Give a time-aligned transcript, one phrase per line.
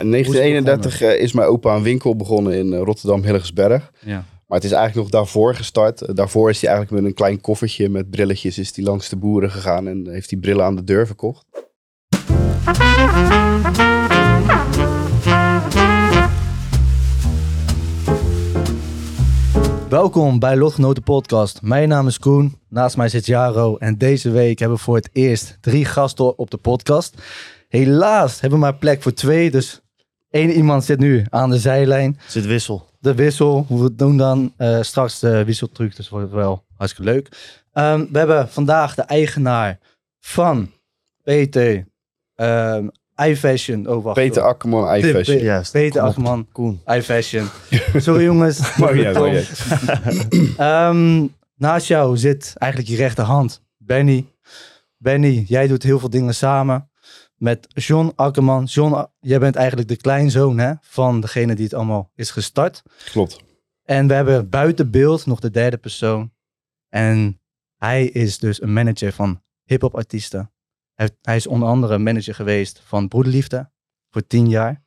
[0.00, 3.90] In 1931 eh, is mijn opa een winkel begonnen in eh, Rotterdam-Hillegersberg.
[3.98, 4.24] Ja.
[4.46, 6.02] Maar het is eigenlijk nog daarvoor gestart.
[6.02, 9.16] Eh, Daarvoor is hij eigenlijk met een klein koffertje met brilletjes is hij langs de
[9.16, 11.46] boeren gegaan en heeft hij brillen aan de deur verkocht.
[19.88, 21.62] Welkom bij Lotgenoten Podcast.
[21.62, 25.10] Mijn naam is Koen, naast mij zit Jaro en deze week hebben we voor het
[25.12, 27.22] eerst drie gasten op de podcast.
[27.68, 29.80] Helaas hebben we maar plek voor twee, dus
[30.30, 32.18] één iemand zit nu aan de zijlijn.
[32.26, 32.88] Zit wissel.
[32.98, 37.10] De wissel, hoe we het doen dan, eh, straks de wisseltruc, dus wordt wel hartstikke
[37.10, 37.28] leuk.
[37.72, 39.78] Ehm, we hebben vandaag de eigenaar
[40.20, 40.70] van
[41.22, 41.56] PT
[42.34, 42.86] ehm
[43.26, 43.88] iFashion.
[43.88, 44.16] Oh, wacht.
[44.16, 45.36] Peter Akkerman, iFashion.
[45.38, 45.72] Pe- Juist.
[45.72, 46.00] Peter.
[46.02, 46.80] Akkerman, Koen.
[46.86, 47.46] iFashion.
[47.96, 48.76] Sorry jongens.
[48.76, 49.60] Niet uit.
[50.56, 51.26] Ehm,
[51.56, 54.26] naast jou zit eigenlijk je rechterhand, Benny.
[54.96, 56.89] Benny, jij doet heel veel dingen samen
[57.40, 58.64] met John Akkerman.
[58.64, 62.82] John, jij bent eigenlijk de kleinzoon hè, van degene die het allemaal is gestart.
[63.04, 63.40] Klopt.
[63.84, 66.32] En we hebben buiten beeld nog de derde persoon.
[66.88, 67.40] En
[67.76, 70.52] hij is dus een manager van hip-hop artiesten.
[70.94, 73.70] Hij, hij is onder andere manager geweest van Broederliefde
[74.10, 74.84] voor tien jaar.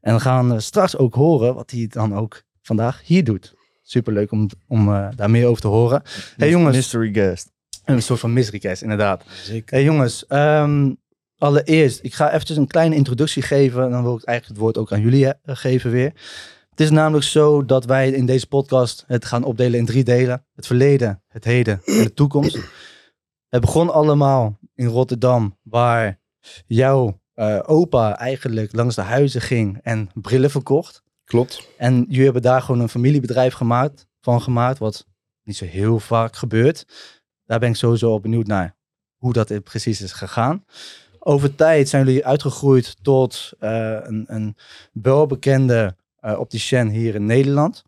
[0.00, 3.54] En we gaan eh, straks ook horen wat hij dan ook vandaag hier doet.
[3.82, 6.02] Superleuk om, om eh, daar meer over te horen.
[6.36, 7.52] Hey jongens, Mystery guest.
[7.84, 9.24] een soort van mystery guest, inderdaad.
[9.42, 9.74] Zeker.
[9.74, 10.92] Hey jongens, ehm,
[11.44, 13.84] allereerst, ik ga eventjes een kleine introductie geven.
[13.84, 16.12] En dan wil ik eigenlijk het woord ook aan jullie eh, geven weer.
[16.70, 20.46] Het is namelijk zo dat wij in deze podcast het gaan opdelen in drie delen.
[20.54, 22.58] Het verleden, het heden en de toekomst.
[23.48, 26.20] Het begon allemaal in Rotterdam, waar
[26.66, 31.02] jouw eh, opa eigenlijk langs de huizen ging en brillen verkocht.
[31.24, 31.68] Klopt.
[31.78, 35.06] En jullie hebben daar gewoon een familiebedrijf gemaakt, van gemaakt, wat
[35.42, 36.86] niet zo heel vaak gebeurt.
[37.44, 38.76] Daar ben ik sowieso op benieuwd naar
[39.16, 40.64] hoe dat precies is gegaan.
[41.26, 44.56] Over tijd zijn jullie uitgegroeid tot eh, een, een
[44.92, 47.84] welbekende eh opticien hier in Nederland.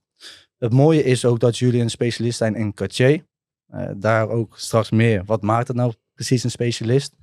[0.58, 3.24] Het mooie is ook dat jullie een specialist zijn in Cartier.
[3.66, 5.24] Eh, daar ook straks meer.
[5.24, 7.14] Wat maakt het nou precies een specialist?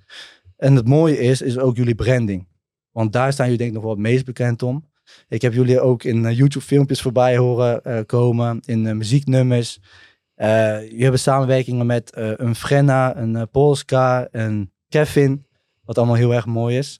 [0.57, 2.47] En het mooie is, is ook jullie branding.
[2.91, 4.91] Want daar staan jullie denk ik nog wel het meest bekend om.
[5.27, 9.79] Ik heb jullie ook in YouTube filmpjes voorbij horen komen, in muzieknummers.
[10.35, 15.42] Eh jullie hebben samenwerkingen met een Frenna, een Polska, een Kevin,
[15.85, 16.99] wat allemaal heel erg mooi is.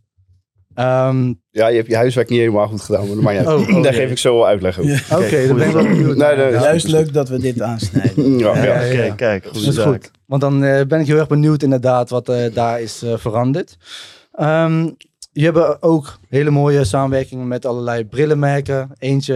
[0.73, 3.59] Ehm, Ja, je hebt je huiswerk niet helemaal goed gedaan, maar dat uit.
[3.69, 5.05] Oh, oh, Daar geef ik zo wel uitleg over.
[5.17, 6.17] Oké, dan ben ik wel benieuwd.
[6.17, 8.37] Nee, nee, Ja, Juist leuk dat we dit aansnijden.
[8.39, 8.63] Ja, ja.
[8.63, 8.93] Ja, ja.
[8.95, 9.43] Kijk, kijk.
[9.43, 9.87] dat Goede is zaak.
[9.87, 10.11] goed.
[10.25, 13.77] Want dan eh, ben ik heel erg benieuwd inderdaad wat eh, daar is eh, veranderd.
[14.31, 14.89] Ehm
[15.31, 18.89] je hebt ook hele mooie samenwerkingen met allerlei brillenmerken.
[18.97, 19.35] Eentje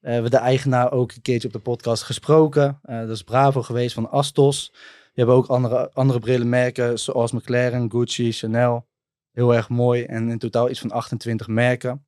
[0.00, 2.78] eh, hebben we de eigenaar ook een keertje op de podcast gesproken.
[2.82, 4.72] Eh, dat is Bravo geweest van Astos.
[5.16, 8.86] Je hebt ook andere, andere brillenmerken zoals McLaren, Gucci, Chanel.
[9.32, 10.04] Heel erg mooi.
[10.04, 12.06] En in totaal iets van 28 merken.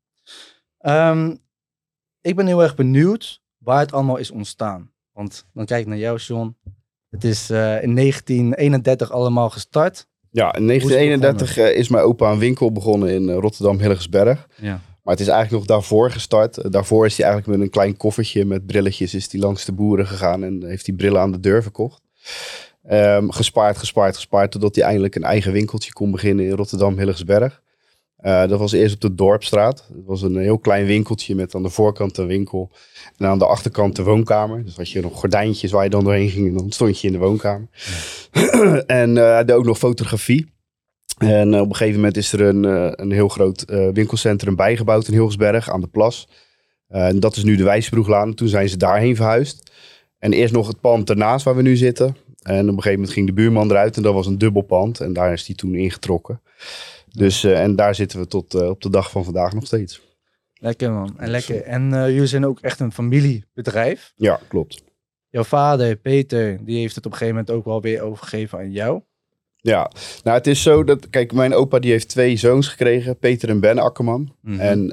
[0.78, 1.36] Ehm,
[2.20, 4.92] ik ben heel erg benieuwd waar het allemaal is ontstaan.
[5.12, 6.56] Want dan kijk ik naar jou, John.
[7.10, 10.06] Het is eh, in 1931 allemaal gestart.
[10.30, 14.48] Ja, in 1931 eh, is mijn opa een winkel begonnen in eh, Rotterdam-Hillegersberg.
[14.56, 14.80] Ja.
[15.02, 16.72] Maar het is eigenlijk nog daarvoor gestart.
[16.72, 20.06] Daarvoor is hij eigenlijk met een klein koffertje met brilletjes is hij langs de boeren
[20.06, 22.02] gegaan en heeft hij brillen aan de deur verkocht.
[22.88, 27.62] Ehm, gespaard, gespaard, gespaard, totdat hij eindelijk een eigen winkeltje kon beginnen in Rotterdam-Hillegersberg.
[28.16, 29.88] Eh, dat was eerst op de Dorpstraat.
[29.94, 32.70] Het was een heel klein winkeltje met aan de voorkant een winkel
[33.16, 34.64] en aan de achterkant de woonkamer.
[34.64, 37.12] Dus had je nog gordijntjes waar je dan doorheen ging en dan stond je in
[37.12, 37.68] de woonkamer.
[38.86, 40.46] en eh, deed ook nog fotografie.
[41.18, 42.64] En eh, op een gegeven moment is er een,
[43.02, 46.28] een heel groot winkelcentrum bijgebouwd in Hilgersberg aan de Plas.
[46.88, 48.34] En dat is nu de Wijsbroeglaan.
[48.34, 49.70] Toen zijn ze daarheen verhuisd.
[50.18, 52.16] En eerst nog het pand ernaast waar we nu zitten.
[52.42, 55.00] En op een gegeven moment ging de buurman eruit en dat was een dubbel pand.
[55.00, 56.40] En daar is hij toen ingetrokken.
[57.12, 60.00] Dus, eh, en daar zitten we tot eh, op de dag van vandaag nog steeds.
[60.54, 61.18] Lekker man.
[61.18, 61.62] En lekker.
[61.62, 64.12] En eh, jullie zijn ook echt een familiebedrijf.
[64.16, 64.82] Ja, klopt.
[65.28, 68.72] Jouw vader, Peter, die heeft het op een gegeven moment ook wel weer overgegeven aan
[68.72, 69.02] jou.
[69.60, 69.90] Ja,
[70.24, 73.60] nou het is zo dat, kijk, mijn opa die heeft twee zoons gekregen, Peter en
[73.60, 74.36] Ben Akkerman.
[74.40, 74.60] Mhm.
[74.60, 74.92] En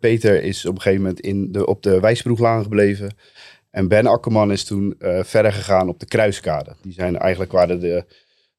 [0.00, 3.16] Peter is op een gegeven moment in de, op de Wijsbroeglaan gebleven.
[3.74, 6.74] En Ben Akkerman is toen eh, verder gegaan op de Kruiskade.
[6.82, 8.04] Die zijn eigenlijk waren de,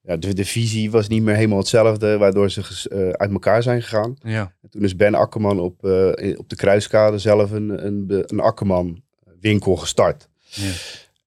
[0.02, 3.64] ja, de, de visie was niet meer helemaal hetzelfde, waardoor ze ges- eh, uit elkaar
[3.64, 4.16] zijn gegaan.
[4.22, 4.54] Ja.
[4.62, 9.02] En toen is Ben Akkerman op, eh, op de Kruiskade zelf een, een, een Akkerman
[9.40, 10.28] winkel gestart.
[10.50, 10.72] Ja.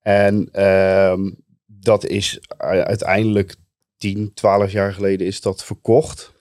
[0.01, 1.31] En ehm,
[1.67, 3.55] dat is uiteindelijk
[3.97, 6.33] 10, 12 jaar geleden is dat verkocht.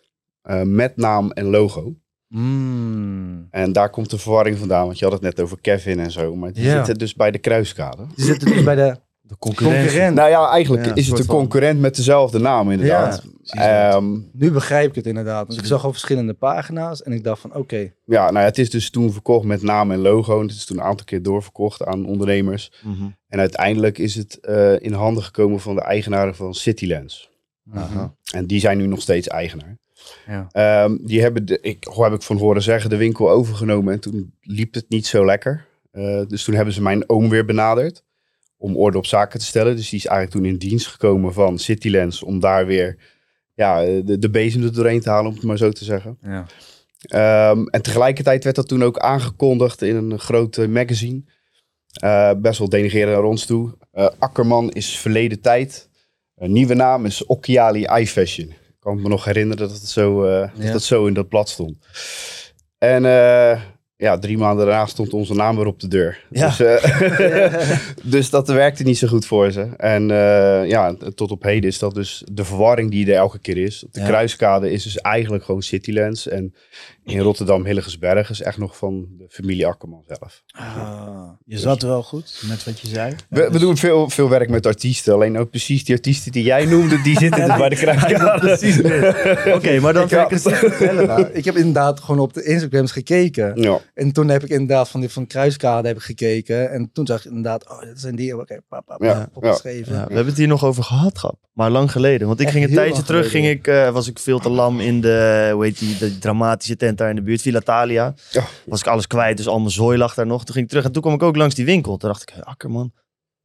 [0.64, 1.96] met naam en logo.
[2.28, 3.48] Mm.
[3.50, 4.86] En daar komt de verwarring vandaan.
[4.86, 6.36] Want je had het net over Kevin en zo.
[6.36, 6.76] Maar die Ja.
[6.76, 8.06] zitten dus bij de Kruiskade.
[8.16, 10.16] Die zitten dus bij de De concurrent.
[10.16, 11.36] Nou ja, eigenlijk Ja, is het een van.
[11.36, 13.24] concurrent met dezelfde naam inderdaad.
[13.42, 15.48] Ja, Ehm, Nu begrijp ik het inderdaad.
[15.48, 17.92] Want ik zag al verschillende pagina's en ik dacht van oké.
[18.06, 20.40] ja, nou ja, het is dus toen verkocht met naam en logo.
[20.40, 22.72] En het is toen een aantal keer doorverkocht aan ondernemers.
[22.84, 23.04] Mhm.
[23.28, 27.30] En uiteindelijk is het eh, in handen gekomen van de eigenaren van Citylands.
[27.74, 28.14] Aha.
[28.34, 29.78] En die zijn nu nog steeds eigenaar.
[30.28, 30.48] Ja.
[30.52, 33.94] Ehm, die hebben, de, ik, hoe heb ik van horen zeggen, de winkel overgenomen.
[33.94, 35.66] En toen liep het niet zo lekker.
[35.92, 38.04] Eh, dus toen hebben ze mijn oom weer benaderd.
[38.58, 39.76] Om orde op zaken te stellen.
[39.76, 42.24] Dus die is eigenlijk toen in dienst gekomen van Citylands.
[42.24, 42.98] Om daar weer
[43.54, 46.18] ja, de, de bezem er doorheen te halen, om het maar zo te zeggen.
[46.22, 46.46] Ja.
[47.02, 51.22] Ehm, en tegelijkertijd werd dat toen ook aangekondigd in een groot eh, magazine.
[51.92, 53.78] Eh, best wel denigreren naar ons toe.
[53.92, 55.90] Eh, Akkerman is verleden tijd.
[56.36, 58.54] Een nieuwe naam is Occhiali Eye Fashion.
[58.88, 61.50] Ik kan me nog herinneren dat het zo, eh, dat het zo in dat blad
[61.50, 61.78] stond.
[62.78, 63.62] En eh,
[63.98, 66.26] ja, drie maanden daarna stond onze naam weer op de deur.
[66.30, 66.48] Ja.
[66.48, 67.78] Dus, eh,
[68.14, 69.62] dus dat werkte niet zo goed voor ze.
[69.78, 73.58] En eh, ja, tot op heden is dat dus de verwarring die er elke keer
[73.58, 73.84] is.
[73.86, 74.06] Op de Ja.
[74.06, 76.28] kruiskade is dus eigenlijk gewoon Citylands.
[76.28, 76.54] En
[77.04, 80.44] in Rotterdam Hillegersberg is echt nog van de familie Akkerman zelf.
[80.48, 83.16] Ah, je zat wel goed met wat je zei.
[83.30, 85.14] We, we doen veel, veel werk met artiesten.
[85.14, 88.40] Alleen ook precies die artiesten die jij noemde, die zitten dus bij de kruiskade.
[88.40, 88.80] Precies.
[89.56, 91.08] Oké, maar dan ik, ik het...
[91.08, 93.62] Nou, ik heb inderdaad gewoon op de Instagrams gekeken.
[93.62, 93.80] Ja.
[93.98, 96.72] En toen heb ik inderdaad van die van Kruiskade heb ik gekeken.
[96.72, 98.40] En toen zag ik inderdaad, oh, dat zijn die.
[98.40, 99.94] Oké, pap, pap, Ja, opgeschreven.
[99.94, 101.36] Ja, we hebben het hier nog over gehad, grap.
[101.54, 102.28] Maar lang geleden.
[102.28, 104.80] Want ik Echt ging een tijdje terug, ging ik, eh, was ik veel te lam
[104.80, 108.14] in de, hoe heet die, de dramatische tent daar in de buurt, Villa Thalia.
[108.32, 108.44] Ja.
[108.66, 110.46] Was ik alles kwijt, dus al mijn zooi lag daar nog.
[110.46, 111.98] Toen ging ik terug en toen kwam ik ook langs die winkel.
[111.98, 112.92] Toen dacht ik, hey, Akkerman.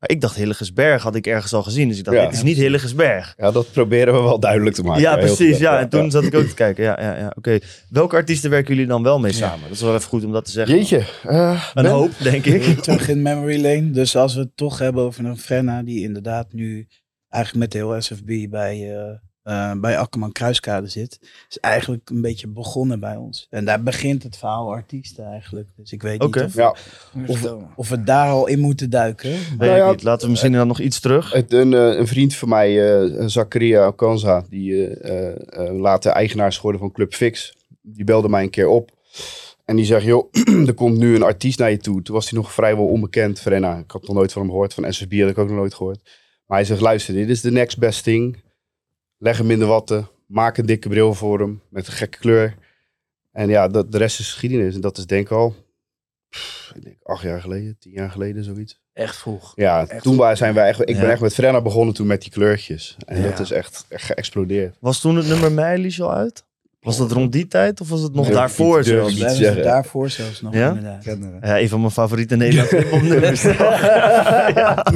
[0.03, 1.89] Maar ik dacht Hillegersberg had ik ergens al gezien.
[1.89, 2.25] Dus ik dacht, Ja.
[2.25, 3.35] dit is niet Hillegersberg.
[3.37, 5.03] ja, dat proberen we wel duidelijk te maken.
[5.03, 5.59] Ja, precies.
[5.59, 6.85] Ja, en toen zat ik ook te kijken.
[6.85, 7.33] Ja, ja, ja.
[7.37, 7.59] Oké.
[7.89, 9.63] Welke artiesten werken jullie dan wel mee samen?
[9.63, 10.77] Dat is wel even goed om dat te zeggen.
[10.77, 11.05] Jeetje.
[11.23, 11.93] eh, Een Ben?
[11.93, 12.63] hoop, denk ik.
[12.83, 13.91] Terug in memory lane.
[13.91, 16.87] Dus als we het toch hebben over een Frenna die inderdaad nu
[17.29, 19.13] eigenlijk met de heel SFB bij, eh,
[19.43, 21.19] eh, bij Akkerman Kruiskade zit.
[21.49, 23.47] Is eigenlijk een beetje begonnen bij ons.
[23.51, 25.69] En daar begint het verhaal artiesten eigenlijk.
[25.77, 26.75] Dus ik weet niet of, Ja,
[27.27, 29.31] of, of we daar al in moeten duiken.
[29.31, 30.03] Weet Nou ja, niet.
[30.03, 31.33] Laten we misschien dan nog iets terug.
[31.33, 36.13] het, een, eh, een vriend van mij, eh Zakaria Okanza, die eh, eh, eh, later
[36.13, 37.57] eigenaar is geworden van Club Fix.
[37.83, 38.91] Die belde mij een keer op.
[39.65, 40.29] En die zegt, joh,
[40.67, 42.03] er komt nu een artiest naar je toe.
[42.03, 43.41] Toen was hij nog vrijwel onbekend.
[43.41, 44.75] Frenna, ik had nog nooit van hem gehoord.
[44.75, 46.01] Van SSB had ik ook nog nooit gehoord.
[46.47, 48.43] Maar hij zegt, luister, dit is de next best thing.
[49.23, 50.09] Leg hem in de watten.
[50.27, 51.61] Maak een dikke bril voor hem.
[51.69, 52.55] Met een gekke kleur.
[53.33, 54.75] En ja, dat, de rest is geschiedenis.
[54.75, 55.55] En dat is denk ik al,
[56.29, 58.81] pff, ik denk acht jaar geleden, tien jaar geleden, zoiets.
[58.93, 59.53] Echt vroeg.
[59.57, 62.23] Ja, Echt toen waren- zijn wij echt, ik ben echt met Frenna begonnen toen met
[62.23, 62.97] die kleurtjes.
[63.07, 63.29] En Ja.
[63.29, 64.77] dat is echt, echt geëxplodeerd.
[64.81, 66.45] Was toen het nummer Meilies al uit?
[66.81, 69.39] Was dat rond die tijd of was het nog Nee, daarvoor niet zelfs?
[69.39, 70.69] het daarvoor zelfs nog Ja?
[70.69, 71.05] inderdaad.
[71.43, 73.49] Ja, een van mijn favoriete Nederlandse
[74.55, 74.85] ja.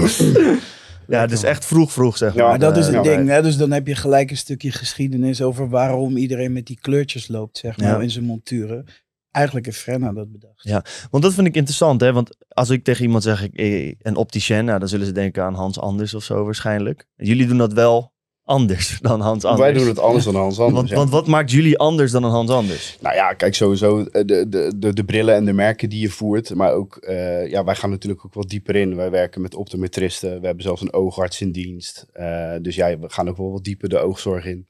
[1.09, 2.43] ja, het is echt vroeg vroeg zeg maar.
[2.43, 3.03] Ja, Maar dat is het Ja.
[3.03, 3.29] ding.
[3.29, 3.43] Hè?
[3.43, 7.59] Dus dan heb je gelijk een stukje geschiedenis over waarom iedereen met die kleurtjes loopt,
[7.59, 8.01] zeg maar, Ja.
[8.01, 8.85] in zijn monturen.
[9.31, 10.63] Eigenlijk heeft Frenna dat bedacht.
[10.63, 10.85] Ja.
[11.11, 12.13] Want dat vind ik interessant, hè?
[12.13, 15.55] Want als ik tegen iemand zeg, ik, een opticien, nou, dan zullen ze denken aan
[15.55, 17.07] Hans Anders of zo waarschijnlijk.
[17.17, 18.13] Jullie doen dat wel
[18.47, 19.71] anders dan Hans Anders.
[19.71, 20.77] Wij doen het anders dan Hans Anders.
[20.77, 20.97] Want, ja.
[20.97, 22.97] want wat maakt jullie anders dan een Hans Anders?
[23.01, 26.11] Nou ja, kijk sowieso eh, de, de, de, de brillen en de merken die je
[26.11, 26.55] voert.
[26.55, 28.97] Maar ook, eh, ja, wij gaan natuurlijk ook wat dieper in.
[28.97, 30.41] Wij werken met optometristen.
[30.41, 32.07] We hebben zelfs een oogarts in dienst.
[32.13, 34.69] Eh, dus ja, we gaan ook wel wat dieper de oogzorg in.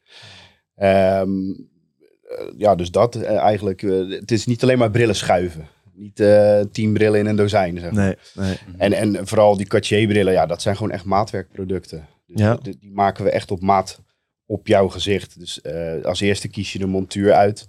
[0.76, 1.30] Ehm,
[2.22, 3.80] eh, ja, dus dat eigenlijk.
[4.08, 5.68] het is niet alleen maar brillen schuiven.
[5.94, 8.04] Niet eh, tien brillen in een dozijn, zeg maar.
[8.04, 8.16] Nee,
[8.46, 8.58] nee.
[8.76, 12.06] En, en vooral die Cartier-brillen, ja, dat zijn gewoon echt maatwerkproducten.
[12.26, 12.54] Dus Ja.
[12.56, 14.00] die, die maken we echt op maat
[14.46, 15.38] op jouw gezicht.
[15.38, 17.66] Dus eh, als eerste kies je de montuur uit.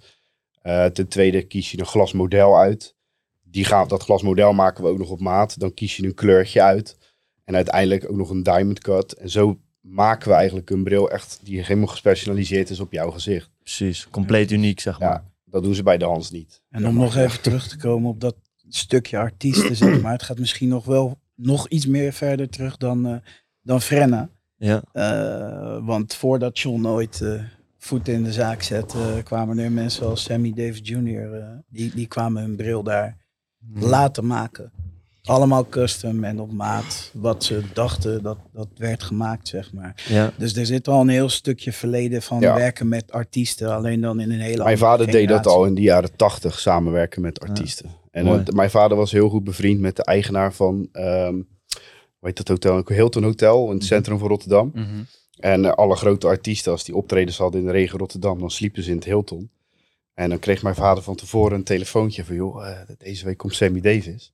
[0.62, 2.94] Eh, ten tweede kies je een glasmodel uit.
[3.42, 5.58] Die gaan, dat glasmodel maken we ook nog op maat.
[5.60, 6.96] Dan kies je een kleurtje uit.
[7.44, 9.12] En uiteindelijk ook nog een diamond cut.
[9.12, 13.50] En zo maken we eigenlijk een bril echt die helemaal gespecialiseerd is op jouw gezicht.
[13.58, 14.08] Precies.
[14.10, 15.08] Compleet uniek, zeg maar.
[15.10, 16.62] Ja, dat doen ze bij de Hans niet.
[16.70, 18.36] En om nog even terug te komen op dat
[18.68, 20.12] stukje artiesten, zeg maar.
[20.12, 23.16] Het gaat misschien nog wel nog iets meer verder terug dan, eh,
[23.62, 24.30] dan Frenna.
[24.58, 24.82] Ja.
[24.92, 27.32] Eh, want voordat John ooit eh,
[27.78, 31.32] voet in de zaak zette, eh, kwamen er mensen als Sammy Davis Jr.
[31.34, 33.16] eh, die, die kwamen hun bril daar
[33.74, 34.72] laten maken.
[35.24, 37.10] allemaal custom en op maat.
[37.14, 40.04] Wat ze dachten dat, dat werd gemaakt, zeg maar.
[40.08, 40.32] Ja.
[40.36, 42.54] Dus er zit al een heel stukje verleden van Ja.
[42.54, 43.74] werken met artiesten.
[43.74, 46.58] Alleen dan in een hele Mijn andere vader deed dat al in de jaren tachtig,
[46.60, 47.90] samenwerken met artiesten.
[48.10, 51.34] En mijn vader was heel goed bevriend met de eigenaar van, ehm
[52.20, 52.82] heet dat hotel?
[52.86, 54.70] Hilton Hotel in het centrum van Rotterdam.
[54.74, 55.02] Mhm.
[55.38, 58.82] En eh, alle grote artiesten, als die optredens hadden in de regen Rotterdam, dan sliepen
[58.82, 59.50] ze in het Hilton.
[60.14, 63.54] En dan kreeg mijn vader van tevoren een telefoontje van, joh, eh, deze week komt
[63.54, 64.32] Sammy Davis.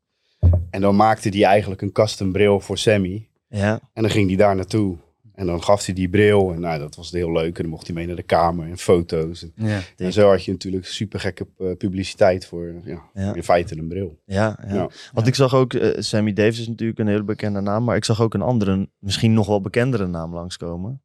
[0.71, 3.29] En dan maakte hij eigenlijk een custom bril voor Sammy.
[3.49, 3.81] Ja.
[3.93, 4.97] En dan ging hij daar naartoe.
[5.35, 6.53] En dan gaf hij die bril.
[6.53, 7.57] En nou, dat was heel leuk.
[7.57, 9.43] En dan mocht hij mee naar de kamer en foto's.
[9.43, 9.81] En, Ja.
[9.97, 11.47] en zo had je natuurlijk super gekke
[11.79, 13.35] publiciteit voor ja, Ja.
[13.35, 14.19] in feite een bril.
[14.26, 14.59] Ja.
[15.12, 18.05] Want ik zag ook, eh, Sammy Davis is natuurlijk een hele bekende naam, maar ik
[18.05, 21.03] zag ook een andere, misschien nog wel bekendere naam langskomen.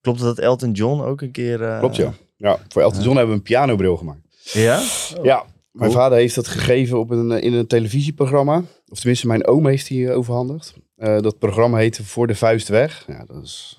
[0.00, 1.62] Klopt dat Elton John ook een keer...
[1.62, 2.12] eh, Klopt ja.
[2.36, 4.20] Ja, voor Elton John hebben we een pianobril gemaakt.
[4.52, 4.82] Ja?
[5.22, 6.02] Ja, mijn Cool.
[6.02, 8.62] vader heeft dat gegeven op een, eh, in een televisieprogramma.
[8.88, 10.74] Of tenminste, mijn oom heeft die eh, overhandigd.
[10.98, 13.04] Eh, dat programma heette Voor de Vuist Weg.
[13.06, 13.78] Ja, dat is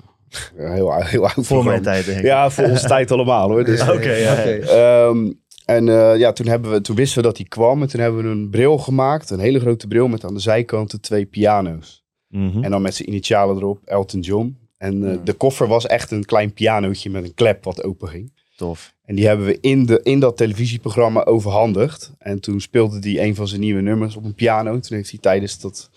[0.57, 1.69] een heel, heel oud Voor programma.
[1.71, 2.23] mijn tijd, denk ik.
[2.23, 3.63] Ja, voor onze tijd allemaal hoor.
[3.63, 4.35] Dus, Oké, ja.
[4.43, 5.31] Ehm,
[5.65, 7.81] en eh, ja, toen, hebben we, toen wisten we dat hij kwam.
[7.81, 9.29] En toen hebben we een bril gemaakt.
[9.29, 12.03] Een hele grote bril met aan de zijkanten twee piano's.
[12.27, 12.63] Mhm.
[12.63, 14.57] En dan met zijn initialen erop, Elton John.
[14.77, 15.19] En eh, Ja.
[15.23, 18.31] de koffer was echt een klein pianootje met een klep wat open ging.
[18.55, 18.93] Tof.
[19.05, 22.11] En die hebben we in, de, in dat televisieprogramma overhandigd.
[22.17, 24.79] En toen speelde hij een van zijn nieuwe nummers op een piano.
[24.79, 25.89] Toen heeft hij tijdens dat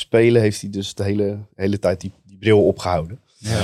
[0.00, 3.20] spelen, heeft hij dus de hele, hele tijd die, die bril opgehouden.
[3.38, 3.62] Ja.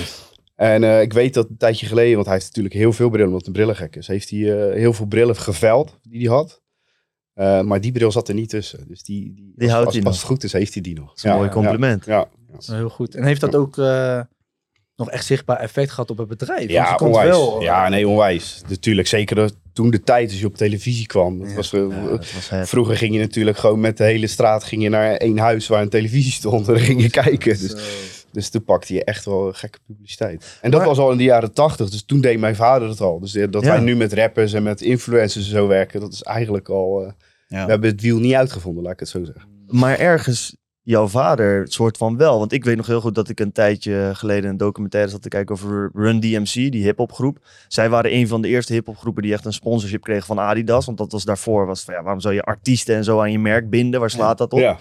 [0.54, 3.28] En eh, ik weet dat een tijdje geleden, want hij heeft natuurlijk heel veel brillen,
[3.28, 4.06] omdat een brillengek is.
[4.06, 6.62] Heeft hij eh, heel veel brillen geveld die hij had.
[7.34, 8.88] Eh, maar die bril zat er niet tussen.
[8.88, 10.22] Dus die, die, als, houdt als, hij als nog.
[10.22, 11.08] het goed is, heeft hij die nog.
[11.08, 12.04] Dat is een mooi compliment.
[12.04, 12.28] Ja, ja.
[12.52, 13.14] Dat is heel goed.
[13.14, 14.20] En heeft dat ook eh,
[14.96, 16.70] nog echt zichtbaar effect gehad op het bedrijf?
[16.70, 17.28] Ja, onwijs.
[17.28, 18.62] wel, eh, ja, nee, onwijs.
[18.68, 21.38] Natuurlijk, zeker toen de tijd als je op televisie kwam.
[21.38, 21.54] Dat Ja.
[21.54, 22.68] was, eh, Ja, dat was het.
[22.68, 25.82] Vroeger ging je natuurlijk gewoon met de hele straat ging je naar één huis waar
[25.82, 26.68] een televisie stond.
[26.68, 27.58] En dan ging je kijken.
[27.58, 27.74] Dus,
[28.32, 30.58] dus toen pakte je echt wel gekke publiciteit.
[30.60, 31.90] En dat Maar- was al in de jaren tachtig.
[31.90, 33.20] Dus toen deed mijn vader het al.
[33.20, 33.68] Dus eh, dat Ja.
[33.70, 36.00] wij nu met rappers en met influencers en zo werken.
[36.00, 37.02] Dat is eigenlijk al...
[37.02, 37.12] eh.
[37.48, 39.42] We hebben het wiel niet uitgevonden, laat ik het zo zeggen.
[39.68, 42.38] Maar ergens jouw vader soort van wel.
[42.38, 45.28] Want ik weet nog heel goed dat ik een tijdje geleden een documentaire zat te
[45.28, 47.38] kijken over Run DMC, die hip-hopgroep.
[47.68, 50.86] Zij waren een van de eerste hip-hopgroepen die echt een sponsorship kregen van Adidas.
[50.86, 53.38] Want dat was daarvoor, was van ja, waarom zou je artiesten en zo aan je
[53.38, 54.00] merk binden?
[54.00, 54.58] Waar slaat dat op?
[54.58, 54.78] Ja,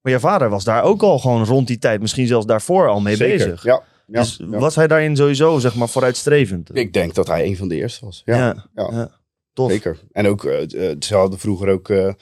[0.00, 3.00] Maar je vader was daar ook al gewoon rond die tijd, misschien zelfs daarvoor al
[3.00, 3.36] mee zeker.
[3.36, 3.62] bezig.
[3.62, 4.58] Ja, ja, dus ja.
[4.58, 6.76] was hij daarin sowieso, zeg maar, vooruitstrevend?
[6.76, 8.22] Ik denk dat hij een van de eerste was.
[8.24, 9.10] Ja, ja.
[9.52, 9.70] Tof.
[9.70, 9.98] Zeker.
[10.12, 10.66] En ook, eh,
[10.98, 12.12] ze hadden vroeger ook eh,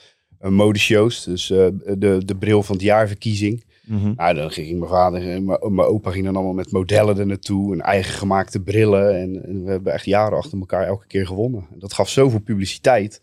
[0.53, 1.23] modeshows.
[1.23, 3.63] Dus eh, de, de bril van het jaarverkiezing.
[3.85, 4.13] Mhm.
[4.15, 7.25] Nou, dan ging mijn vader en mijn, mijn opa ging dan allemaal met modellen er
[7.25, 7.73] naartoe.
[7.73, 9.19] En eigen gemaakte brillen.
[9.19, 11.67] En, en we hebben echt jaren achter elkaar elke keer gewonnen.
[11.73, 13.21] En dat gaf zoveel publiciteit.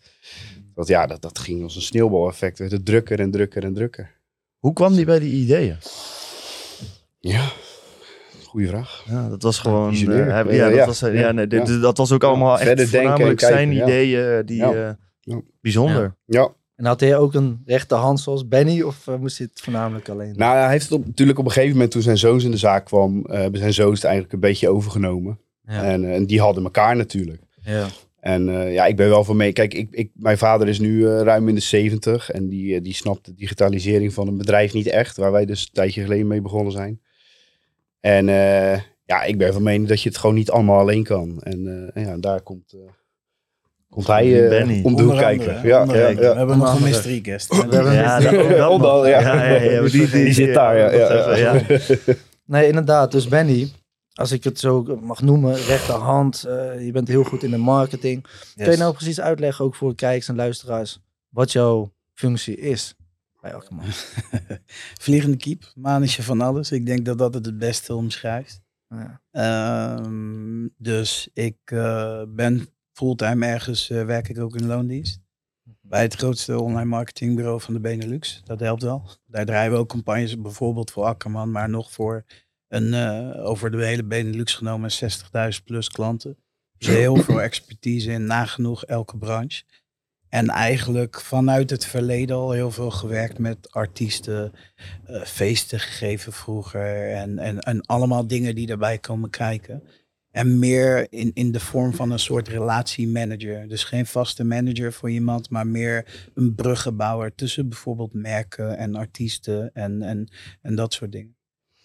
[0.75, 2.59] Dat ja, dat, dat ging als een sneeuwbaleffect.
[2.59, 4.11] Werd het drukker en drukker en drukker.
[4.57, 5.75] Hoe kwam die bij die ideeën?
[7.19, 7.51] Ja,
[8.45, 9.03] goede vraag.
[9.09, 9.93] Ja, dat was gewoon.
[9.93, 10.85] eh, hij- Ja, dat ja.
[10.85, 11.77] was, ja, nee, dit- Ja.
[11.79, 15.41] dat was ook allemaal echt voornamelijk zijn ideeën die eh, Ja.
[15.61, 16.15] bijzonder.
[16.25, 18.81] Ja, En had hij ook een rechterhand zoals Benny?
[18.81, 20.33] Of eh, moest hij het voornamelijk alleen?
[20.35, 22.57] nou hij heeft het op, natuurlijk op een gegeven moment toen zijn zoons in de
[22.57, 23.25] zaak kwam.
[23.25, 25.39] eh, hebben zijn zoons het eigenlijk een beetje overgenomen.
[25.65, 25.83] ja.
[25.83, 27.41] En, eh, en die hadden elkaar natuurlijk.
[27.63, 27.87] ja.
[28.19, 29.53] En ja, ik ben wel van mee.
[29.53, 33.25] Kijk, ik, ik, mijn vader is nu ruim in de 70 en die, die snapt
[33.25, 36.71] de digitalisering van een bedrijf niet echt, waar wij dus een tijdje geleden mee begonnen
[36.71, 37.01] zijn.
[37.99, 38.25] En
[39.05, 41.41] ja, ik ben van mening dat je het gewoon niet allemaal alleen kan.
[41.41, 42.75] En, ja, daar komt,
[43.93, 44.81] komt hij Benny.
[44.83, 45.55] om de hoek kijken.
[45.79, 46.15] andere, ja, ja.
[46.15, 47.47] We hebben nog een mystery guest.
[47.47, 48.31] We hebben Ja, een- dat,
[48.67, 49.07] nog.
[49.07, 49.81] ja.
[49.81, 51.53] Die- die zit daar, ja, ja, dat ja.
[51.55, 52.13] even, ja.
[52.45, 53.11] Nee, inderdaad.
[53.11, 53.71] Dus Benny,
[54.13, 56.43] als ik het zo mag noemen, rechterhand.
[56.43, 58.25] eh, je bent heel goed in de marketing.
[58.55, 62.95] Kun je nou precies uitleggen, ook voor de kijkers en luisteraars, wat jouw functie is
[63.41, 63.85] bij Akkerman?
[65.01, 66.71] Vliegende kiep, manetje van alles.
[66.71, 68.61] Ik denk dat dat het het beste omschrijft.
[68.87, 69.21] Ja.
[69.31, 75.21] Ehm, dus ik eh, ben fulltime ergens, eh, werk ik ook in loondienst.
[75.81, 78.41] Bij het grootste online marketingbureau van de Benelux.
[78.43, 79.09] Dat helpt wel.
[79.25, 82.25] Daar draaien we ook campagnes, bijvoorbeeld voor Akkerman, maar nog voor
[82.67, 86.37] een, eh, over de hele Benelux genomen 60.000 plus klanten.
[86.77, 89.63] Dus heel veel expertise in nagenoeg elke branche.
[90.29, 94.53] En eigenlijk vanuit het verleden al heel veel gewerkt met artiesten,
[95.05, 99.83] eh, feesten gegeven vroeger en, en, en allemaal dingen die erbij komen kijken.
[100.33, 103.67] En meer in, in de vorm van een soort relatiemanager.
[103.67, 109.73] Dus geen vaste manager voor iemand, maar meer een bruggenbouwer tussen bijvoorbeeld merken en artiesten
[109.73, 110.27] en, en,
[110.61, 111.35] en dat soort dingen.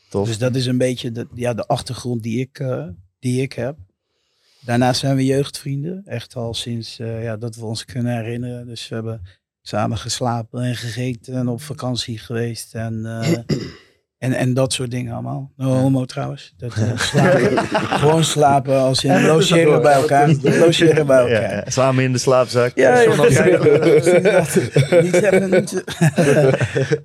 [0.08, 0.26] Tof.
[0.26, 2.86] Dus dat is een beetje de, ja, de achtergrond die ik, eh,
[3.18, 3.76] die ik heb.
[4.60, 6.02] Daarnaast zijn we jeugdvrienden.
[6.04, 8.66] Echt al sinds eh, ja, dat we ons kunnen herinneren.
[8.66, 9.22] Dus we hebben
[9.62, 12.74] samen geslapen en gegeten en op vakantie geweest.
[12.74, 13.38] En, eh,
[14.18, 15.52] en, en dat soort dingen allemaal.
[15.56, 16.54] No homo trouwens.
[16.56, 17.58] Dat, eh, slapen.
[17.68, 20.28] Gewoon slapen als in logeren bij elkaar.
[20.60, 21.54] Logeren bij elkaar.
[21.54, 22.72] ja, samen in de slaapzak.
[22.74, 22.94] Ja.
[25.00, 25.84] Niet.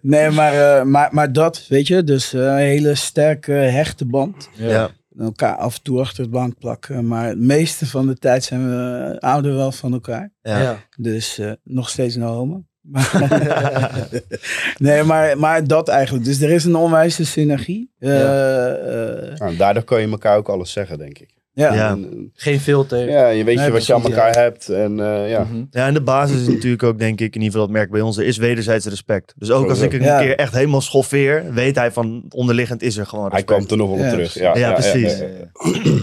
[0.02, 2.04] Nee, maar, eh, maar, maar dat, weet je.
[2.04, 4.50] Dus eh, een hele sterke, hechte band.
[4.54, 4.90] ja.
[5.20, 7.08] Elkaar af en toe achter het bank plakken.
[7.08, 10.32] Maar het meeste van de tijd zijn we ouder wel van elkaar.
[10.42, 10.62] Ja.
[10.62, 10.78] Ja.
[10.98, 12.64] Dus eh, nog steeds no homo.
[12.84, 14.10] Maar-
[14.78, 16.26] nee, maar, maar dat eigenlijk.
[16.26, 17.92] Dus er is een onwijze synergie.
[18.00, 21.30] Eh, eh, Nou, daardoor kan je elkaar ook alles zeggen, denk ik.
[21.54, 21.74] ja.
[21.74, 21.90] Ja.
[21.90, 23.10] En, Geen filter.
[23.10, 24.70] ja, je weet Nee, je wat je aan elkaar hebt.
[24.70, 25.64] En eh, ja, Mhm.
[25.70, 28.02] Ja, en de basis is natuurlijk ook, denk ik, in ieder geval dat merk bij
[28.02, 29.34] ons, er is wederzijds respect.
[29.38, 30.20] Dus ook als ik een Ja.
[30.20, 33.58] keer echt helemaal schoffeer, weet hij van onderliggend is er gewoon hij respect.
[33.58, 34.34] komt er nog wel op Ja, terug.
[34.34, 35.18] Ja, precies.
[35.18, 35.38] ja, Ja, ja.
[35.40, 35.50] ja.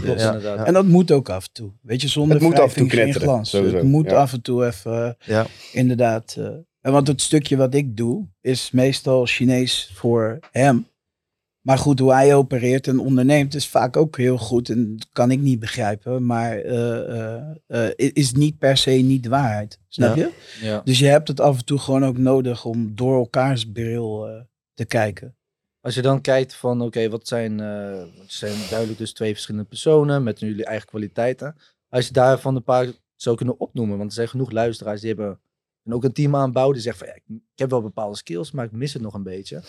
[0.03, 0.27] Klopt, Ja.
[0.35, 0.67] inderdaad.
[0.67, 1.71] En dat moet ook af en toe.
[1.83, 4.17] Weet je, zonder Het moet af en toe knetteren, Het moet ja.
[4.17, 5.47] af en toe even, eh, Ja.
[5.73, 6.35] inderdaad.
[6.39, 6.47] eh,
[6.81, 10.89] en want het stukje wat ik doe, is meestal Chinees voor hem.
[11.61, 14.69] Maar goed, hoe hij opereert en onderneemt is vaak ook heel goed.
[14.69, 16.27] En dat kan ik niet begrijpen.
[16.27, 19.79] Maar eh, eh, eh, is niet per se niet de waarheid.
[19.89, 20.23] Snap Ja.
[20.23, 20.33] je?
[20.67, 20.81] Ja.
[20.85, 24.29] Dus je hebt het af en toe gewoon ook nodig om door elkaars bril
[24.75, 25.35] te kijken.
[25.81, 30.23] Als je dan kijkt van, oké, wat zijn, het zijn duidelijk dus twee verschillende personen
[30.23, 31.57] met jullie eigen kwaliteiten.
[31.89, 35.41] Als je daarvan een paar zou kunnen opnoemen, want er zijn genoeg luisteraars die hebben
[35.91, 38.65] en ook een team aanbouwen die zeggen van, ja, ik, heb wel bepaalde skills, maar
[38.65, 39.63] ik mis het nog een beetje.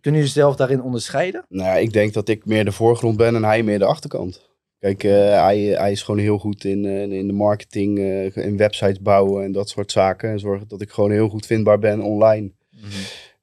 [0.00, 1.44] Kunnen jullie zelf daarin onderscheiden?
[1.48, 4.48] Nou, ik denk dat ik meer de voorgrond ben en hij meer de achterkant.
[4.78, 8.56] Kijk, eh, hij, hij is gewoon heel goed in, eh, in de marketing, eh, in
[8.56, 10.30] websites bouwen en dat soort zaken.
[10.30, 12.52] En zorgen dat ik gewoon heel goed vindbaar ben online.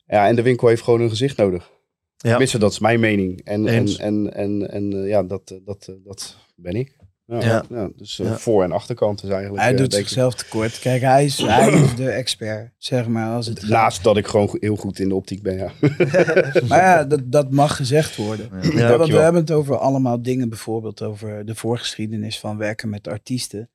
[0.05, 1.71] Ja, en de winkel heeft gewoon een gezicht nodig.
[2.17, 2.29] Ja.
[2.29, 3.41] Tenminste, dat is mijn mening.
[3.43, 3.97] En, en, Eens.
[3.97, 6.95] en, en, en ja, dat, dat, dat ben ik.
[7.25, 7.63] Ja, Ja.
[7.69, 7.89] ja.
[7.95, 8.37] dus eh, Ja.
[8.37, 9.61] voor- en achterkant is eigenlijk...
[9.63, 10.79] Hij eh, doet zichzelf tekort.
[10.79, 13.35] Kijk, hij is, hij is de expert, zeg maar.
[13.35, 13.69] Als het gaat.
[13.69, 15.71] Naast dat ik gewoon heel goed in de optiek ben, ja.
[16.67, 18.49] Maar ja, dat, dat mag gezegd worden.
[18.61, 22.89] Ja, Ja, want we hebben het over allemaal dingen, bijvoorbeeld over de voorgeschiedenis van werken
[22.89, 23.69] met artiesten.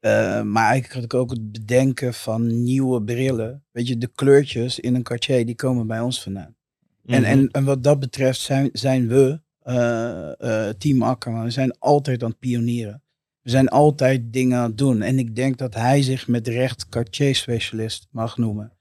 [0.00, 3.64] Eh, maar eigenlijk had ik ook het bedenken van nieuwe brillen.
[3.72, 6.54] Weet je, de kleurtjes in een Cartier, die komen bij ons vandaan.
[7.06, 7.30] En, Mhm.
[7.30, 9.40] en, en wat dat betreft zijn, zijn we,
[10.78, 13.02] Team Akkerman, we zijn altijd aan het pionieren.
[13.42, 15.02] We zijn altijd dingen aan het doen.
[15.02, 18.72] En ik denk dat hij zich met recht Cartier-specialist mag noemen.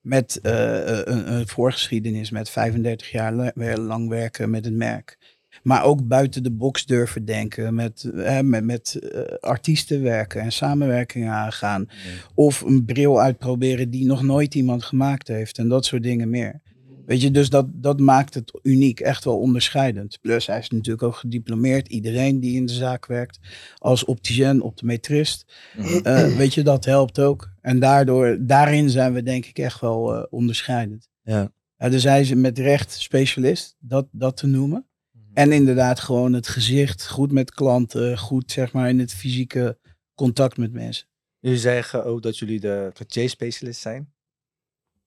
[0.00, 5.18] Met eh, een, een voorgeschiedenis, met 35 jaar la- lang werken met het merk.
[5.62, 10.52] Maar ook buiten de box durven denken, met, eh, met, met eh, artiesten werken en
[10.52, 11.88] samenwerkingen aangaan.
[12.34, 16.60] Of een bril uitproberen die nog nooit iemand gemaakt heeft en dat soort dingen meer.
[17.06, 20.18] Weet je, dus dat, dat maakt het uniek, echt wel onderscheidend.
[20.20, 21.88] Plus hij is natuurlijk ook gediplomeerd.
[21.88, 23.38] Iedereen die in de zaak werkt
[23.78, 25.54] als opticien, optometrist.
[26.02, 27.50] eh, weet je, dat helpt ook.
[27.60, 31.08] En daardoor, daarin zijn we denk ik echt wel eh, onderscheidend.
[31.22, 31.52] Ja.
[31.76, 34.86] Ja, dus hij is met recht specialist, dat, dat te noemen.
[35.32, 39.78] En inderdaad gewoon het gezicht, goed met klanten, goed zeg maar in het fysieke
[40.14, 41.06] contact met mensen.
[41.38, 44.13] Jullie zeggen ook dat jullie de Cartier-specialist zijn.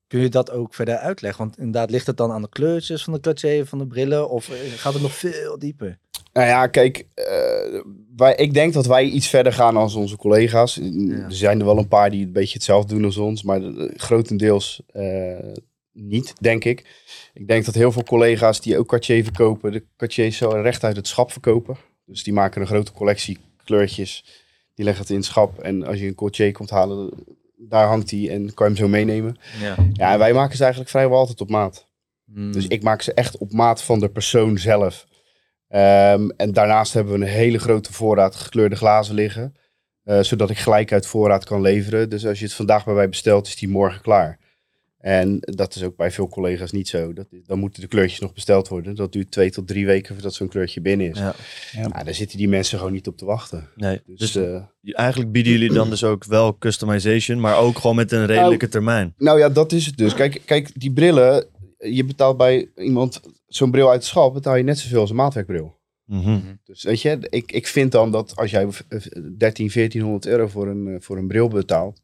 [0.08, 1.44] Kun je dat ook verder uitleggen?
[1.44, 4.30] Want inderdaad, ligt het dan aan de kleurtjes van de Cartier, van de brillen?
[4.30, 6.00] Of eh, gaat het nog veel dieper?
[6.34, 7.82] Nou ja, kijk, eh,
[8.16, 10.78] wij, ik denk dat wij iets verder gaan dan onze collega's.
[10.78, 13.62] Er zijn er wel een paar die een beetje hetzelfde doen als ons, maar
[13.96, 15.54] grotendeels eh,
[15.92, 17.04] niet, denk ik.
[17.34, 20.96] Ik denk dat heel veel collega's die ook Cartier verkopen, de Cartier zo recht uit
[20.96, 21.78] het schap verkopen.
[22.06, 24.26] Dus die maken een grote collectie kleurtjes,
[24.74, 25.60] die leggen het in het schap.
[25.60, 27.10] En als je een Cartier komt halen,
[27.58, 29.38] daar hangt die en kan je hem zo meenemen.
[29.62, 29.76] Ja.
[29.94, 31.86] Ja, en wij maken ze eigenlijk vrijwel altijd op maat.
[32.34, 32.52] Hmm.
[32.52, 35.06] Dus ik maak ze echt op maat van de persoon zelf.
[35.68, 39.56] Ehm, en daarnaast hebben we een hele grote voorraad gekleurde glazen liggen.
[40.04, 42.10] eh, zodat ik gelijk uit voorraad kan leveren.
[42.10, 44.40] Dus als je het vandaag bij mij bestelt, is die morgen klaar.
[45.08, 47.14] En dat is ook bij veel collega's niet zo.
[47.14, 48.96] Dat, dan moeten de kleurtjes nog besteld worden.
[48.96, 51.18] Dat duurt twee tot drie weken voordat zo'n kleurtje binnen is.
[51.18, 51.36] Ja.
[51.72, 51.88] Ja.
[51.88, 53.70] Nou, daar zitten die mensen gewoon niet op te wachten.
[53.76, 54.02] Nee.
[54.06, 58.12] Dus, Dus eh, eigenlijk bieden jullie dan dus ook wel customization, maar ook gewoon met
[58.12, 59.14] een redelijke termijn.
[59.18, 60.14] nou ja, dat is het dus.
[60.14, 61.46] Kijk, kijk, die brillen.
[61.78, 65.16] Je betaalt bij iemand zo'n bril uit het schap, betaal je net zoveel als een
[65.16, 65.78] maatwerkbril.
[66.06, 66.40] Mhm.
[66.64, 69.00] Dus weet je, ik, ik vind dan dat als jij eh,
[69.38, 72.02] 13, 1400 euro voor een, eh, voor een bril betaalt,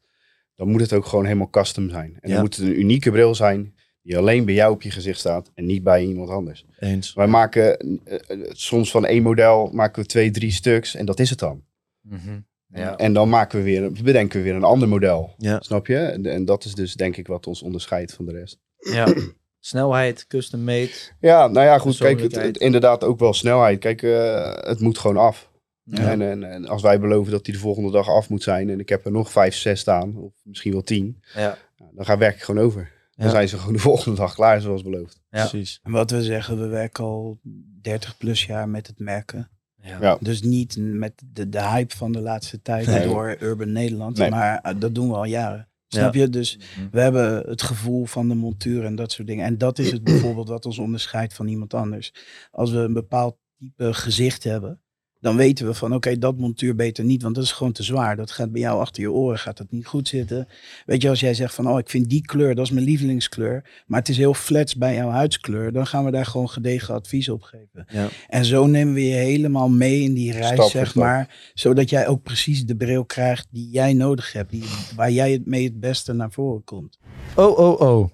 [0.56, 2.18] dan moet het ook gewoon helemaal custom zijn.
[2.20, 2.34] En Ja.
[2.34, 5.52] dan moet het een unieke bril zijn die alleen bij jou op je gezicht staat
[5.54, 6.66] en niet bij iemand anders.
[6.80, 7.14] Eens.
[7.14, 11.20] Wij maken eh, eh, soms van één model maken we twee, drie stuks en dat
[11.20, 11.64] is het dan.
[12.02, 12.40] Mhm.
[12.68, 12.96] Ja.
[12.98, 15.34] En dan maken we weer, bedenken we weer een ander model.
[15.38, 15.60] Ja.
[15.62, 15.98] Snap je?
[15.98, 18.60] En, en dat is dus denk ik wat ons onderscheidt van de rest.
[18.78, 19.14] ja.
[19.60, 20.92] Snelheid, custom made.
[21.20, 21.98] Ja, nou ja, goed.
[21.98, 23.80] Kijk, het- inderdaad ook wel snelheid.
[23.80, 25.52] Kijk, eh, het moet gewoon af.
[25.84, 26.12] Ja.
[26.12, 28.80] En, en, en als wij beloven dat die de volgende dag af moet zijn en
[28.80, 31.58] ik heb er nog vijf, zes staan, of misschien wel tien, Ja.
[31.78, 32.92] nou, dan ga werk ik gewoon over.
[33.16, 33.32] Dan Ja.
[33.32, 35.22] zijn ze gewoon de volgende dag klaar, zoals beloofd.
[35.30, 35.48] Ja.
[35.48, 35.80] Precies.
[35.84, 37.40] En wat we zeggen, we werken al
[37.82, 39.50] 30 plus jaar met het merken.
[39.82, 39.98] Ja.
[40.02, 40.18] Ja.
[40.20, 43.08] Dus niet met de, de hype van de laatste tijd Nee.
[43.08, 44.18] door Urban Nederland.
[44.18, 44.30] Nee.
[44.30, 45.68] Maar eh, dat doen we al jaren.
[45.88, 46.00] Ja.
[46.00, 46.30] Snap je?
[46.30, 46.88] Dus Mhm.
[46.92, 49.46] we hebben het gevoel van de montuur en dat soort dingen.
[49.46, 52.14] En dat is het bijvoorbeeld wat ons onderscheidt van iemand anders.
[52.52, 54.82] Als we een bepaald type gezicht hebben,
[55.24, 58.16] dan weten we van oké, dat montuur beter niet, want dat is gewoon te zwaar.
[58.16, 60.48] Dat gaat bij jou achter je oren, gaat dat niet goed zitten.
[60.86, 63.84] Weet je, als jij zegt van oh, ik vind die kleur, dat is mijn lievelingskleur,
[63.86, 67.30] maar het is heel flats bij jouw huidskleur, dan gaan we daar gewoon gedegen advies
[67.30, 67.86] op geven.
[67.88, 68.08] Ja.
[68.28, 71.04] En zo nemen we je helemaal mee in die reis, Stap zeg stap.
[71.04, 71.52] maar.
[71.54, 74.52] Zodat jij ook precies de bril krijgt die jij nodig hebt.
[74.52, 74.64] Die,
[74.96, 77.00] waar jij het mee het beste naar voren komt.
[77.36, 78.10] Oh, oh, oh.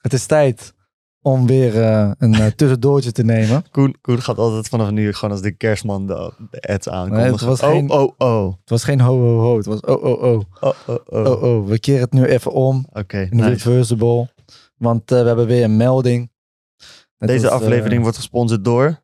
[0.00, 0.74] Het is tijd
[1.22, 3.64] om weer eh, een eh, tussendoortje te nemen.
[3.70, 7.22] Koen, Koen gaat altijd vanaf nu gewoon als de kerstman de, de ads aankondigen.
[7.24, 9.56] Nee, het was oh, geen- oh, oh, Het was geen ho, ho, ho.
[9.56, 10.40] Het was oh, oh, oh.
[10.60, 11.26] oh, oh, oh.
[11.26, 11.66] Oh, oh.
[11.68, 12.86] We keren het nu even om.
[12.92, 13.48] Oké, nice.
[13.48, 14.28] reversible.
[14.76, 16.30] Want eh, we hebben weer een melding.
[17.18, 19.02] Het Deze was, aflevering wordt gesponsord door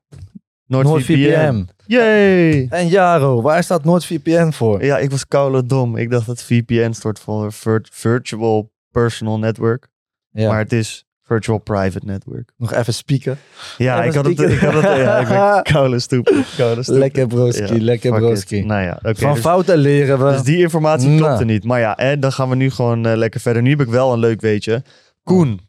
[0.66, 1.12] NordVPN.
[1.22, 1.68] NordVPN.
[1.86, 2.66] Yay!
[2.68, 4.84] En Jaro, waar staat NordVPN voor?
[4.84, 5.96] Ja, ik was koude dom.
[5.96, 9.88] Ik dacht dat VPN stond voor Vir- Virtual Personal Network.
[10.30, 12.52] Ja, Maar het is Virtual Private Network.
[12.56, 13.38] nog even spieken.
[13.78, 14.82] Ja, Even ik had, het, ik had het.
[14.82, 16.56] Ja, ik ben koude stupid.
[16.86, 18.62] Lekker broski, Ja, lekker broski.
[18.62, 18.98] Nou ja.
[19.14, 20.32] Van dus- fouten leren we.
[20.32, 21.18] Dus die informatie Nou.
[21.20, 21.64] klopte niet.
[21.64, 23.62] Maar ja, hè, dan gaan we nu gewoon eh, lekker verder.
[23.62, 24.82] Nu heb ik wel een leuk weetje.
[25.22, 25.60] Koen,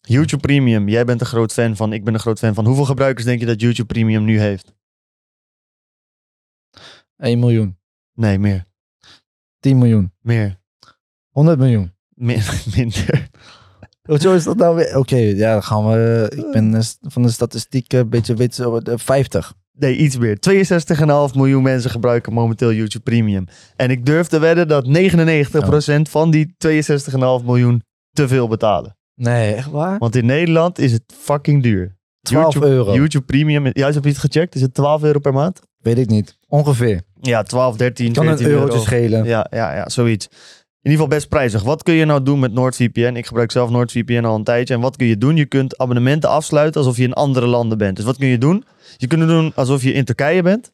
[0.00, 0.88] YouTube Premium.
[0.88, 1.92] Jij bent een groot fan van.
[1.92, 2.66] Ik ben een groot fan van.
[2.66, 4.74] Hoeveel gebruikers denk je dat YouTube Premium nu heeft?
[7.16, 7.78] 1 miljoen,
[8.14, 8.64] Nee, meer.
[9.60, 10.60] 10 miljoen, Meer.
[11.28, 11.92] 100 miljoen.
[12.08, 12.42] Min-
[12.76, 13.28] minder.
[14.02, 14.96] Hoezo is dat nou weer?
[14.96, 16.32] Oké, ja, dan gaan we.
[16.36, 19.52] Ik ben eh, st- van de statistiek een beetje eh, 50.
[19.78, 20.36] Nee, iets meer.
[21.30, 23.44] 62,5 miljoen mensen gebruiken momenteel YouTube Premium.
[23.76, 28.96] En ik durf te wedden dat 99% van die 62,5 miljoen te veel betalen.
[29.14, 29.98] Nee, echt waar?
[29.98, 31.96] Want in Nederland is het fucking duur.
[32.20, 32.94] 12 YouTube, euro.
[32.94, 34.54] YouTube Premium, juist heb je het gecheckt?
[34.54, 35.60] Is het 12 euro per maand?
[35.78, 36.38] Weet ik niet.
[36.48, 37.00] Ongeveer.
[37.20, 38.84] Ja, 12, 13, Kan een 14 eurotje euro.
[38.84, 39.24] schelen.
[39.24, 40.28] Ja, ja, ja, zoiets.
[40.82, 41.62] In ieder geval best prijzig.
[41.62, 43.14] Wat kun je nou doen met NordVPN?
[43.16, 44.74] Ik gebruik zelf NordVPN al een tijdje.
[44.74, 45.36] En wat kun je doen?
[45.36, 47.96] Je kunt abonnementen afsluiten alsof je in andere landen bent.
[47.96, 48.64] Dus wat kun je doen?
[48.96, 50.72] Je kunt het doen alsof je in Turkije bent.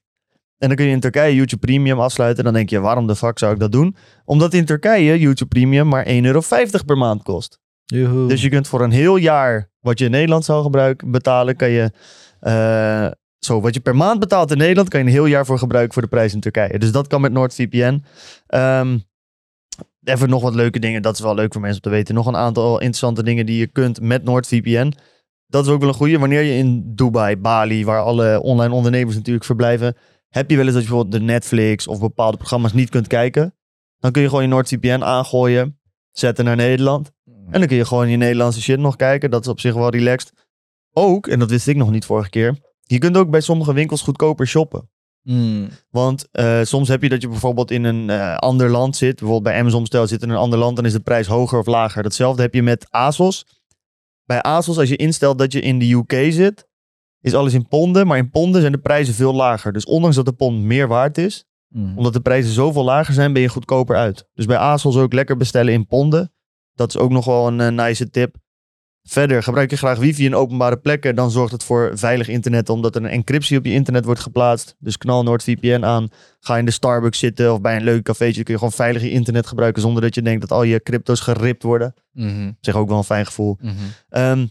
[0.58, 2.44] En dan kun je in Turkije YouTube Premium afsluiten.
[2.44, 3.96] Dan denk je, waarom de fuck zou ik dat doen?
[4.24, 6.42] Omdat in Turkije YouTube Premium maar 1,50 euro
[6.86, 7.60] per maand kost.
[7.84, 8.28] Joehoe.
[8.28, 11.70] Dus je kunt voor een heel jaar wat je in Nederland zou gebruiken betalen, kan
[11.70, 11.90] je
[12.40, 13.06] eh,
[13.38, 15.92] zo wat je per maand betaalt in Nederland, kan je een heel jaar voor gebruiken
[15.92, 16.78] voor de prijs in Turkije.
[16.78, 18.02] Dus dat kan met NordVPN.
[18.46, 18.96] Ehm
[20.08, 22.14] even nog wat leuke dingen, dat is wel leuk voor mensen om te weten.
[22.14, 24.92] Nog een aantal interessante dingen die je kunt met NordVPN.
[25.46, 26.18] Dat is ook wel een goede.
[26.18, 29.96] Wanneer je in Dubai, Bali, waar alle online ondernemers natuurlijk verblijven,
[30.28, 33.54] heb je wel eens dat je bijvoorbeeld de Netflix of bepaalde programma's niet kunt kijken.
[33.98, 35.78] Dan kun je gewoon je NordVPN aangooien,
[36.10, 37.10] zetten naar Nederland.
[37.50, 39.30] En dan kun je gewoon je Nederlandse shit nog kijken.
[39.30, 40.32] Dat is op zich wel relaxed.
[40.92, 42.58] Ook, en dat wist ik nog niet vorige keer.
[42.82, 44.90] Je kunt ook bij sommige winkels goedkoper shoppen.
[45.22, 45.68] Hmm.
[45.90, 49.14] Want eh, soms heb je dat je bijvoorbeeld in een eh, ander land zit.
[49.14, 50.76] Bijvoorbeeld bij Amazon stel zit in een ander land.
[50.76, 52.02] Dan is de prijs hoger of lager.
[52.02, 53.46] Datzelfde heb je met ASOS.
[54.24, 56.68] Bij ASOS als je instelt dat je in de UK zit.
[57.20, 58.06] Is alles in ponden.
[58.06, 59.72] Maar in ponden zijn de prijzen veel lager.
[59.72, 61.44] Dus ondanks dat de pond meer waard is.
[61.68, 61.96] Hmm.
[61.96, 64.28] Omdat de prijzen zoveel lager zijn ben je goedkoper uit.
[64.34, 66.32] Dus bij ASOS ook lekker bestellen in ponden.
[66.74, 68.36] Dat is ook nog wel een eh, nice tip.
[69.08, 72.96] Verder, gebruik je graag wifi in openbare plekken, dan zorgt het voor veilig internet, omdat
[72.96, 74.76] er een encryptie op je internet wordt geplaatst.
[74.78, 76.08] Dus knal NordVPN aan.
[76.40, 79.10] Ga in de Starbucks zitten of bij een leuk cafeetje, kun je gewoon veilig je
[79.10, 81.94] internet gebruiken zonder dat je denkt dat al je crypto's geript worden.
[82.12, 82.52] Mhm.
[82.60, 83.56] Zeg ook wel een fijn gevoel.
[83.60, 83.74] Mhm.
[84.08, 84.46] Ehm,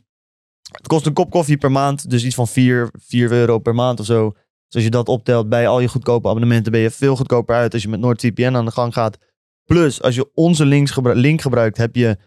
[0.72, 4.00] het kost een kop koffie per maand, dus iets van 4, 4 euro per maand
[4.00, 4.30] of zo.
[4.32, 7.74] Dus als je dat optelt bij al je goedkope abonnementen, ben je veel goedkoper uit
[7.74, 9.18] als je met NordVPN aan de gang gaat.
[9.66, 12.18] Plus, als je onze links gebru- link gebruikt, heb je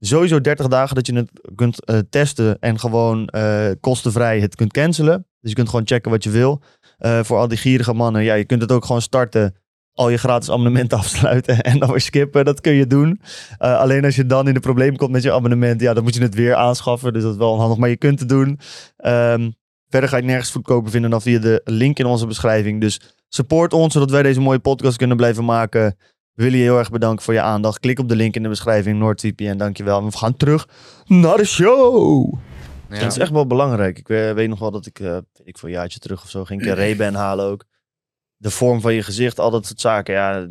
[0.00, 4.72] sowieso 30 dagen dat je het kunt eh, testen en gewoon eh, kostenvrij het kunt
[4.72, 5.26] cancelen.
[5.40, 6.62] Dus je kunt gewoon checken wat je wil.
[6.98, 9.54] Eh, voor al die gierige mannen, ja, je kunt het ook gewoon starten.
[9.92, 12.44] Al je gratis abonnementen afsluiten en dan weer skippen.
[12.44, 13.20] Dat kun je doen.
[13.58, 16.22] Alleen als je dan in de problemen komt met je abonnement, ja, dan moet je
[16.22, 17.12] het weer aanschaffen.
[17.12, 18.58] Dus dat is wel onhandig, maar je kunt het doen.
[18.96, 19.50] Ehm,
[19.88, 22.80] verder ga je nergens goedkoper vinden dan via de link in onze beschrijving.
[22.80, 25.96] Dus support ons, zodat wij deze mooie podcast kunnen blijven maken.
[26.40, 27.80] We willen je heel erg bedanken voor je aandacht.
[27.80, 29.98] Klik op de link in de beschrijving, NordVPN, dankjewel.
[29.98, 30.68] En we gaan terug
[31.06, 32.34] naar de show.
[32.90, 33.00] Ja.
[33.00, 33.98] Dat is echt wel belangrijk.
[33.98, 36.44] Ik eh, weet nog wel dat ik, eh ik voor een jaartje terug of zo,
[36.44, 37.64] ging ik een Ray-Ban halen ook.
[38.42, 40.14] De vorm van je gezicht, al dat soort zaken.
[40.14, 40.48] Ja, 90%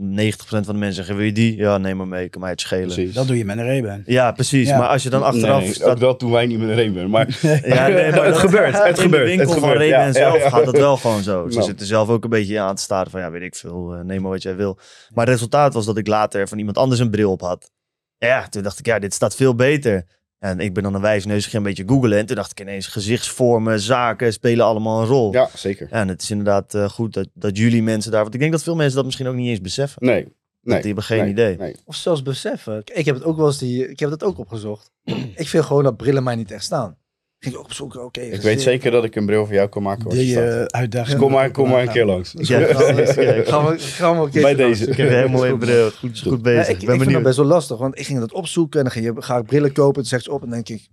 [0.48, 1.56] van de mensen zeggen, wil je die?
[1.58, 2.86] Ja, neem maar mee, kan mij het schelen.
[2.86, 3.14] Precies.
[3.14, 4.02] Dat doe je met een Ray-Ban.
[4.06, 4.68] Ja, precies.
[4.68, 4.78] Ja.
[4.78, 5.90] Maar als je dan achteraf Nee, staat...
[5.90, 7.10] ook dat doen wij niet met een Ray-Ban.
[7.10, 10.06] Maar Ja, nee, maar Het dat- gebeurt, het in gebeurt, de winkel het van Ray-Ban
[10.06, 10.50] ja, zelf ja, ja.
[10.50, 11.46] gaat dat wel gewoon zo.
[11.50, 11.68] Ze Nou.
[11.68, 14.22] zitten zelf ook een beetje aan te staren van, ja, weet ik veel, eh, neem
[14.22, 14.80] maar wat jij wil.
[15.14, 17.72] Maar het resultaat was dat ik later van iemand anders een bril op had.
[18.18, 20.06] Ja, toen dacht ik, ja, dit staat veel beter.
[20.40, 22.18] En ik ben dan een wijsneus, ging een beetje googlen.
[22.18, 25.34] En toen dacht ik ineens, gezichtsvormen, zaken spelen allemaal een rol.
[25.34, 25.88] ja, zeker.
[25.90, 28.22] Ja, en het is inderdaad eh, goed dat, dat jullie mensen daar...
[28.22, 30.06] Want ik denk dat veel mensen dat misschien ook niet eens beseffen.
[30.06, 30.24] Nee.
[30.24, 31.58] Dat nee die hebben geen nee, idee.
[31.58, 31.76] Nee.
[31.86, 32.82] Of zelfs beseffen.
[32.94, 34.92] Ik heb het ook wel eens die, ik heb dat ook opgezocht.
[35.36, 36.98] ik vind gewoon dat brillen mij niet echt staan.
[37.40, 38.22] Ging ik opzoeken, oké.
[38.22, 40.10] Ik weet zeker dat ik een bril voor jou kan maken.
[40.10, 41.12] Die uh, uitdaging.
[41.12, 42.34] Dus kom maar, kom maar een keer langs.
[42.38, 44.80] Ja, Gaan we, gaan we, een keertje Bij langs.
[44.80, 44.92] deze.
[44.92, 45.90] Ik heb een hele mooie bril.
[45.92, 46.68] Goed, goed Ja, bezig.
[46.68, 48.86] ik, ik ik ben vind dat best wel lastig, want ik ging dat opzoeken en
[48.86, 49.94] dan ging je, ga ik brillen kopen.
[49.94, 50.88] Toen zegt ze op en denk ik,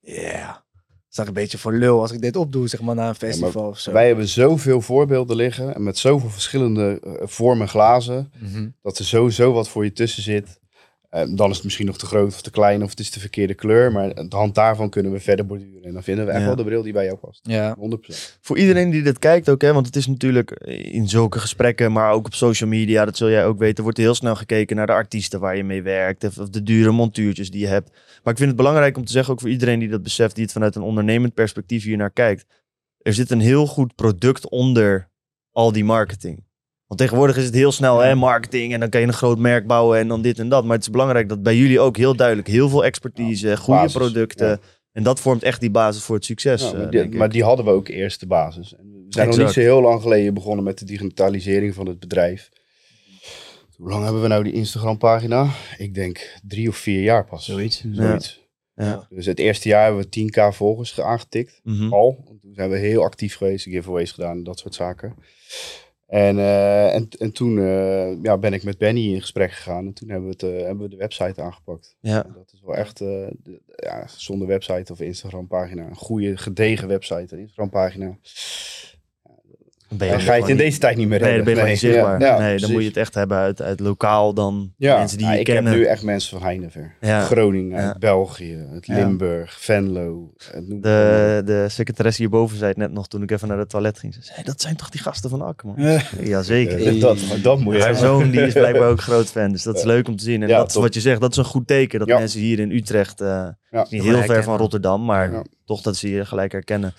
[0.00, 0.64] ja,
[1.08, 3.68] sta ik een beetje voor lul als ik dit opdoe, zeg maar, na een festival
[3.68, 3.92] of zo.
[3.92, 5.74] Wij hebben zoveel voorbeelden liggen.
[5.74, 8.32] En met zoveel verschillende eh, vormen glazen.
[8.38, 8.68] Mhm.
[8.82, 10.60] Dat er sowieso wat voor je tussen zit.
[11.10, 13.20] Eh, dan is het misschien nog te groot of te klein of het is de
[13.20, 13.92] verkeerde kleur.
[13.92, 15.82] Maar aan de hand daarvan kunnen we verder borduren.
[15.84, 16.46] En dan vinden we echt Ja.
[16.46, 17.40] wel de bril die bij jou past.
[17.42, 18.38] Ja, 100%.
[18.40, 20.50] Voor iedereen die dit kijkt ook, hè, want het is natuurlijk
[20.90, 24.14] in zulke gesprekken, maar ook op social media, dat zul jij ook weten, wordt heel
[24.14, 27.66] snel gekeken naar de artiesten waar je mee werkt of de dure montuurtjes die je
[27.66, 27.90] hebt.
[28.22, 30.44] Maar ik vind het belangrijk om te zeggen, ook voor iedereen die dat beseft, die
[30.44, 32.46] het vanuit een ondernemend perspectief hier naar kijkt.
[33.02, 35.08] Er zit een heel goed product onder
[35.52, 36.44] al die marketing.
[36.86, 39.66] Want tegenwoordig is het heel snel hè, marketing en dan kan je een groot merk
[39.66, 40.64] bouwen en dan dit en dat.
[40.64, 43.92] Maar het is belangrijk dat bij jullie ook heel duidelijk heel veel expertise, goede basis,
[43.96, 44.48] producten.
[44.48, 44.58] ja.
[44.92, 46.62] En dat vormt echt die basis voor het succes.
[46.62, 47.18] Ja, eh, maar, denk die, ik.
[47.18, 48.74] maar die hadden we ook eerst de basis.
[48.74, 51.98] En we zijn nog niet zo heel lang geleden begonnen met de digitalisering van het
[52.00, 52.48] bedrijf.
[53.76, 55.50] Hoe lang hebben we nou die Instagram pagina?
[55.78, 57.44] Ik denk drie of vier jaar pas.
[57.44, 57.84] Zoiets.
[57.92, 58.44] Zoiets.
[58.74, 59.06] Ja.
[59.10, 61.60] Dus het eerste jaar hebben we 10k volgers ge- aangetikt.
[61.62, 61.92] Mhm.
[61.92, 62.24] Al.
[62.40, 65.14] Toen zijn we heel actief geweest, giveaways gedaan, dat soort zaken.
[66.06, 69.86] En, eh, en, en toen eh, ja, ben ik met Benny in gesprek gegaan.
[69.86, 71.96] En toen hebben we, het, eh, hebben we de website aangepakt.
[72.00, 72.24] Ja.
[72.24, 75.86] En Dat is wel echt, de- ja, zonder website of Instagram pagina.
[75.86, 78.18] Een goede, gedegen website en Instagram pagina.
[79.88, 81.54] Dan Dan ga je het in deze tijd niet meer Nee, dan redden.
[81.54, 82.20] ben je gewoon niet zichtbaar.
[82.20, 82.72] Ja, ja, nee, dan precies.
[82.74, 85.44] moet je het echt hebben uit, uit lokaal dan Ja, mensen die ja, je ik
[85.44, 85.72] kennen.
[85.72, 86.92] heb nu echt mensen van Heineken.
[87.00, 87.20] Ja.
[87.24, 87.96] Groningen, Ja.
[87.98, 88.94] België, Ja.
[88.94, 90.32] Limburg, Venlo.
[90.52, 93.68] het noem- De, de secretaresse hierboven zei het net nog toen ik even naar het
[93.68, 94.14] toilet ging.
[94.14, 95.76] Ze zei, dat zijn toch die gasten van Akkerman?
[95.78, 96.92] Eh, Jazeker.
[96.94, 98.08] Ja, dat, dat moet je Haar hebben.
[98.08, 100.42] zoon die is blijkbaar ook groot fan, dus dat is leuk om te zien.
[100.42, 101.98] En Ja, dat is wat je zegt, dat is een goed teken.
[101.98, 102.18] Dat Ja.
[102.18, 103.86] mensen hier in Utrecht, eh, Ja.
[103.90, 105.42] niet heel ver van Rotterdam, maar Ja.
[105.64, 106.94] toch dat ze je gelijk herkennen.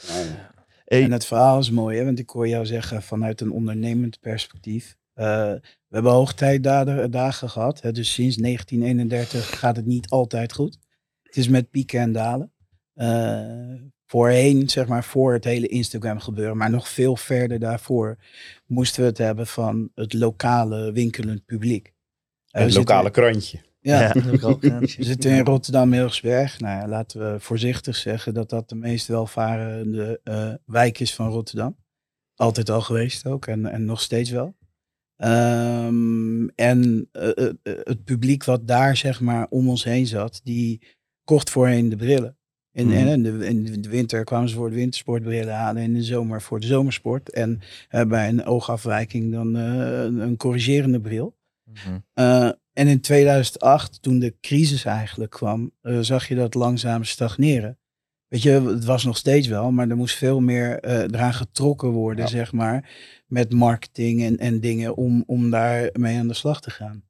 [0.88, 2.06] Hey, En het verhaal is mooi, hè?
[2.06, 4.98] want ik hoor jou zeggen vanuit een ondernemend perspectief.
[5.14, 5.26] Eh,
[5.62, 7.92] we hebben hoogtijdagen dagen gehad, hè?
[7.92, 10.78] dus sinds 1931 gaat het niet altijd goed.
[11.24, 12.52] Het is met pieken en dalen.
[12.94, 13.74] Eh,
[14.06, 18.18] voorheen, zeg maar, voor het hele Instagram gebeuren, maar nog veel verder daarvoor,
[18.66, 21.94] moesten we het hebben van het lokale winkelend publiek.
[22.50, 23.60] Eh, Het lokale krantje.
[23.88, 24.02] Ja,
[24.62, 24.80] Ja.
[24.80, 26.60] we zitten in Rotterdam-Hilversberg.
[26.60, 31.30] Nou ja, laten we voorzichtig zeggen dat dat de meest welvarende eh, wijk is van
[31.30, 31.78] Rotterdam.
[32.36, 34.56] Altijd al geweest ook en, en nog steeds wel.
[35.18, 40.82] Ehm, en eh, eh, het publiek wat daar zeg maar om ons heen zat, die
[41.24, 42.38] kocht voorheen de brillen.
[42.72, 42.96] In, Mhm.
[42.98, 45.82] en in, de, in de winter kwamen ze voor de wintersportbrillen halen.
[45.82, 47.32] In de zomer voor de zomersport.
[47.32, 47.60] En
[48.08, 51.36] bij een oogafwijking dan eh, een, een corrigerende bril.
[51.64, 52.00] Mhm.
[52.16, 57.78] Uh, en in 2008, toen de crisis eigenlijk kwam, uh, zag je dat langzaam stagneren.
[58.28, 61.90] Weet je, het was nog steeds wel, maar er moest veel meer uh, eraan getrokken
[61.90, 62.30] worden, Ja.
[62.32, 62.90] zeg maar,
[63.28, 67.04] met marketing en, en dingen om, om daar mee aan de slag te gaan.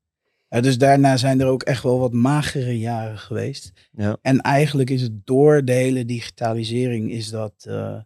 [0.50, 3.72] Uh, dus daarna zijn er ook echt wel wat magere jaren geweest.
[3.92, 4.18] Ja.
[4.22, 8.00] En eigenlijk is het door de hele digitalisering is dat, uh,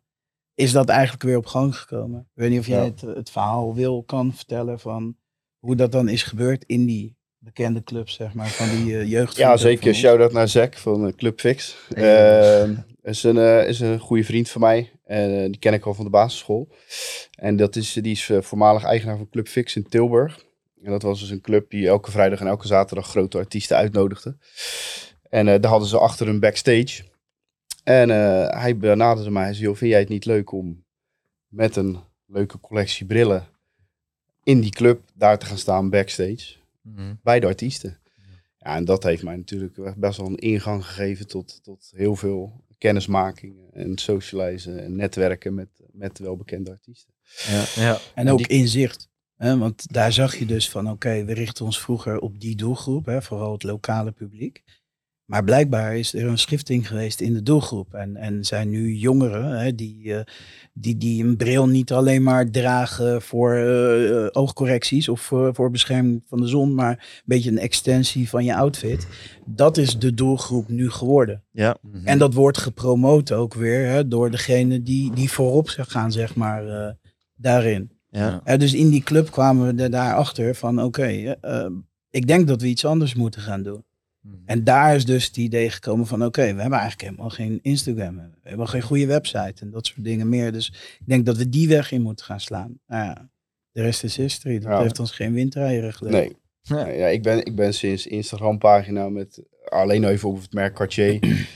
[0.54, 2.19] is dat eigenlijk weer op gang gekomen.
[2.19, 2.84] Ik weet niet of jij Ja.
[2.84, 5.17] het, het verhaal wil, kan vertellen van
[5.60, 9.38] hoe dat dan is gebeurd in die bekende clubs, zeg maar, van die uh, jeugd.
[9.38, 9.95] Ja, zeker.
[9.95, 11.77] Shout-out naar Zack van uh, Club Fix.
[11.97, 12.63] Uh,
[13.01, 14.91] is, een, uh, is een goede vriend van mij.
[15.06, 16.69] En die ken ik al van de basisschool.
[17.32, 20.45] En dat is, die is voormalig eigenaar van Club Fix in Tilburg.
[20.84, 24.38] En dat was dus een club die elke vrijdag en elke zaterdag grote artiesten uitnodigde.
[25.30, 27.04] En daar hadden ze achter een backstage.
[27.84, 28.10] En
[28.60, 29.43] hij benaderde mij.
[29.43, 30.86] Hij zei, joh, vind jij het niet leuk om
[31.47, 33.47] met een leuke collectie brillen
[34.43, 36.60] in die club daar te gaan staan backstage?
[36.95, 37.13] Mhm.
[37.23, 37.99] bij de artiesten.
[38.58, 42.63] Ja, en dat heeft mij natuurlijk best wel een ingang gegeven tot, tot heel veel
[42.77, 47.13] kennismaking en socializen en netwerken met, met welbekende artiesten.
[47.47, 47.99] Ja, ja.
[48.15, 49.10] En ook inzicht.
[49.36, 49.58] Hè?
[49.58, 53.21] Want daar zag je dus van, oké, we richten ons vroeger op die doelgroep, hè,
[53.21, 54.63] vooral het lokale publiek.
[55.25, 57.93] Maar blijkbaar is er een schifting geweest in de doelgroep.
[57.93, 60.23] En, en zijn nu jongeren hè, die, eh,
[60.73, 66.23] die, die een bril niet alleen maar dragen voor eh, oogcorrecties of voor, voor bescherming
[66.27, 69.07] van de zon, maar een beetje een extensie van je outfit.
[69.45, 71.43] Dat is de doelgroep nu geworden.
[71.51, 71.77] Ja.
[72.03, 76.67] En dat wordt gepromoot ook weer hè, door degene die, die voorop gaan, zeg maar,
[76.67, 76.91] eh,
[77.36, 77.91] daarin.
[78.12, 78.41] Ja.
[78.43, 81.71] Eh, dus in die club kwamen we er daarachter van, oké, eh, eh,
[82.10, 83.84] ik denk dat we iets anders moeten gaan doen.
[84.45, 88.15] En daar is dus het idee gekomen van, oké, we hebben eigenlijk helemaal geen Instagram.
[88.15, 90.51] We hebben geen goede website en dat soort dingen meer.
[90.51, 90.67] Dus
[90.99, 92.79] ik denk dat we die weg in moeten gaan slaan.
[92.88, 93.29] Nou ja,
[93.71, 94.60] de rest is history.
[94.60, 94.81] Dat Ja.
[94.81, 96.23] heeft ons geen windrijeren geleverd.
[96.23, 96.38] Nee.
[96.79, 96.88] Ja.
[96.88, 101.19] Ja, ik, ben, ik ben sinds Instagram pagina met alleen even op het merk Cartier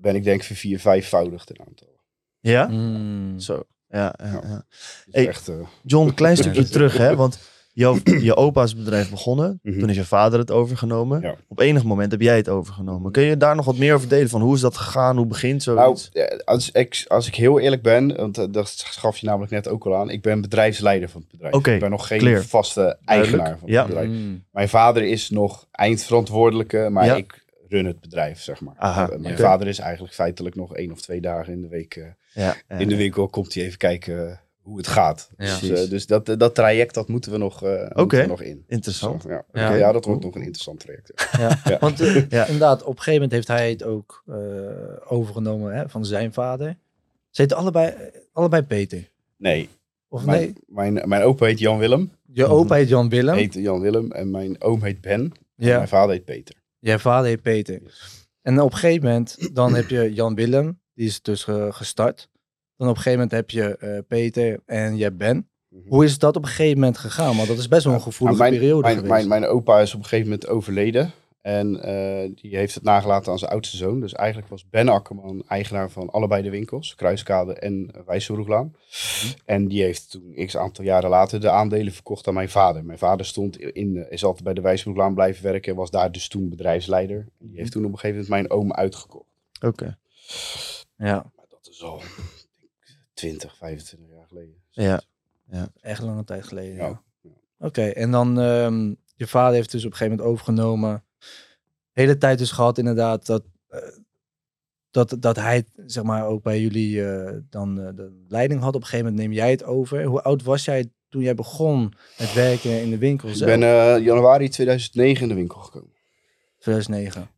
[0.00, 2.00] ben ik denk ik vier, vijfvoudigd in aantal.
[2.40, 2.66] Ja?
[2.66, 3.38] Mm.
[3.38, 3.62] Zo.
[3.88, 4.40] Ja, ja, Ja.
[4.48, 4.64] ja.
[4.68, 5.28] Dus Hey.
[5.28, 7.16] echt, eh, John, een klein stukje terug, hè?
[7.16, 7.38] Want
[7.78, 9.58] jouw, je opa is het bedrijf begonnen.
[9.62, 9.78] Mhm.
[9.78, 11.20] Toen is je vader het overgenomen.
[11.20, 11.34] Ja.
[11.48, 13.12] Op enig moment heb jij het overgenomen.
[13.12, 14.28] Kun je daar nog wat meer over delen?
[14.28, 15.16] Van hoe is dat gegaan?
[15.16, 16.10] Hoe begint nou, zoiets?
[16.12, 19.68] eh, als ik, als ik heel eerlijk ben, want eh, dat gaf je namelijk net
[19.68, 21.54] ook al aan, ik ben bedrijfsleider van het bedrijf.
[21.54, 22.42] Oké, ik ben nog geen clear.
[22.44, 23.78] vaste eigenaar van Ja.
[23.78, 24.08] het bedrijf.
[24.08, 24.44] Mm.
[24.52, 27.14] Mijn vader is nog eindverantwoordelijke, maar Ja.
[27.16, 28.74] ik run het bedrijf, zeg maar.
[28.78, 32.12] Aha, Eh, mijn vader is eigenlijk feitelijk nog één of twee dagen in de week
[32.34, 33.28] eh, in de winkel.
[33.28, 35.30] Komt hij even kijken hoe het gaat.
[35.36, 35.58] Ja.
[35.60, 38.64] dus eh, dus dat, dat traject, dat moeten we nog, eh, moeten we nog in.
[38.66, 39.22] Interessant.
[39.22, 39.44] Zo, ja.
[39.52, 39.74] Ja.
[39.74, 41.12] ja, dat wordt nog een interessant traject.
[41.32, 41.38] ja.
[41.48, 41.60] Ja.
[41.64, 41.78] Ja.
[41.86, 42.44] Want eh, Ja.
[42.44, 44.36] inderdaad, op een gegeven moment heeft hij het ook eh,
[45.08, 46.76] overgenomen hè, van zijn vader.
[47.30, 47.94] Ze heten allebei,
[48.32, 49.10] allebei Peter.
[49.36, 49.68] Nee,
[50.08, 50.54] Of mijn, nee?
[50.66, 52.12] mijn, mijn opa heet Jan Willem.
[52.32, 53.34] Je opa heet Jan Willem.
[53.36, 55.20] Heet Jan Willem en mijn oom heet Ben.
[55.20, 55.32] En
[55.66, 55.76] ja.
[55.76, 56.54] mijn vader heet Peter.
[56.78, 57.80] Jij vader heet Peter.
[58.42, 62.28] En op een gegeven moment, dan heb je Jan Willem, die is dus gestart.
[62.78, 65.48] Dan op een gegeven moment heb je eh, Peter en je Ben.
[65.68, 65.88] Mhm.
[65.88, 67.36] Hoe is dat op een gegeven moment gegaan?
[67.36, 69.12] Want dat is best wel een gevoelige Nou, mijn, periode mijn, geweest.
[69.14, 71.12] mijn, mijn opa is op een gegeven moment overleden.
[71.40, 74.00] En eh, die heeft het nagelaten aan zijn oudste zoon.
[74.00, 76.94] Dus eigenlijk was Ben Akkerman eigenaar van allebei de winkels.
[76.94, 78.74] Kruiskade en uh, Wijsselroeglaan.
[79.44, 82.84] En die heeft toen x aantal jaren later de aandelen verkocht aan mijn vader.
[82.84, 85.72] Mijn vader stond in, is altijd bij de Wijsselroeglaan blijven werken.
[85.72, 87.26] En was daar dus toen bedrijfsleider.
[87.38, 89.26] Die heeft toen op een gegeven moment mijn oom uitgekocht.
[89.60, 89.98] Oké.
[90.96, 92.02] Ja, Maar dat is al
[93.18, 94.54] 20, 25 jaar geleden.
[94.70, 95.02] Ja.
[95.80, 96.76] echt lange tijd geleden.
[96.76, 97.02] Ja.
[97.20, 97.30] Ja.
[97.58, 101.04] Oké, en dan ehm, je vader heeft dus op een gegeven moment overgenomen.
[101.92, 103.80] De hele tijd dus gehad inderdaad dat, eh,
[104.90, 108.74] dat, dat hij zeg maar ook bij jullie eh, dan eh, de leiding had.
[108.74, 110.04] Op een gegeven moment neem jij het over.
[110.04, 113.60] Hoe oud was jij toen jij begon met werken in de winkel Ik ben
[114.02, 115.96] januari 2009 in de winkel gekomen.
[116.58, 117.30] 2009.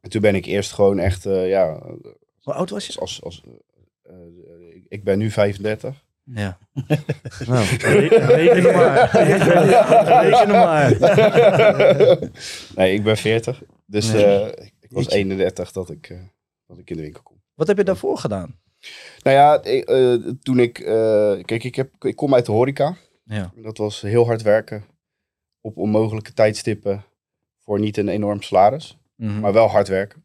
[0.00, 1.80] En toen ben ik eerst gewoon echt, eh, ja,
[2.42, 3.00] Hoe oud was je?
[3.00, 3.42] als, als,
[4.84, 6.04] ik- ik ben nu 35.
[6.24, 6.58] Ja.
[7.46, 9.10] Nou, re- reken er maar.
[10.22, 10.98] Reken er maar.
[12.76, 13.62] nee, ik ben 40.
[13.86, 14.24] Dus Nee.
[14.24, 15.18] eh, ik, was Jeetje.
[15.18, 16.18] 31 dat ik, eh,
[16.66, 17.36] dat ik in de winkel kom.
[17.54, 18.58] Wat heb je daarvoor gedaan?
[19.22, 20.78] Nou ja, ik, eh, toen ik...
[20.78, 22.96] eh, kijk, ik, heb, ik kom uit de horeca.
[23.24, 23.52] Ja.
[23.56, 24.84] Dat was heel hard werken.
[25.60, 27.04] Op onmogelijke tijdstippen.
[27.60, 28.96] Voor niet een enorm salaris.
[29.16, 29.40] Mhm.
[29.40, 30.22] Maar wel hard werken.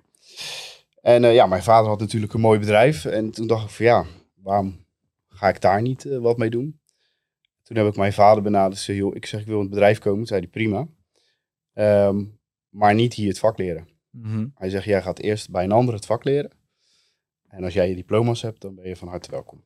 [1.02, 3.06] En eh, ja, mijn vader had natuurlijk een mooi bedrijf.
[3.06, 4.06] En toen dacht ik van ja,
[4.42, 4.86] waarom
[5.28, 6.80] ga ik daar niet eh, wat mee doen?
[7.64, 8.82] Toen heb ik mijn vader benaderd.
[8.82, 10.18] Zei, joh, ik zeg ik wil in het bedrijf komen.
[10.18, 10.88] Toen zei hij prima.
[11.74, 12.24] Ehm,
[12.70, 13.88] maar niet hier het vak leren.
[14.10, 14.48] Mhm.
[14.56, 16.52] Hij zegt, jij gaat eerst bij een ander het vak leren.
[17.48, 19.64] En als jij je diploma's hebt, dan ben je van harte welkom.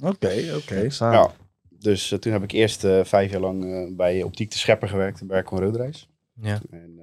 [0.00, 0.88] Oké, oké.
[0.98, 1.32] Ja.
[1.68, 5.20] Dus eh, toen heb ik eerst eh, vijf jaar lang bij Optiek de Schepper gewerkt
[5.20, 6.08] in Berkel en Roodreis.
[6.34, 6.60] Ja.
[6.70, 7.00] En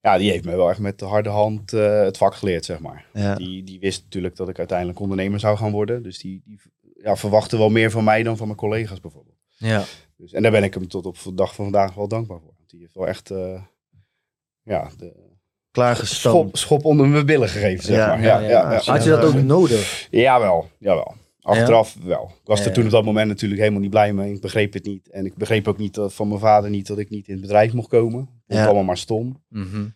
[0.00, 2.78] ja, die heeft me wel echt met de harde hand eh, het vak geleerd, zeg
[2.78, 3.06] maar.
[3.12, 3.34] Ja.
[3.34, 6.02] Die, die wist natuurlijk dat ik uiteindelijk ondernemer zou gaan worden.
[6.02, 6.60] Dus die, die
[6.94, 9.36] ja, verwachtte wel meer van mij dan van mijn collega's bijvoorbeeld.
[9.56, 9.84] Ja.
[10.16, 12.52] Dus, en daar ben ik hem tot op de dag van vandaag wel dankbaar voor.
[12.56, 13.62] Want die heeft wel echt eh,
[14.62, 15.28] ja, de
[15.70, 16.36] Klaargestoomd.
[16.36, 18.20] schop, schop onder mijn billen gegeven, zeg Ja, maar.
[18.22, 20.08] Ja, Ja, ja, ja, ja, Had je dat ook nodig?
[20.10, 21.14] Jawel, jawel.
[21.50, 22.24] Achteraf wel.
[22.40, 22.88] Ik was Ja, er toen ja.
[22.88, 24.34] op dat moment natuurlijk helemaal niet blij mee.
[24.34, 25.08] Ik begreep het niet.
[25.10, 27.42] En ik begreep ook niet dat, van mijn vader niet dat ik niet in het
[27.42, 28.20] bedrijf mocht komen.
[28.26, 28.64] Vond het Ja.
[28.64, 29.42] allemaal maar stom.
[29.48, 29.88] Mhm.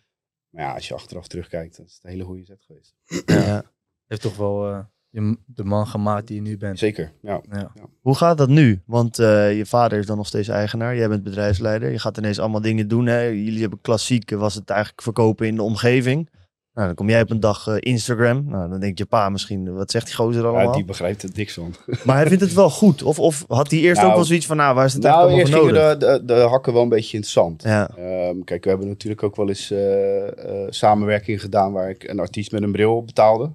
[0.49, 2.95] Maar ja, als je achteraf terugkijkt, dan is het een hele goede zet geweest.
[3.25, 3.63] Ja.
[4.07, 6.79] Heeft toch wel eh, je, de man gemaakt die je nu bent.
[6.79, 7.41] Zeker, ja.
[7.51, 7.71] Ja.
[8.01, 8.81] Hoe gaat dat nu?
[8.85, 10.95] Want eh, je vader is dan nog steeds eigenaar.
[10.95, 11.91] Jij bent bedrijfsleider.
[11.91, 13.05] Je gaat ineens allemaal dingen doen.
[13.05, 13.21] Hè?
[13.21, 16.29] Jullie hebben klassiek, eh, was het eigenlijk verkopen in de omgeving.
[16.75, 18.45] Nou, dan kom jij op een dag eh, Instagram.
[18.47, 20.65] Nou, dan denkt je pa misschien, wat zegt die gozer allemaal?
[20.65, 21.73] ja die begrijpt het niks van.
[22.05, 23.03] Maar hij vindt het wel goed.
[23.03, 25.15] Of, of had hij eerst Nou, ook wel zoiets van, nou, waar is het nou,
[25.15, 26.19] eigenlijk eerst allemaal gingen voor nodig?
[26.19, 27.63] de, de, de hakken wel een beetje in het zand.
[27.63, 32.03] Ja, Ehm, kijk, we hebben natuurlijk ook wel eens eh, eh, samenwerking gedaan waar ik
[32.03, 33.51] een artiest met een bril betaalde.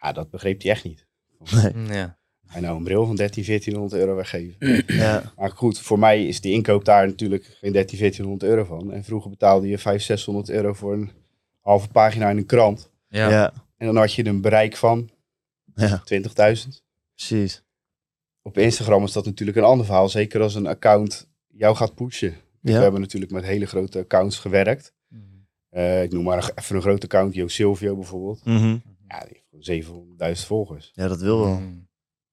[0.00, 1.06] Ja, dat begreep hij echt niet.
[1.88, 2.18] Ja.
[2.46, 4.84] Hij nou een bril van 13, 1400 euro weggeven.
[4.86, 8.92] ja, Maar goed, voor mij is die inkoop daar natuurlijk geen 13, 1400 euro van.
[8.92, 11.10] En vroeger betaalde je 500, 600 euro voor een
[11.70, 12.90] halve pagina in een krant.
[13.08, 13.28] Ja.
[13.28, 13.30] Ja.
[13.30, 13.52] Ja.
[13.76, 15.10] En dan had je een bereik van
[16.04, 16.82] 20.000.
[17.14, 17.62] precies.
[18.42, 20.08] Op Instagram is dat natuurlijk een ander verhaal.
[20.08, 22.34] Zeker als een account jou gaat pushen.
[22.60, 22.80] We Ja.
[22.80, 24.94] hebben natuurlijk met hele grote accounts gewerkt.
[25.68, 27.34] Eh, ik noem maar een- even een groot account.
[27.34, 28.44] Jo Silvio bijvoorbeeld.
[28.44, 28.76] Mhm.
[29.08, 30.90] Ja, die heeft gewoon 700.000 volgers.
[30.94, 31.54] ja, dat wil wel.
[31.60, 31.88] Mm.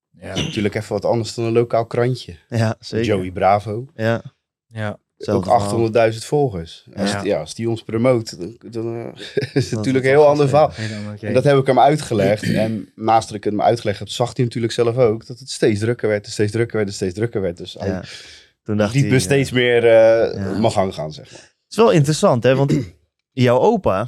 [0.10, 0.36] Ja.
[0.36, 2.38] Natuurlijk even wat anders dan een lokaal krantje.
[2.50, 3.06] Ja, zeker.
[3.08, 3.88] Joey Bravo.
[3.96, 4.22] Ja,
[4.68, 5.00] Ja.
[5.26, 5.90] Ook verhaal.
[6.12, 6.86] 800.000 volgers.
[6.96, 7.24] Als, Ja.
[7.24, 9.22] ja, als die ons promoot, dan, dan eh,
[9.54, 10.72] is het natuurlijk een heel ander verhaal.
[11.22, 12.44] En dat heb ik hem uitgelegd.
[12.44, 15.50] En naast dat ik het hem uitgelegd heb, zag hij natuurlijk zelf ook dat het
[15.50, 17.58] steeds drukker werd, en steeds drukker werd, en steeds drukker werd.
[17.58, 18.02] Dus hij.
[18.64, 20.60] Toen dacht liet hij, me eh, steeds meer eh Ja.
[20.60, 21.42] mijn gang gaan, zeg maar.
[21.42, 22.56] Het is wel interessant, hè?
[22.56, 22.74] Want
[23.32, 24.08] jouw opa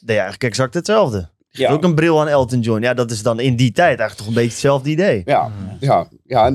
[0.00, 1.30] deed eigenlijk exact hetzelfde.
[1.48, 1.70] Ja.
[1.70, 2.82] ook een bril aan Elton John.
[2.82, 5.22] Ja, dat is dan in die tijd eigenlijk toch een beetje hetzelfde idee.
[5.24, 5.50] Ja,
[5.80, 6.54] ja, ja en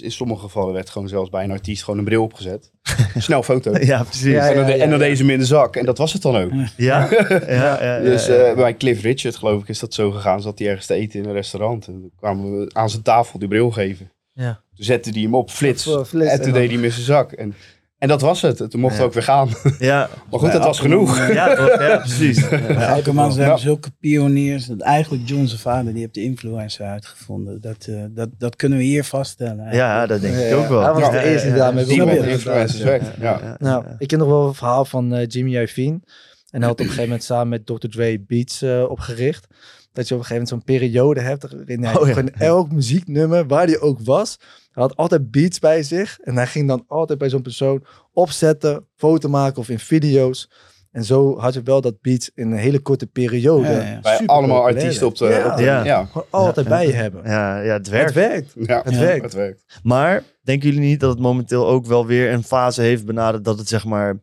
[0.00, 2.72] in sommige gevallen werd gewoon zelfs bij een artiest gewoon een bril opgezet.
[3.18, 3.78] Snel foto.
[3.80, 4.32] Ja, precies.
[4.32, 5.04] Ja, en dan, ja, en dan ja.
[5.04, 5.76] deed ze hem in de zak.
[5.76, 6.50] En dat was het dan ook.
[6.52, 8.34] Ja, ja, ja, ja, Dus ja.
[8.34, 10.42] eh, bij Cliff Richard, geloof ik, is dat zo gegaan.
[10.42, 11.86] Zat hij ergens te eten in een restaurant.
[11.86, 14.10] En toen kwamen we aan zijn tafel die bril geven.
[14.32, 14.62] Ja.
[14.74, 15.86] Toen zette hij hem op, flits.
[15.86, 17.32] En en toen deed hij hem in zijn zak.
[17.32, 17.54] En,
[17.98, 18.56] en dat was het.
[18.70, 19.08] Toen mochten we Ja.
[19.08, 19.48] ook weer gaan.
[19.78, 21.28] ja, Maar goed, dat was genoeg.
[21.32, 21.54] ja,
[22.04, 22.48] precies.
[22.48, 24.66] Bij Akkerman zijn zulke pioniers.
[24.66, 27.60] Dat eigenlijk John zijn vader, die heeft de influencer uitgevonden.
[27.60, 29.58] Dat, eh, dat, dat kunnen we hier vaststellen.
[29.64, 29.76] eigenlijk.
[29.76, 30.82] Ja, dat denk ik Ja, ook wel.
[30.82, 32.10] hij was de eerste die daarmee begon.
[32.10, 33.06] influencers werkt.
[33.20, 33.56] Ja.
[33.58, 36.00] Nou, ik ken nog wel een verhaal van eh, Jimmy Iovine.
[36.50, 37.88] En hij had op een gegeven moment samen met Dr.
[37.88, 39.46] Dre Beats eh, opgericht.
[39.98, 42.22] Dat je op een gegeven moment zo'n periode hebt waarin hij Oh, ja.
[42.38, 44.38] elk muzieknummer, waar hij ook was,
[44.70, 46.18] hij had altijd beats bij zich.
[46.20, 50.50] En hij ging dan altijd bij zo'n persoon opzetten, foto maken of in video's.
[50.90, 53.68] En zo had je wel dat beats in een hele korte periode.
[53.68, 54.00] Ja, ja.
[54.00, 55.26] Bij allemaal artiesten op de...
[55.26, 55.46] werd.
[55.50, 55.84] op de- Ja.
[55.84, 56.04] ja.
[56.04, 56.72] Gewoon altijd Ja.
[56.72, 57.22] bij je hebben.
[57.24, 58.14] Ja, ja, het werkt.
[58.14, 58.52] Het werkt.
[58.56, 59.22] Ja, Het Ja, werkt.
[59.24, 59.64] het werkt.
[59.82, 63.58] Maar denken jullie niet dat het momenteel ook wel weer een fase heeft benaderd dat
[63.58, 64.20] het zeg maar...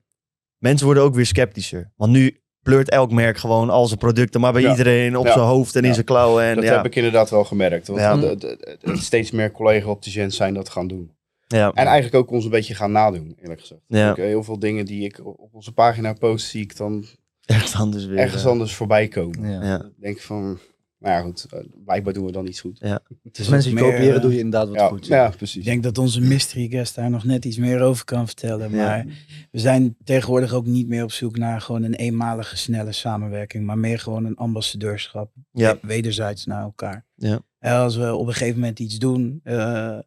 [0.57, 1.91] Mensen worden ook weer sceptischer.
[1.95, 4.69] Want nu pleurt elk merk gewoon al zijn producten maar bij Ja.
[4.69, 5.31] iedereen op Ja.
[5.33, 6.43] zijn hoofd en in zijn klauwen.
[6.43, 7.87] En Dat ja, heb ik inderdaad wel gemerkt.
[7.87, 8.17] Want Ja.
[8.17, 11.11] de- de- de- steeds meer collega-opticiëns zijn dat gaan doen.
[11.47, 11.71] ja.
[11.73, 13.81] En eigenlijk ook ons een beetje gaan nadoen, eerlijk gezegd.
[13.87, 14.11] Ja.
[14.11, 17.05] Ik, eh, heel veel dingen die ik op onze pagina post, zie ik dan
[17.45, 18.17] ergens anders weer.
[18.17, 19.49] ergens anders voorbij komen.
[19.51, 19.63] Ja.
[19.63, 19.75] Ja.
[19.83, 20.59] Ik denk van,
[21.05, 22.79] nou ja goed, eh, blijkbaar doen we dan iets goed.
[23.31, 25.05] Dus mensen die kopiëren eh, doe je inderdaad wat Ja, goed.
[25.07, 25.65] ja, Ik precies.
[25.65, 28.71] denk dat onze mystery guest daar nog net iets meer over kan vertellen.
[28.71, 28.75] Ja.
[28.75, 29.05] Maar
[29.51, 33.65] we zijn tegenwoordig ook niet meer op zoek naar gewoon een eenmalige snelle samenwerking.
[33.65, 35.31] Maar meer gewoon een ambassadeurschap.
[35.51, 35.73] Ja.
[35.81, 37.05] we- Wederzijds naar elkaar.
[37.15, 37.39] Ja.
[37.59, 39.39] En als we op een gegeven moment iets doen.
[39.43, 39.97] eh,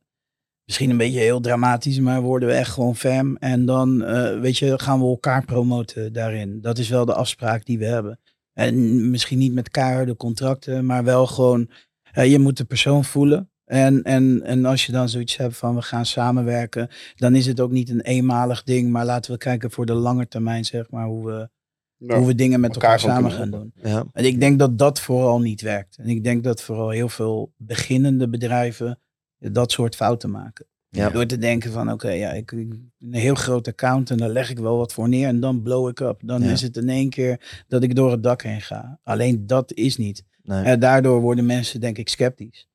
[0.64, 1.98] misschien een beetje heel dramatisch.
[2.00, 3.36] Maar worden we echt gewoon fam.
[3.36, 6.60] En dan eh, weet je, gaan we elkaar promoten daarin.
[6.60, 8.18] Dat is wel de afspraak die we hebben.
[8.58, 10.86] En misschien niet met keiharde contracten.
[10.86, 11.70] Maar wel gewoon
[12.12, 13.50] eh, je moet de persoon voelen.
[13.64, 17.60] En, en, en als je dan zoiets hebt van we gaan samenwerken, dan is het
[17.60, 21.06] ook niet een eenmalig ding, maar laten we kijken voor de lange termijn, zeg maar,
[21.06, 21.48] hoe we,
[21.98, 23.72] Nou, hoe we dingen met elkaar elkaar samen gaan doen.
[23.82, 24.04] Ja.
[24.12, 25.96] En ik denk dat dat vooral niet werkt.
[25.96, 28.98] En ik denk dat vooral heel veel beginnende bedrijven
[29.38, 30.66] dat soort fouten maken.
[30.98, 31.10] Ja.
[31.10, 34.50] Door te denken van oké, ja, ik, ik een heel groot account en daar leg
[34.50, 36.20] ik wel wat voor neer en dan blow ik up.
[36.24, 36.50] Dan Ja.
[36.50, 38.98] is het in één keer dat ik door het dak heen ga.
[39.04, 40.24] Alleen dat is niet.
[40.42, 40.64] Nee.
[40.64, 42.68] En daardoor worden mensen denk ik sceptisch.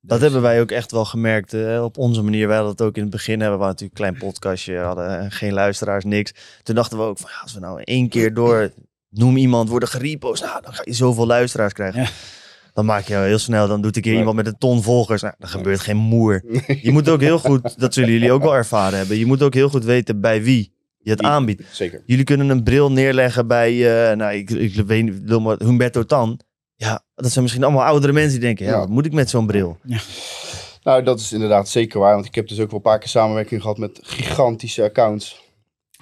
[0.00, 2.46] Dat Dus- hebben wij ook echt wel gemerkt eh, op onze manier.
[2.46, 3.40] Wij hadden het ook in het begin.
[3.40, 6.32] Hebben we natuurlijk een klein podcastje, hadden eh, geen luisteraars, niks.
[6.62, 8.72] Toen dachten we ook van ja, als we nou één keer door
[9.10, 12.00] noem iemand, worden gerepost, nou, dan ga je zoveel luisteraars krijgen.
[12.02, 12.08] Ja.
[12.74, 15.22] Dan maak je heel snel, dan doet een keer iemand met een ton volgers.
[15.22, 16.42] Nou, dan gebeurt geen moer.
[16.82, 19.16] Je moet ook heel goed, dat zullen jullie ook wel ervaren hebben.
[19.18, 21.62] Je moet ook heel goed weten bij wie je het Wie- aanbiedt.
[21.72, 22.02] Zeker.
[22.06, 23.70] Jullie kunnen een bril neerleggen bij,
[24.10, 26.40] eh, nou, ik, ik weet niet, maar Humberto Tan.
[26.76, 28.78] Ja, dat zijn misschien allemaal oudere mensen die denken, ja, Ja.
[28.78, 29.78] wat moet ik met zo'n bril?
[30.82, 32.14] Nou, dat is inderdaad zeker waar.
[32.14, 35.42] Want ik heb dus ook wel een paar keer samenwerking gehad met gigantische accounts.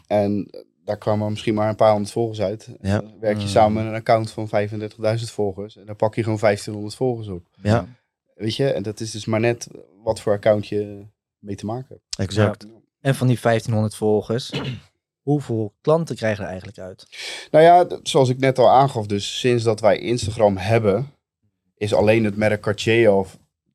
[0.07, 0.51] En
[0.85, 2.69] daar kwamen misschien maar een paar honderd volgers uit.
[2.81, 2.99] Ja.
[3.01, 3.49] Dan werk je Mm.
[3.49, 5.77] samen met een account van 35.000 volgers.
[5.77, 7.47] En dan pak je gewoon 1500 volgers op.
[7.63, 7.87] Ja,
[8.35, 8.73] Weet je?
[8.73, 9.69] En dat is dus maar net
[10.03, 11.07] wat voor account je
[11.39, 12.19] mee te maken hebt.
[12.19, 12.67] exact.
[13.01, 14.51] En van die 1500 volgers,
[15.29, 17.07] hoeveel klanten krijgen er eigenlijk uit?
[17.51, 21.07] Nou ja, zoals ik net al aangaf, dus sinds dat wij Instagram hebben,
[21.77, 23.27] is alleen het merk Cartier al,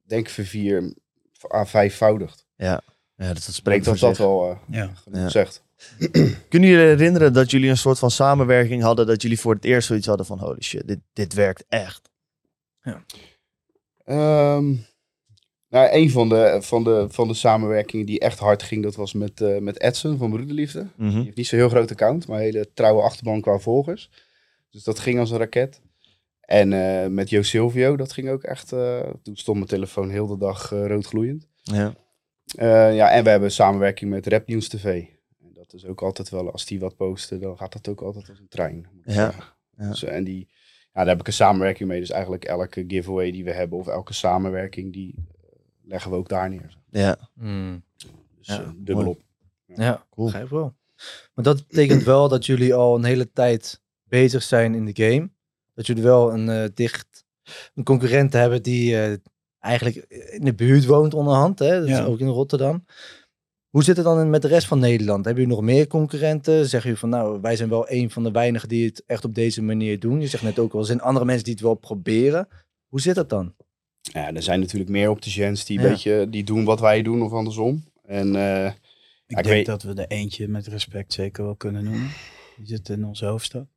[0.06, 0.94] denk ik, vervier
[1.54, 2.46] à vijfvoudigd.
[2.56, 2.82] Ja,
[3.16, 4.92] dat, dat Ik spreekt denk dat dat wel eh, Ja.
[4.96, 5.30] genoeg Ja.
[5.30, 5.64] zegt.
[6.50, 9.88] Kunnen jullie herinneren dat jullie een soort van samenwerking hadden, dat jullie voor het eerst
[9.88, 12.10] zoiets hadden van holy shit, dit, dit werkt echt.
[14.06, 14.74] Ehm,
[15.70, 19.14] nou, een van de, van, de, van de samenwerkingen die echt hard ging, dat was
[19.14, 20.88] met, eh met Edson van Broederliefde.
[20.96, 21.10] Mhm.
[21.10, 24.10] Die heeft niet zo'n heel groot account, maar een hele trouwe achterban qua volgers.
[24.70, 25.82] Dus dat ging als een raket.
[26.42, 28.72] En eh, met Jo Silvio, dat ging ook echt.
[28.72, 31.48] eh, toen stond mijn telefoon heel de dag roodgloeiend.
[31.62, 31.94] Ja.
[32.56, 35.04] Eh, ja, en we hebben samenwerking met Rap News TV.
[35.68, 38.40] Dat is ook altijd wel, als die wat posten, dan gaat dat ook altijd als
[38.40, 38.88] een trein.
[38.94, 39.34] moet ik Ja.
[39.78, 39.90] Ja.
[39.90, 40.48] Dus, eh, en die,
[40.94, 42.00] ja, daar heb ik een samenwerking mee.
[42.00, 45.50] Dus eigenlijk elke giveaway die we hebben of elke samenwerking, die eh,
[45.84, 46.78] leggen we ook daar neer.
[46.90, 47.84] Ja, Hmm.
[48.38, 49.18] Dus Ja, eh, dubbel mooi.
[49.18, 49.22] op.
[49.78, 50.26] Ja, Cool.
[50.28, 50.76] begrijp wel.
[51.34, 55.30] Maar dat betekent wel dat jullie al een hele tijd bezig zijn in de game.
[55.74, 57.26] Dat jullie wel een eh, dicht
[57.76, 59.18] een concurrent hebben die eh,
[59.60, 59.96] eigenlijk
[60.32, 61.60] in de buurt woont onderhand.
[61.60, 61.80] Hè?
[61.80, 62.00] Dat Ja.
[62.02, 62.86] is ook in Rotterdam.
[63.70, 65.26] Hoe zit het dan met de rest van Nederland?
[65.26, 66.54] Hebben jullie nog meer concurrenten?
[66.70, 69.36] Zeggen jullie van nou, wij zijn wel een van de weinigen die het echt op
[69.36, 70.22] deze manier doen.
[70.22, 72.48] Je zegt net ook wel, er zijn andere mensen die het wel proberen.
[72.88, 73.56] Hoe zit dat dan?
[74.02, 75.84] Ja, er zijn natuurlijk meer opticiens die, Ja.
[75.86, 77.84] een beetje, die doen wat wij doen of andersom.
[78.04, 78.74] En eh, Ik
[79.28, 82.10] ik denk weet- dat we er eentje met respect zeker wel kunnen noemen.
[82.58, 83.68] Die zit in onze hoofdstad.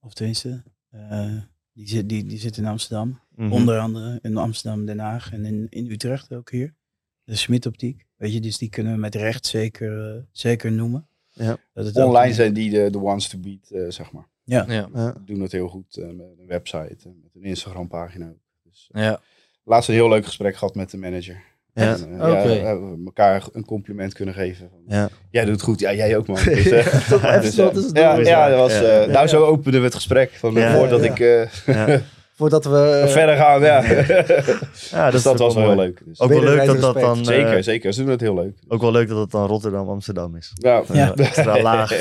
[0.00, 1.36] Of tenminste, eh,
[1.72, 3.20] die, zit, die, die zit in Amsterdam.
[3.34, 3.52] Mhm.
[3.52, 6.74] Onder andere in Amsterdam, Den Haag en in, in Utrecht ook hier.
[7.24, 8.06] De Smit Optiek.
[8.18, 11.06] Weet je, dus die kunnen we met recht zeker, eh, zeker noemen.
[11.30, 11.56] Ja.
[11.74, 14.26] Dat het online zijn die de, de ones to beat, eh, zeg maar.
[14.44, 14.64] Ja.
[14.68, 15.14] Ja.
[15.24, 18.38] Doen het heel goed eh, met een website en met een Instagram pagina ook.
[18.62, 19.20] Dus, Ja.
[19.64, 21.42] laatst een heel leuk gesprek gehad met de manager.
[21.74, 21.96] Ja.
[21.96, 22.26] En, Oké.
[22.28, 24.68] ja, we hebben elkaar een compliment kunnen geven.
[24.70, 25.08] Van, Ja.
[25.30, 26.36] Jij doet het goed, ja, jij ook man.
[26.44, 30.30] Dus, eh, dus, ja, ja, dat was, eh, nou zo openden we het gesprek.
[30.30, 31.10] Van, Ja, voordat ja.
[31.10, 32.00] ik eh, Ja.
[32.38, 33.04] Voordat we...
[33.08, 33.54] verder ga.
[33.54, 33.82] Ja.
[34.90, 36.00] Ja, dus dat was wel heel leuk.
[36.04, 36.20] Dus.
[36.20, 37.18] Ook wel leuk dat dat dan...
[37.18, 37.92] eh, zeker, zeker.
[37.92, 38.58] Ze doen het heel leuk.
[38.68, 40.50] Ook wel leuk dat het dan Rotterdam, Amsterdam is.
[40.54, 41.14] Ja, Ja.
[41.14, 42.00] Extra laag.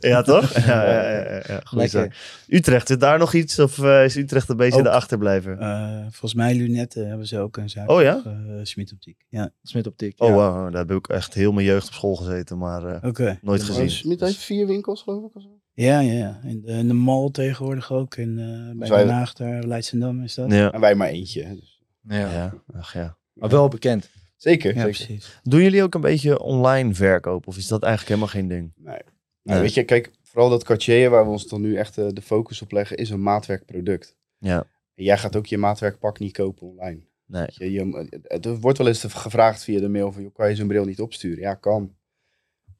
[0.00, 0.52] Ja, toch?
[0.66, 2.08] Ja, ja, ja, ja.
[2.48, 3.58] Utrecht, zit daar nog iets?
[3.58, 4.84] Of eh, is Utrecht een beetje Ook.
[4.84, 5.58] de achterblijver?
[5.58, 7.90] Eh, volgens mij Lunetten hebben ze ook een zaak.
[7.90, 8.22] Oh ja?
[8.26, 9.24] Uh, Smit Optiek.
[9.28, 10.14] Ja, Smit Optiek.
[10.22, 10.34] Oh, ja.
[10.34, 10.72] wow.
[10.72, 13.38] Daar heb ik echt heel mijn jeugd op school gezeten, maar eh, oké.
[13.42, 13.90] nooit Oh, gezien.
[13.90, 15.34] Smit heeft vier winkels, geloof ik.
[15.36, 15.48] Of zo?
[15.74, 16.40] Ja, ja, ja.
[16.44, 18.16] In de, in de mall tegenwoordig ook.
[18.16, 20.50] In, eh bij wij- Den Haag, daar, Leidschendam is dat.
[20.52, 20.72] Ja.
[20.72, 21.54] En wij maar eentje.
[21.54, 21.82] Dus.
[22.02, 22.16] Ja.
[22.32, 23.16] Ja, ach ja.
[23.32, 24.10] Maar wel bekend.
[24.36, 25.04] Zeker, Ja, zeker.
[25.06, 25.40] precies.
[25.42, 27.46] Doen jullie ook een beetje online verkoop?
[27.46, 28.72] Of is dat eigenlijk helemaal geen ding?
[28.76, 28.86] Nee.
[28.86, 29.02] Nou,
[29.42, 29.60] Nee.
[29.60, 32.62] Weet je, kijk, vooral dat Cartier, waar we ons dan nu echt eh, de focus
[32.62, 34.16] op leggen, is een maatwerkproduct.
[34.38, 37.00] Ja, En jij gaat ook je maatwerkpak niet kopen online.
[37.26, 37.46] nee.
[37.48, 40.54] Je, je, het het wordt wel eens gevraagd via de mail van, joh, kan je
[40.56, 41.40] zo'n bril niet opsturen?
[41.40, 41.94] Ja, kan.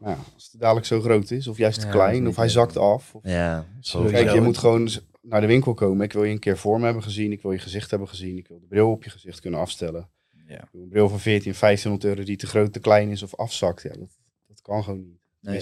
[0.05, 2.77] Ja, als het dadelijk zo groot is, of juist te Ja, klein, of hij zakt
[2.77, 3.15] af.
[3.15, 3.67] Of, Ja,
[4.07, 4.89] kijk, je moet gewoon
[5.23, 6.05] naar de winkel komen.
[6.05, 8.49] Ik wil je een keer vorm hebben gezien, ik wil je gezicht hebben gezien, ik
[8.49, 10.09] wil de bril op je gezicht kunnen afstellen.
[10.47, 10.63] Ja.
[10.63, 13.35] Ik wil Een bril van 14, 1500 euro die te groot, te klein is of
[13.35, 13.83] afzakt.
[13.83, 15.21] Ja, dat, dat kan gewoon niet.
[15.41, 15.57] Nee.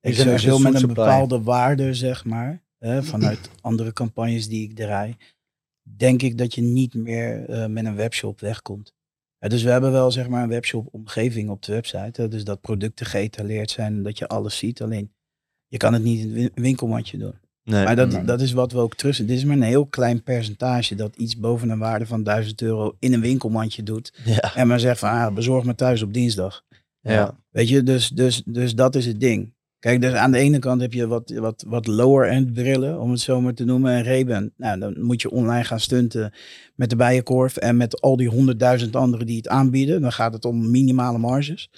[0.00, 0.94] Ik een met een supply.
[0.94, 5.16] bepaalde waarde, zeg maar, hè, vanuit andere campagnes die ik draai,
[5.82, 8.94] denk ik dat je niet meer eh, met een webshop wegkomt.
[9.38, 12.20] Ja, dus we hebben wel zeg maar een webshop omgeving op de website.
[12.22, 14.82] Hè, dus dat producten geëtaleerd zijn en dat je alles ziet.
[14.82, 15.12] Alleen
[15.66, 17.34] je kan het niet in een win- winkelmandje doen.
[17.64, 17.84] Nee.
[17.84, 18.24] Maar dat, Nee.
[18.24, 19.26] dat is wat we ook terug zien.
[19.26, 22.96] Dit is maar een heel klein percentage dat iets boven een waarde van 1000 euro
[22.98, 24.12] in een winkelmandje doet.
[24.24, 24.54] Ja.
[24.54, 26.64] En maar zegt van ah, bezorg me thuis op dinsdag.
[27.00, 27.38] Ja.
[27.50, 29.54] Weet je, dus, dus, dus dat is het ding.
[29.78, 33.20] Kijk, dus aan de ene kant heb je wat, wat, wat lower-end brillen, om het
[33.20, 33.92] zo maar te noemen.
[33.92, 36.32] En Ray-Ban, nou, dan moet je online gaan stunten
[36.74, 40.00] met de Bijenkorf en met al die honderdduizend anderen die het aanbieden.
[40.00, 41.70] Dan gaat het om minimale marges.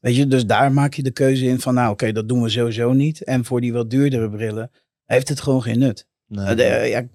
[0.00, 2.48] Weet je, dus daar maak je de keuze in van, nou oké, dat doen we
[2.48, 3.24] sowieso niet.
[3.24, 4.70] En voor die wat duurdere brillen
[5.04, 6.06] heeft het gewoon geen nut.
[6.26, 6.44] Nee.
[6.50, 7.06] Uh, de- ja,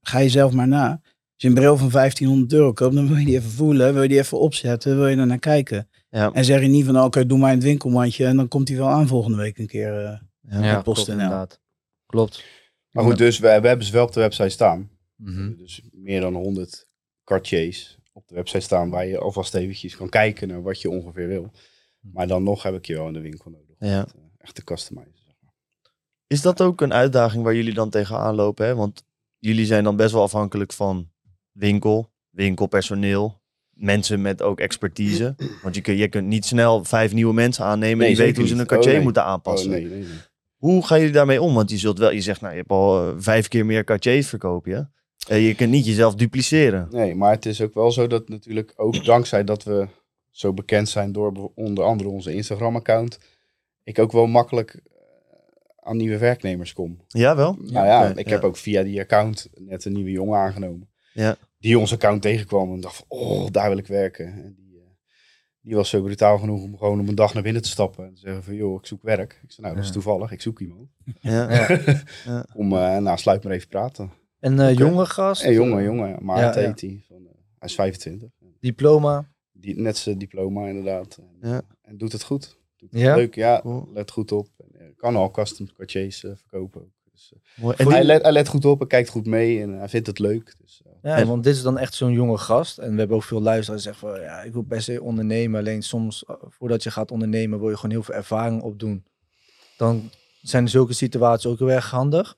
[0.00, 0.90] ga je zelf maar na.
[0.90, 4.02] Als je een bril van 1500 euro koopt, dan wil je die even voelen, wil
[4.02, 5.88] je die even opzetten, wil je er naar kijken.
[6.10, 6.32] Ja.
[6.32, 8.68] En zeg je niet van, oh, oké, doe maar in het winkelmandje en dan komt
[8.68, 10.04] hij wel aan volgende week een keer.
[10.04, 10.62] eh.
[10.62, 10.82] Ja.
[10.82, 11.60] Klopt inderdaad.
[12.06, 12.44] Klopt.
[12.90, 14.90] Maar goed, dus we, we hebben ze wel op de website staan.
[15.16, 15.56] Mhm.
[15.56, 16.86] Dus meer dan 100
[17.24, 21.28] Cartiers op de website staan waar je alvast eventjes kan kijken naar wat je ongeveer
[21.28, 21.50] wil.
[22.00, 23.76] Maar dan nog heb ik je wel in de winkel nodig.
[23.78, 24.06] om Ja.
[24.06, 25.12] eh, echt te customizen.
[25.26, 25.52] zeg maar.
[26.26, 28.66] Is dat ook een uitdaging waar jullie dan tegenaan lopen?
[28.66, 28.74] Hè?
[28.74, 29.04] Want
[29.38, 31.10] jullie zijn dan best wel afhankelijk van
[31.52, 33.40] winkel, winkelpersoneel,
[33.78, 35.34] mensen met ook expertise.
[35.62, 38.48] Want je, kun, je kunt niet snel vijf nieuwe mensen aannemen Nee, die weten hoe
[38.48, 39.04] ze een Cartier Oh, nee.
[39.04, 39.70] moeten Oh, aanpassen.
[39.70, 40.08] nee, nee, nee.
[40.56, 41.54] Hoe gaan jullie daarmee om?
[41.54, 44.28] Want je zult wel, je zegt, nou, je hebt al eh, vijf keer meer Cartiers
[44.28, 44.90] verkopen, ja?
[45.28, 46.88] Eh, je kunt niet jezelf dupliceren.
[46.90, 49.86] Nee, maar het is ook wel zo dat natuurlijk ook dankzij dat we
[50.30, 53.18] zo bekend zijn door onder andere onze Instagram-account,
[53.84, 54.80] ik ook wel makkelijk eh,
[55.80, 57.00] aan nieuwe werknemers kom.
[57.08, 57.56] Ja, wel?
[57.60, 58.32] nou ja, ik ja.
[58.34, 60.88] heb ook via die account net een nieuwe jongen aangenomen.
[61.12, 61.36] Ja.
[61.58, 64.26] Die ons account tegenkwam en dacht van, oh, daar wil ik werken.
[64.26, 64.82] En die, eh,
[65.60, 68.14] die was zo brutaal genoeg om gewoon op een dag naar binnen te stappen en
[68.14, 69.40] te zeggen van, joh, ik zoek werk.
[69.42, 69.94] Ik zei, nou, dat is Ja.
[69.94, 70.88] toevallig, ik zoek iemand.
[71.20, 71.48] Ja.
[72.24, 72.46] Ja.
[72.52, 74.10] Kom, eh nou, sluit maar even praten.
[74.40, 75.42] En eh jonge gast?
[75.44, 76.74] En jongen, jongen, Maarten Ja, ja.
[76.74, 77.04] heet hij.
[77.08, 78.30] Van, eh, hij is 25.
[78.60, 79.28] Diploma?
[79.52, 81.18] Die, net zijn diploma inderdaad.
[81.40, 81.62] En, Ja.
[81.82, 82.58] en doet het goed.
[82.76, 83.14] Doet het Ja?
[83.16, 83.60] Leuk, ja.
[83.60, 83.88] Cool.
[83.92, 84.48] Let goed op.
[84.72, 86.80] En, kan al custom cartiers verkopen.
[86.80, 86.90] ook.
[87.12, 87.76] Dus, Mooi.
[87.76, 90.06] En hij, die- let, hij let goed op en kijkt goed mee en hij vindt
[90.06, 90.54] het leuk.
[90.60, 92.78] Dus, Ja, want dit is dan echt zo'n jonge gast.
[92.78, 95.60] En we hebben ook veel luisteraars die zeggen van, ja, ik wil best ondernemen.
[95.60, 99.04] Alleen soms, eh, voordat je gaat ondernemen, wil je gewoon heel veel ervaring opdoen.
[99.76, 100.10] Dan
[100.42, 102.36] zijn zulke situaties ook heel erg handig.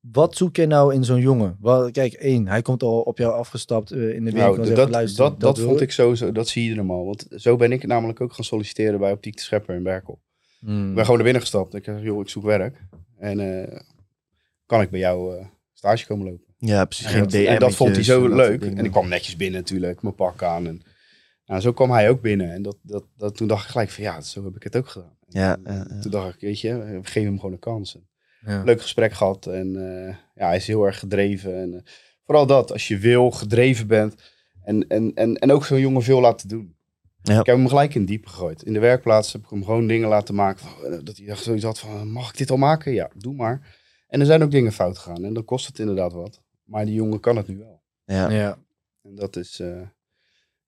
[0.00, 1.56] Wat zoek je nou in zo'n jongen?
[1.60, 4.40] Wel, kijk, één, hij komt al op jou afgestapt eh, in de winkel.
[4.40, 7.04] Nou, en zegt, dat, dat, dat, wil vond ik sowieso, dat zie je normaal.
[7.04, 10.20] Want zo ben ik namelijk ook gaan solliciteren bij Optiek de Schepper in Berkel.
[10.58, 10.88] Hmm.
[10.88, 11.74] Ik ben gewoon naar binnen gestapt.
[11.74, 12.84] Ik zeg, joh, ik zoek werk.
[13.18, 13.80] En eh,
[14.66, 16.45] kan ik bij jou stage komen lopen?
[16.58, 17.06] Ja, precies.
[17.06, 18.62] En Geen en dat vond hij zo leuk.
[18.62, 20.66] En ik kwam netjes binnen natuurlijk, mijn pak aan.
[20.66, 20.82] En
[21.46, 22.52] nou, zo kwam hij ook binnen.
[22.52, 24.88] En dat, dat, dat, toen dacht ik gelijk van ja, zo heb ik het ook
[24.88, 25.16] gedaan.
[25.28, 26.00] Ja, En, ja, ja.
[26.00, 27.94] Toen dacht ik, weet je, we geven hem gewoon een kans.
[27.94, 28.08] En
[28.46, 28.62] Ja.
[28.62, 29.46] Leuk gesprek gehad.
[29.46, 31.56] En eh, ja, hij is heel erg gedreven.
[31.56, 31.80] En eh,
[32.24, 34.14] vooral dat, als je wil, gedreven bent.
[34.62, 36.74] En, en, en, en ook zo'n jongen veel laten doen.
[37.22, 37.40] Ja.
[37.40, 38.62] Ik heb hem gelijk in het diepe gegooid.
[38.62, 40.66] In de werkplaats heb ik hem gewoon dingen laten maken.
[40.66, 42.92] Van, eh, dat hij echt zoiets had van, mag ik dit al maken?
[42.92, 43.76] Ja, doe maar.
[44.08, 45.24] En er zijn ook dingen fout gegaan.
[45.24, 46.42] En dan kost het inderdaad wat.
[46.66, 47.82] Maar die jongen kan het nu wel.
[48.04, 48.30] Ja.
[48.30, 48.58] Ja.
[49.02, 49.80] En dat is, eh,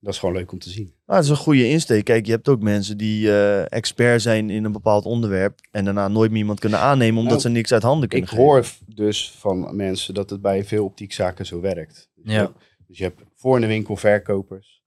[0.01, 0.94] dat is gewoon leuk om te zien.
[1.07, 2.05] Maar het is een goede insteek.
[2.05, 6.09] Kijk, je hebt ook mensen die eh, expert zijn in een bepaald onderwerp en daarna
[6.09, 8.44] nooit meer iemand kunnen aannemen omdat Nou, ze niks uit handen Ik kunnen geven.
[8.44, 12.11] hoor dus van mensen dat het bij veel optiekzaken zo werkt.
[12.14, 12.32] Dus, Ja.
[12.32, 14.82] je, hebt, dus je hebt voor in de winkel verkopers.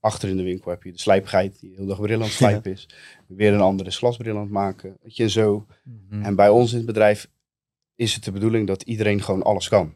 [0.00, 2.32] Achter in de winkel heb je de slijpgeit die heel de dag bril aan het
[2.32, 2.88] slijpen is.
[3.26, 4.96] Weer een andere glasbril aan het maken.
[5.02, 5.66] Weet je, zo.
[5.84, 6.22] Mhm.
[6.22, 7.28] En bij ons in het bedrijf
[7.94, 9.94] is het de bedoeling dat iedereen gewoon alles kan.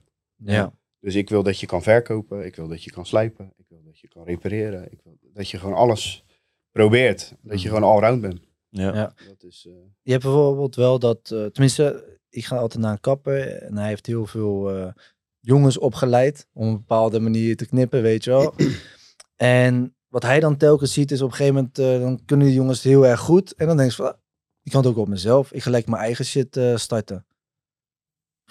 [0.52, 0.72] Ja.
[1.00, 2.44] Dus ik wil dat je kan verkopen.
[2.44, 3.52] Ik wil dat je kan slijpen.
[3.56, 4.92] Ik wil dat je kan repareren.
[4.92, 6.24] Ik wil dat je gewoon alles
[6.70, 7.34] probeert.
[7.42, 8.40] Dat je gewoon allround bent.
[8.68, 8.94] Ja.
[8.94, 9.14] Ja.
[9.28, 9.72] Dat is, eh,
[10.02, 13.88] Je hebt bijvoorbeeld wel dat, eh, tenminste, ik ga altijd naar een kapper en hij
[13.88, 14.92] heeft heel veel eh,
[15.40, 18.54] jongens opgeleid om een bepaalde manier te knippen, weet je wel.
[19.36, 22.82] en wat hij dan telkens ziet is op een gegeven moment, dan kunnen die jongens
[22.82, 23.54] het heel erg goed.
[23.54, 24.18] En dan denk je van, ah,
[24.64, 25.52] ik kan het ook op mezelf.
[25.52, 27.26] Ik ga lekker mijn eigen shit eh, starten.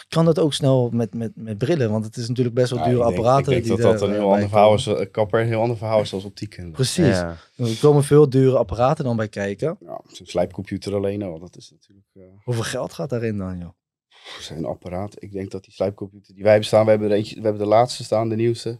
[0.07, 1.91] Kan dat ook snel met, met, met brillen?
[1.91, 3.53] Want het is natuurlijk best wel ja, dure ik denk- apparaten.
[3.53, 4.87] Ik denk die dat dat er, een eh, heel ander verhaal is.
[4.87, 6.71] eh, Kapper een heel ander verhaal is als optiek.
[6.71, 7.05] Precies.
[7.05, 7.37] Ja.
[7.55, 9.77] Er komen veel dure apparaten dan bij kijken.
[9.79, 13.69] Ja, zo'n slijpcomputer alleen al, dat is natuurlijk eh, Hoeveel geld gaat daarin dan, joh?
[14.39, 15.15] zijn apparaat.
[15.23, 17.61] Ik denk dat die slijpcomputer die wij hebben staan, we hebben er eentje, we hebben
[17.61, 18.79] de laatste staan, de nieuwste.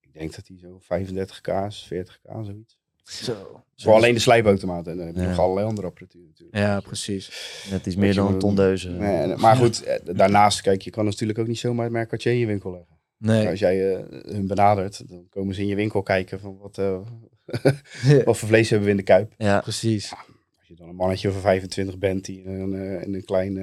[0.00, 2.76] Ik denk dat die zo 35k is, 40k, zoiets.
[3.10, 3.60] Zo.
[3.76, 4.86] Voor alleen de slijpautomaat.
[4.86, 5.28] En dan heb je Ja.
[5.28, 6.56] nog allerlei andere apparatuur natuurlijk.
[6.58, 7.26] Ja, precies.
[7.70, 8.96] Net iets Dat meer dan een moet- ton deuzen.
[8.96, 12.32] Nee, maar goed, eh, daarnaast, kijk, je kan natuurlijk ook niet zomaar het merk Cartier
[12.32, 12.96] in je winkel leggen.
[13.18, 13.48] Nee.
[13.48, 16.98] Als jij eh, hun benadert, dan komen ze in je winkel kijken van wat, eh,
[18.24, 19.32] wat voor vlees hebben we in de kuip.
[19.38, 19.60] Ja.
[19.60, 20.10] precies.
[20.58, 23.54] Als je dan een mannetje van 25 bent die in een, eh, in een klein,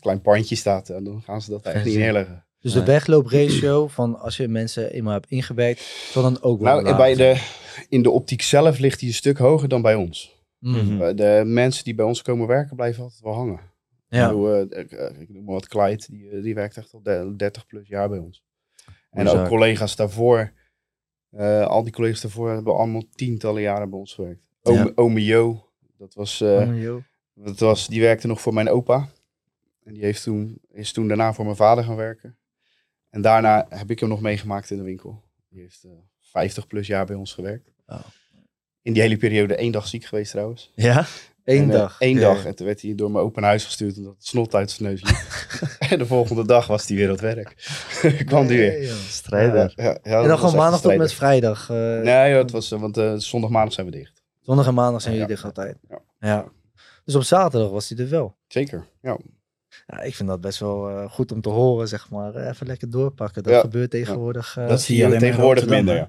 [0.00, 2.44] klein pandje staat, dan gaan ze dat echt niet neerleggen.
[2.60, 2.82] Dus Nee.
[2.84, 5.80] de wegloopratio van als je mensen eenmaal hebt ingewerkt,
[6.12, 7.42] zal dan ook wel Nou, laag bij de,
[7.88, 10.38] in de optiek zelf ligt die een stuk hoger dan bij ons.
[10.58, 10.84] Mhm.
[10.94, 11.02] Mhm.
[11.02, 13.60] Eh, De mensen die bij ons komen werken, blijven altijd wel hangen.
[14.08, 14.22] Ja.
[14.24, 17.02] Ik, bedoel, eh, ik, eh, ik noem maar wat Clyde, die, die werkt echt al
[17.02, 18.42] de- 30 plus jaar bij ons.
[19.10, 20.52] En ook collega's daarvoor,
[21.30, 24.46] eh, al die collega's daarvoor hebben allemaal tientallen jaren bij ons gewerkt.
[24.62, 24.92] Ome, Ja.
[24.94, 25.66] Ome Jo,
[25.98, 26.38] dat was,
[27.34, 29.08] dat was, die werkte nog voor mijn opa.
[29.84, 32.36] En die heeft toen, is toen daarna voor mijn vader gaan werken.
[33.10, 35.22] En daarna heb ik hem nog meegemaakt in de winkel.
[35.48, 35.90] Die heeft eh
[36.20, 37.70] 50 plus jaar bij ons gewerkt.
[37.86, 38.00] Oh.
[38.82, 40.72] In die hele periode één dag ziek geweest trouwens.
[40.74, 41.06] Ja?
[41.44, 41.96] Eén En, eh, dag.
[41.98, 42.20] Eén Ja.
[42.20, 42.44] dag.
[42.46, 45.02] En toen werd hij door mijn open huis gestuurd omdat het snot uit zijn neus
[45.02, 45.16] liep.
[45.90, 47.54] en de volgende dag was hij weer aan het werk.
[48.26, 48.70] kwam die weer.
[48.72, 48.94] Nee, joh.
[48.96, 49.72] Strijder.
[49.76, 51.70] Ja, ja, En dan gewoon maandag tot met vrijdag.
[51.70, 54.22] eh, Nee, joh, het was, eh, want eh, zondag, maandag zijn we dicht.
[54.40, 55.42] Zondag en maandag zijn Ja, jullie ja.
[55.42, 55.78] dicht altijd.
[55.88, 56.00] Ja.
[56.28, 56.48] Ja.
[57.04, 58.36] Dus op zaterdag was hij er wel.
[58.46, 59.18] Zeker, ja.
[59.92, 62.34] Ja, ik vind dat best wel eh, goed om te horen, zeg maar.
[62.34, 63.42] Eh, Even lekker doorpakken.
[63.42, 63.60] Dat Ja.
[63.60, 64.56] gebeurt tegenwoordig.
[64.58, 66.08] eh, dat zie je tegenwoordig minder, ja.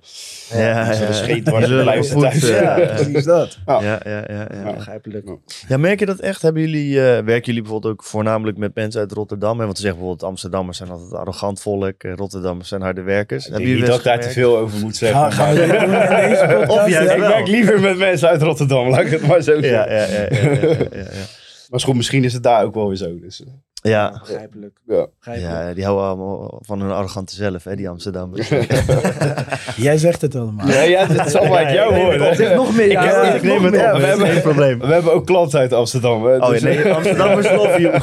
[0.53, 2.47] Ja, Dus ja, zullen luistert goed, thuis.
[2.49, 3.57] Ja, precies dat.
[3.65, 3.81] Ja.
[3.81, 4.65] Ja, ja, ja, ja.
[4.65, 4.73] Ja.
[4.73, 5.27] Begrijpelijk.
[5.27, 5.35] Ja.
[5.67, 6.41] Ja, merk je dat echt?
[6.41, 9.59] Hebben jullie, eh, werken jullie bijvoorbeeld ook voornamelijk met mensen uit Rotterdam?
[9.59, 9.65] Hè?
[9.65, 13.45] Want ze zeggen bijvoorbeeld Amsterdammers zijn altijd arrogant volk, eh, Rotterdammers zijn harde werkers.
[13.45, 15.31] Ik Hebben denk jullie niet dat daar te veel over moet zeggen.
[15.31, 15.51] Ga?
[16.67, 19.61] Of juist ik werk liever met mensen uit Rotterdam, laat ik het maar zo Ja,
[19.61, 19.93] zeggen.
[19.95, 21.05] ja, ja, ja, ja, ja, ja.
[21.69, 23.19] Maar is goed, misschien is het daar ook wel weer zo.
[23.19, 23.43] Dus,
[23.81, 24.09] Ja.
[24.19, 24.79] Begrijpelijk.
[24.87, 25.07] ja.
[25.17, 25.53] Begrijpelijk.
[25.53, 28.49] Ja, die houden allemaal van hun arrogante zelf, hè, die Amsterdammers.
[29.75, 30.67] Jij zegt het allemaal.
[30.67, 32.35] Ja, ja, dat zal maar uit jou horen.
[32.35, 32.91] Zeg nog meer.
[32.91, 33.93] Ja, Ja, zeg ik nog neem het meer.
[33.93, 33.99] op.
[33.99, 34.79] We hebben geen probleem.
[34.79, 36.25] We hebben ook klanten uit Amsterdam.
[36.25, 37.93] Hè, Oh dus- nee, Amsterdammers love you.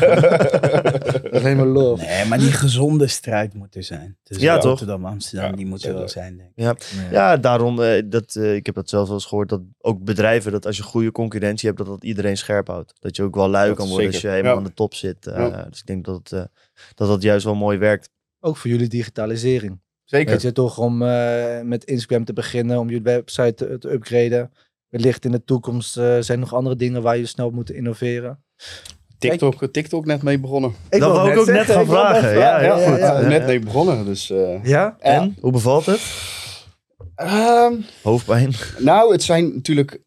[1.32, 2.04] Alleen maar love.
[2.04, 4.16] Nee, maar die gezonde strijd moet er zijn.
[4.22, 4.70] Tussen Ja, toch?
[4.70, 6.64] Amsterdam, Ja, die moet er wel zijn, denk ik.
[6.64, 6.74] Ja,
[7.10, 10.52] ja daarom, eh, dat, eh, ik heb dat zelf wel eens gehoord, dat ook bedrijven,
[10.52, 12.94] dat als je goede concurrentie hebt, dat dat iedereen scherp houdt.
[13.00, 14.58] Dat je ook wel lui Dat kan is worden als je helemaal Ja.
[14.58, 15.16] aan de top zit.
[15.20, 15.67] Ja.
[15.70, 16.44] Dus ik denk dat eh,
[16.94, 18.10] dat dat juist wel mooi werkt.
[18.40, 19.80] Ook voor jullie digitalisering.
[20.04, 20.30] Zeker.
[20.30, 24.52] Weet je, toch om eh, met Instagram te beginnen, om jullie website te, te upgraden.
[24.88, 27.70] Wellicht in de toekomst eh, zijn er nog andere dingen waar je snel op moet
[27.70, 28.42] innoveren.
[29.18, 30.74] TikTok, TikTok net mee begonnen.
[30.88, 32.38] Dat wou ik ook net gaan vragen.
[32.38, 32.60] Ja.
[32.60, 34.04] Ja, Ja, net mee begonnen.
[34.04, 34.96] Dus, eh, Ja?
[34.98, 36.00] En, hoe bevalt het?
[37.14, 38.52] ehm, Hoofdpijn?
[38.78, 40.00] nou, het zijn natuurlijk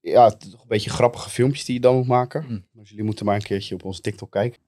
[0.00, 2.42] ja, toch een beetje grappige filmpjes die je dan moet maken.
[2.42, 2.58] Hm.
[2.72, 4.61] Dus jullie moeten maar een keertje op onze TikTok kijken.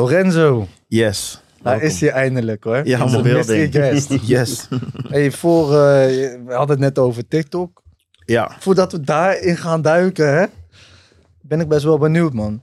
[0.00, 1.40] Lorenzo, Yes.
[1.62, 1.88] daar Welkom.
[1.88, 2.86] is hij eindelijk hoor.
[2.86, 3.32] Ja, Onze man.
[3.32, 4.08] mystery guest.
[4.28, 4.68] Yes.
[5.08, 5.74] hey, voor, eh,
[6.46, 7.82] we hadden het net over TikTok.
[8.24, 8.56] Ja.
[8.58, 10.46] Voordat we daarin gaan duiken, hè,
[11.40, 12.62] ben ik best wel benieuwd, man.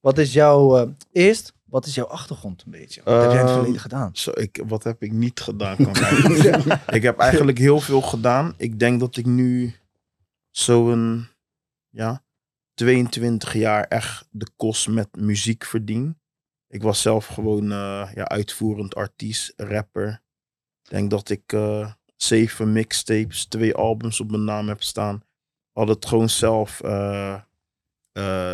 [0.00, 3.00] Wat is jouw, eh, eerst, wat is jouw achtergrond een beetje?
[3.04, 4.10] Wat heb jij in het Ehm, verleden gedaan?
[4.12, 5.76] Zo, ik, wat heb ik niet gedaan?
[5.76, 5.88] Kan
[6.86, 8.54] ik heb eigenlijk heel veel gedaan.
[8.56, 9.74] Ik denk dat ik nu
[10.50, 11.26] zo'n
[11.90, 12.22] ja,
[12.74, 16.20] 22 jaar echt de kost met muziek verdien.
[16.72, 20.22] Ik was zelf gewoon eh, ja, uitvoerend artiest, rapper.
[20.82, 25.22] Ik denk dat ik eh, zeven mixtapes, twee albums op mijn naam heb staan.
[25.72, 27.40] Had het gewoon zelf eh,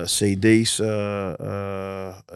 [0.05, 0.77] CD's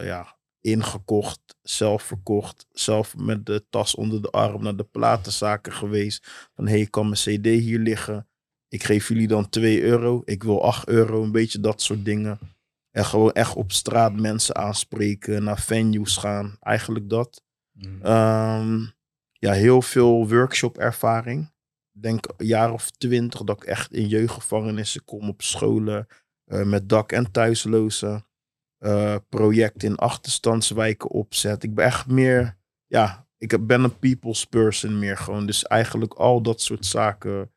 [0.01, 6.49] ja, ingekocht, zelf verkocht, zelf met de tas onder de arm naar de platenzaken geweest.
[6.55, 8.27] Van hey, kan mijn CD hier liggen?
[8.67, 10.21] Ik geef jullie dan 2 euro.
[10.25, 12.39] Ik wil 8 euro, een beetje dat soort dingen.
[12.93, 16.57] En gewoon echt op straat mensen aanspreken, naar venues gaan.
[16.59, 17.43] Eigenlijk dat.
[18.01, 18.79] Ehm,
[19.31, 21.51] ja, heel veel workshop ervaring.
[21.93, 26.07] Ik denk een jaar of twintig dat ik echt in jeugdgevangenissen kom op scholen
[26.45, 28.25] eh, met dak- en thuislozen.
[28.77, 31.63] eh project in achterstandswijken opzet.
[31.63, 35.45] Ik ben echt meer, ja, ik ben een people's person meer gewoon.
[35.45, 37.51] Dus eigenlijk al dat soort zaken,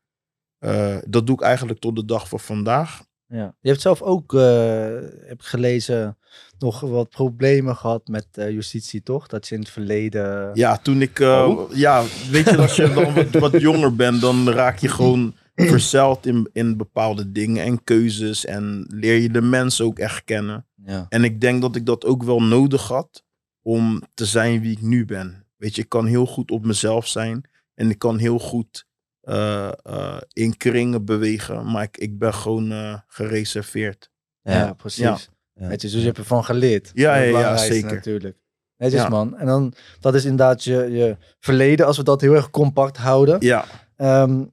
[0.57, 3.05] eh, dat doe ik eigenlijk tot de dag van vandaag.
[3.27, 3.55] Ja.
[3.61, 4.41] Je hebt zelf ook, eh,
[5.25, 6.17] heb ik gelezen,
[6.59, 9.27] nog wat problemen gehad met eh, justitie, toch?
[9.27, 10.51] Dat je in het verleden...
[10.53, 11.75] Ja, toen ik, eh, Oh.
[11.75, 16.25] ja, weet je, als je dan wat, wat jonger bent, dan raak je gewoon verzeild
[16.25, 20.65] in, in bepaalde dingen en keuzes en leer je de mensen ook echt kennen.
[20.85, 21.05] Ja.
[21.09, 23.23] En ik denk dat ik dat ook wel nodig had
[23.61, 25.45] om te zijn wie ik nu ben.
[25.57, 28.86] Weet je, ik kan heel goed op mezelf zijn en ik kan heel goed
[29.27, 34.09] eh, eh, in kringen bewegen, maar ik, ik ben gewoon eh, gereserveerd.
[34.41, 35.03] Ja, precies.
[35.03, 35.17] Ja.
[35.67, 36.91] Weet je, dus je hebt ervan geleerd.
[36.93, 37.93] Ja, is ja, zeker.
[37.93, 38.37] Natuurlijk.
[38.77, 39.09] Netjes Ja.
[39.09, 39.37] man.
[39.37, 43.37] En dan, dat is inderdaad je, je verleden, als we dat heel erg compact houden.
[43.39, 43.65] Ja,
[43.95, 44.43] Ehm,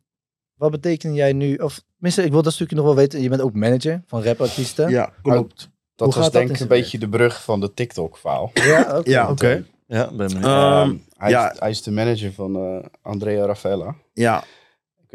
[0.54, 3.20] wat betekent jij nu, of tenminste, ik wil dat stukje nog wel weten.
[3.20, 4.90] Je bent ook manager van rapartiesten.
[4.90, 5.56] ja klopt.
[5.94, 8.50] Dat Hoe was gaat dat denk ik een beetje de brug van de TikTok-verhaal.
[8.54, 9.10] Ja, oké.
[9.10, 9.64] Ja, Oké.
[9.86, 10.44] Ja, ben benieuwd.
[10.44, 11.52] Ehm, hij, ja.
[11.52, 13.94] is, hij is de manager van eh, Andrea Raffaella.
[14.12, 14.44] ja,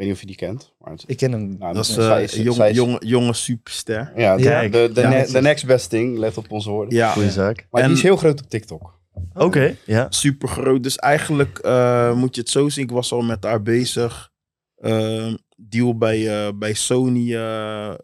[0.00, 0.72] weet niet of je die kent.
[0.78, 1.56] Maar het- Ik ken hem.
[1.58, 4.12] nou, dat is eh, een jong, jonge, jonge superster.
[4.16, 5.08] Ja, de, de, de, Ja.
[5.08, 6.94] ne- de next best thing, let op onze woorden.
[6.94, 7.66] Ja, Goeie zaak.
[7.70, 8.98] Maar En- die is heel groot op TikTok.
[9.34, 10.06] Oké, ja.
[10.10, 10.82] super groot.
[10.82, 12.84] Dus eigenlijk eh, moet je het zo zien.
[12.84, 14.30] Ik was al met haar bezig.
[14.76, 17.36] Ehm, deal bij, eh, bij Sony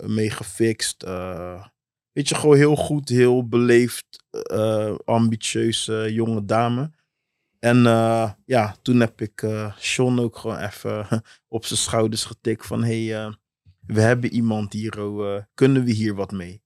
[0.06, 1.02] mee gefixt.
[1.02, 1.64] Eh,
[2.12, 6.90] weet je, gewoon heel goed, heel beleefd, eh ambitieuze jonge dame.
[7.66, 11.06] En eh, ja, toen heb ik eh Sean ook gewoon even
[11.56, 12.84] op zijn schouders getikt van...
[12.84, 13.32] hey, eh,
[13.86, 16.62] we hebben iemand hier, oh, kunnen we hier wat mee?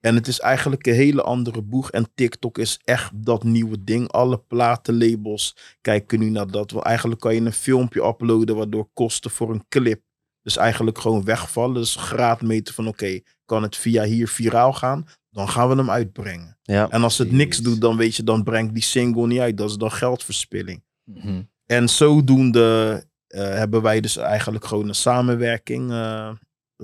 [0.00, 1.90] En het is eigenlijk een hele andere boeg.
[1.90, 4.08] En TikTok is echt dat nieuwe ding.
[4.08, 6.70] Alle platenlabels kijken nu naar dat.
[6.70, 10.02] Want eigenlijk kan je een filmpje uploaden waardoor kosten voor een clip
[10.42, 11.74] dus eigenlijk gewoon wegvallen.
[11.74, 15.06] Dus graadmeten van oké, kan het via hier viraal gaan?
[15.34, 16.58] Dan gaan we hem uitbrengen.
[16.62, 16.90] ja.
[16.90, 19.56] En als het niks doet, dan weet je, dan brengt die single niet uit.
[19.56, 20.82] Dat is dan geldverspilling.
[21.04, 21.42] Mhm.
[21.66, 25.90] En zodoende eh, hebben wij dus eigenlijk gewoon een samenwerking.
[25.90, 26.30] eh,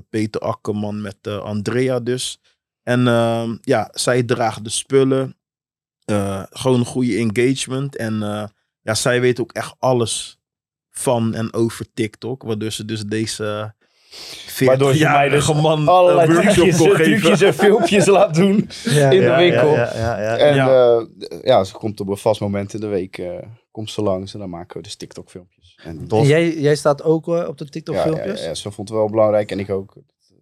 [0.09, 2.41] Peter Akkerman met eh, Andrea dus.
[2.83, 5.35] En ehm, ja, zij draagt de spullen.
[6.05, 7.97] eh, gewoon een goede engagement.
[7.97, 8.45] En eh,
[8.81, 10.39] ja, zij weet ook echt alles
[10.91, 12.43] van en over TikTok.
[12.43, 13.75] Waardoor ze dus deze...
[14.59, 17.05] Waardoor ze mij dus 40-jarige man Allerlei workshop trucjes, kon geven.
[17.21, 19.11] trucjes en filmpjes laat doen Ja.
[19.11, 19.73] in de winkel.
[19.75, 20.37] Ja, ja, ja, ja.
[20.37, 20.67] En Ja.
[20.69, 21.07] ja.
[21.43, 23.33] ja, ze komt op een vast moment in de week eh,
[23.71, 25.79] komt ze langs en dan maken we dus TikTok filmpjes.
[25.85, 28.45] En jij, jij staat ook eh, op de TikTok ja, ja, filmpjes?
[28.45, 29.95] ja, ze vond het wel belangrijk en ik ook.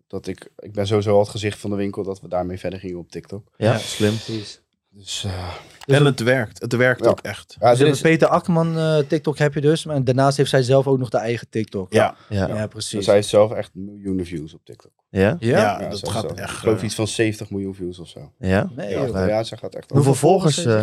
[0.06, 2.78] Dat ik, ik ben sowieso al het gezicht van de winkel dat we daarmee verder
[2.78, 3.42] gingen op TikTok.
[3.56, 3.78] Ja, Ja.
[3.78, 4.14] slim.
[4.14, 4.60] Precies.
[4.90, 6.60] Dus uh, En het werkt.
[6.62, 7.10] Het werkt Ja.
[7.10, 7.56] ook echt.
[7.60, 9.84] ja, Dus er is, Peter Akkerman eh, TikTok heb je dus.
[9.84, 11.92] Maar daarnaast heeft zij zelf ook nog de eigen TikTok.
[11.92, 12.66] Ja, ja, Ja.
[12.66, 13.04] precies.
[13.04, 14.90] zij heeft zelf echt miljoenen views op TikTok.
[15.10, 15.20] Ja?
[15.20, 15.58] ja?
[15.58, 18.32] Ja, Ja, dat gaat echt, Ik geloof eh, iets van 70 miljoen views of zo.
[18.38, 18.68] Ja?
[18.76, 20.64] Nee, Ja, ze gaat echt Hoeveel volgers?
[20.64, 20.80] eh,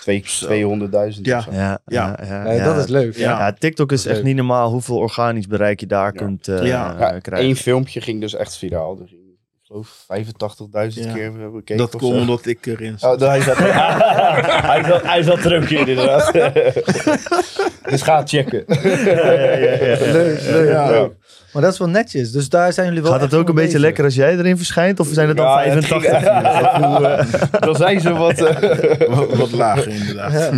[0.00, 1.44] twee- 200.000 Ja.
[1.50, 1.80] ja, Ja.
[1.86, 2.64] ja, ja, Nee, ja.
[2.64, 3.16] Dat is leuk.
[3.16, 3.52] Ja.
[3.52, 6.18] TikTok is echt niet normaal hoeveel organisch bereik je daar Ja.
[6.18, 6.94] kunt eh, Ja.
[6.94, 7.48] eh, Ja, krijgen.
[7.48, 8.98] Eén filmpje ging dus echt viraal.
[9.00, 9.08] Er
[9.68, 10.06] geloof
[10.92, 11.12] 85.000 Ja.
[11.12, 13.10] keer bekeken dat of komt omdat ik erin zit.
[13.22, 13.74] Oh, hij, zat er,
[14.72, 16.32] hij, zat, hij zat er ook in, inderdaad.
[17.90, 18.64] dus ga checken.
[18.66, 20.68] Leuk, leuk.
[20.68, 20.90] Ja.
[20.90, 21.12] leuk.
[21.52, 22.30] Maar dat is wel netjes.
[22.32, 23.80] Dus daar zijn jullie wel Gaat het ook een beetje bezig.
[23.80, 25.00] lekker als jij erin verschijnt?
[25.00, 26.60] Of zijn het dan Ja, het 85 ging- views?
[26.64, 28.38] Of hoe, eh, Dan zijn ze wat...
[28.40, 30.32] eh, wat, wat lager inderdaad.
[30.32, 30.50] Ja.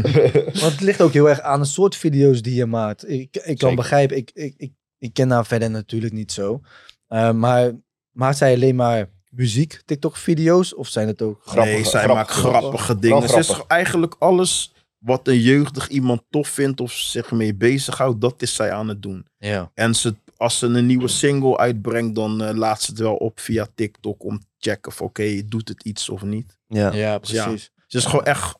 [0.61, 3.09] Want het ligt ook heel erg aan de soort video's die je maakt.
[3.11, 3.75] Ik, ik kan Zeker.
[3.75, 6.61] begrijpen, ik, ik, ik, ik ken haar verder natuurlijk niet zo.
[7.09, 7.71] Eh, maar
[8.13, 10.75] maakt zij alleen maar muziek TikTok-video's?
[10.75, 13.29] Of zijn het ook Grappige- nee, zij grappige- maakt grappige dingen.
[13.29, 13.67] Ze is grappig.
[13.67, 18.73] eigenlijk alles wat een jeugdig iemand tof vindt of zich mee bezighoudt, dat is zij
[18.73, 19.27] aan het doen.
[19.39, 19.71] Ja.
[19.75, 23.41] En ze, als ze een nieuwe single uitbrengt, dan eh, laat ze het wel op
[23.41, 26.57] via TikTok om te checken of oké, doet het iets of niet.
[26.69, 26.93] Ja.
[26.93, 27.19] Ja, Ja.
[27.19, 27.71] precies.
[27.87, 28.57] Ze is gewoon echt,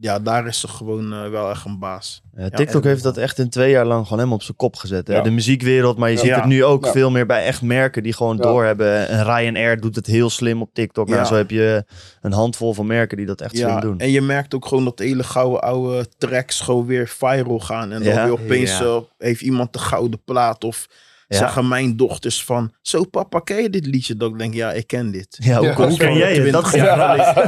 [0.00, 2.22] ja, daar is ze gewoon eh, wel echt een baas.
[2.36, 5.06] Ja, TikTok heeft dat echt in twee jaar lang gewoon helemaal op zijn kop gezet.
[5.08, 5.14] Hè?
[5.14, 5.20] Ja.
[5.22, 6.20] De muziekwereld, maar je Ja.
[6.20, 6.36] ziet Ja.
[6.36, 6.92] het nu ook Ja.
[6.92, 8.42] veel meer bij echt merken die gewoon Ja.
[8.42, 9.08] doorhebben.
[9.08, 11.08] En Ryanair doet het heel slim op TikTok.
[11.08, 11.18] Ja.
[11.18, 11.84] En zo heb je
[12.20, 13.98] een handvol van merken die dat echt slim doen.
[13.98, 17.92] en je merkt ook gewoon dat hele gouden oude tracks gewoon weer viral gaan.
[17.92, 18.24] En dan Ja.
[18.24, 18.84] weer opeens Ja.
[18.84, 20.86] eh, heeft iemand de gouden plaat of
[21.28, 21.36] Ja.
[21.38, 24.16] zeggen mijn dochters van, zo papa, ken je dit liedje?
[24.16, 25.36] Dat ik denk, ja, ik ken dit.
[25.42, 25.74] Ja, hoe, Ja.
[25.74, 26.52] hoe ken jij het?
[26.52, 26.96] Dat 20 is jaar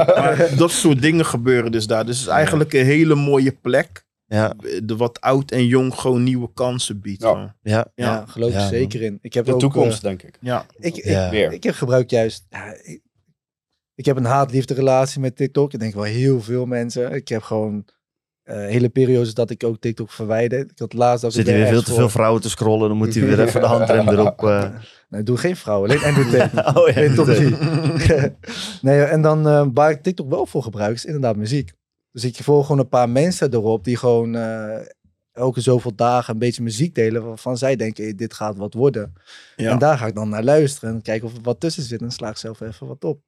[0.18, 2.07] Maar dat soort dingen gebeuren dus daar.
[2.07, 4.07] Dus het is eigenlijk een hele mooie plek.
[4.26, 4.55] Ja,
[4.85, 7.22] De wat oud en jong gewoon nieuwe kansen biedt.
[7.22, 7.57] Ja.
[7.62, 7.87] ja.
[7.95, 8.24] Ja, Ja.
[8.26, 9.18] geloof Ja, ik zeker in.
[9.22, 10.39] Ik heb De ook, toekomst, denk ik.
[10.41, 10.66] Ja.
[10.79, 12.47] eh, ik, ik, ik heb gebruikt juist...
[12.51, 13.01] Ja, ik,
[13.95, 15.72] ik heb een haat-liefde relatie met TikTok.
[15.72, 17.12] Ik denk wel heel veel mensen.
[17.12, 17.95] Ik heb gewoon eh,
[18.57, 20.59] hele periodes dat ik ook TikTok verwijder.
[20.59, 22.88] Ik had laatst dat Zit hij weer er veel te voor- veel vrouwen te scrollen,
[22.88, 24.44] dan moet hij weer even de handrem erop.
[24.44, 24.68] eh.
[25.09, 26.76] Nee, doe geen vrouwen, alleen entertainment.
[26.78, 27.26] Oh ja, top
[28.82, 31.72] nee, en dan eh, waar ik TikTok wel voor gebruik, is inderdaad muziek.
[32.12, 34.76] Dus ik volg gewoon een paar mensen erop die gewoon eh,
[35.32, 39.12] elke zoveel dagen een beetje muziek delen waarvan zij denken, hey, dit gaat wat worden.
[39.57, 39.70] Ja.
[39.70, 42.11] En daar ga ik dan naar luisteren en kijken of er wat tussen zit en
[42.11, 43.20] sla ik zelf even wat op.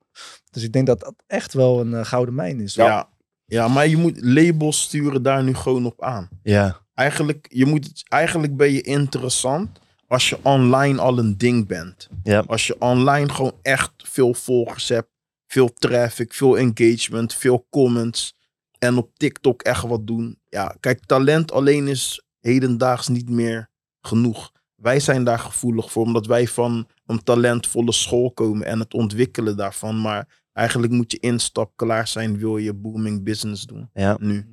[0.50, 2.74] Dus ik denk dat dat echt wel een eh, gouden mijn is.
[2.74, 2.86] Ja.
[2.86, 3.08] ja,
[3.50, 6.28] maar je moet labels sturen daar nu gewoon op aan.
[6.42, 12.08] Ja, Eigenlijk, je moet, eigenlijk ben je interessant als je online al een ding bent.
[12.22, 12.44] Ja.
[12.46, 15.08] Als je online gewoon echt veel volgers hebt,
[15.46, 18.34] veel traffic, veel engagement, veel comments.
[18.78, 20.38] En op TikTok echt wat doen.
[20.48, 23.70] Ja, kijk, talent alleen is hedendaags niet meer
[24.00, 24.52] genoeg.
[24.74, 29.56] Wij zijn daar gevoelig voor, omdat wij van een talentvolle school komen en het ontwikkelen
[29.56, 30.00] daarvan.
[30.00, 33.90] Maar eigenlijk moet je instap klaar zijn, wil je booming business doen.
[33.94, 34.16] ja.
[34.20, 34.46] Nu.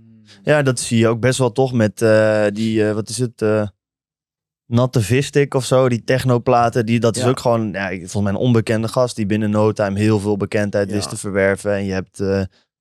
[0.43, 3.41] ja, dat zie je ook best wel toch met eh, die, eh, wat is het,
[3.41, 3.67] eh
[4.69, 6.85] Natte Vistik of zo, die technoplaten.
[6.85, 9.99] Die, dat is ook gewoon, ja, volgens mij een onbekende gast die binnen no time
[9.99, 10.95] heel veel bekendheid Ja.
[10.95, 11.73] wist te verwerven.
[11.73, 12.19] En je hebt,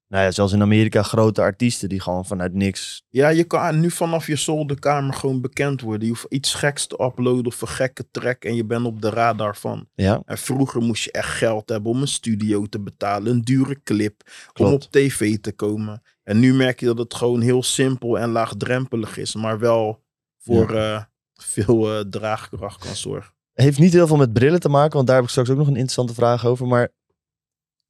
[0.09, 3.91] nou ja, zelfs in Amerika grote artiesten die gewoon vanuit niks Ja, je kan nu
[3.91, 6.03] vanaf je zolderkamer gewoon bekend worden.
[6.03, 9.11] Je hoeft iets geks te uploaden of een gekke track en je bent op de
[9.11, 9.89] radar van.
[9.95, 13.83] Ja, En vroeger moest je echt geld hebben om een studio te betalen, een dure
[13.83, 14.23] clip,
[14.61, 16.03] om op tv te komen.
[16.23, 20.03] En nu merk je dat het gewoon heel simpel en laagdrempelig is, maar wel
[20.39, 21.03] voor eh,
[21.35, 23.35] veel eh, draagkracht kan zorgen.
[23.53, 25.67] heeft niet heel veel met brillen te maken, want daar heb ik straks ook nog
[25.67, 26.67] een interessante vraag over.
[26.67, 26.91] Maar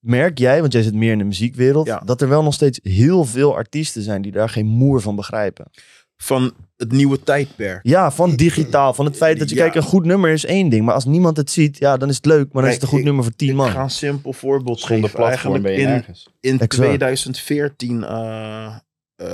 [0.07, 2.03] merk jij, want jij zit meer in de muziekwereld, Ja.
[2.05, 5.71] dat er wel nog steeds heel veel artiesten zijn die daar geen moer van begrijpen?
[6.17, 7.81] Van het nieuwe tijdperk.
[7.83, 8.95] Ja, van digitaal.
[8.95, 9.63] Van het feit dat je, Ja.
[9.63, 10.85] kijk, een goed nummer is één ding.
[10.85, 12.53] Maar als niemand het ziet, ja, dan is het leuk.
[12.53, 13.71] Maar dan is het een goed ik- nummer voor tien Ik man.
[13.71, 15.17] ga een simpel voorbeeld Zonder geven.
[15.17, 16.29] platform Eigenlijk ben je in, nergens.
[16.41, 16.71] In Exact.
[16.73, 18.77] 2014 eh,
[19.17, 19.27] eh,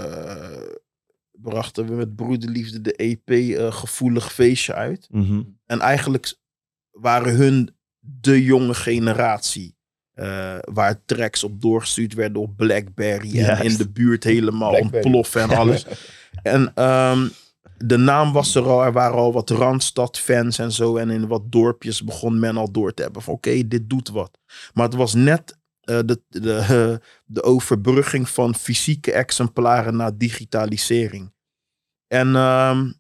[1.33, 5.07] brachten we met Broederliefde de EP eh, Gevoelig Feestje uit.
[5.11, 5.43] Mhm.
[5.67, 6.35] En eigenlijk
[6.91, 9.77] waren hun de jonge generatie.
[10.15, 13.45] Eh, waar tracks op doorgestuurd werden op Blackberry.
[13.45, 15.05] En in de buurt helemaal Blackberry.
[15.05, 15.87] ontploffen en alles.
[16.43, 17.29] en ehm,
[17.77, 18.85] de naam was er al.
[18.85, 20.97] Er waren al wat Randstad-fans en zo.
[20.97, 24.39] En in wat dorpjes begon men al door te hebben van oké, dit doet wat.
[24.75, 31.33] Maar het was net eh, de, de, de overbrugging van fysieke exemplaren naar digitalisering.
[32.07, 32.93] En ehm,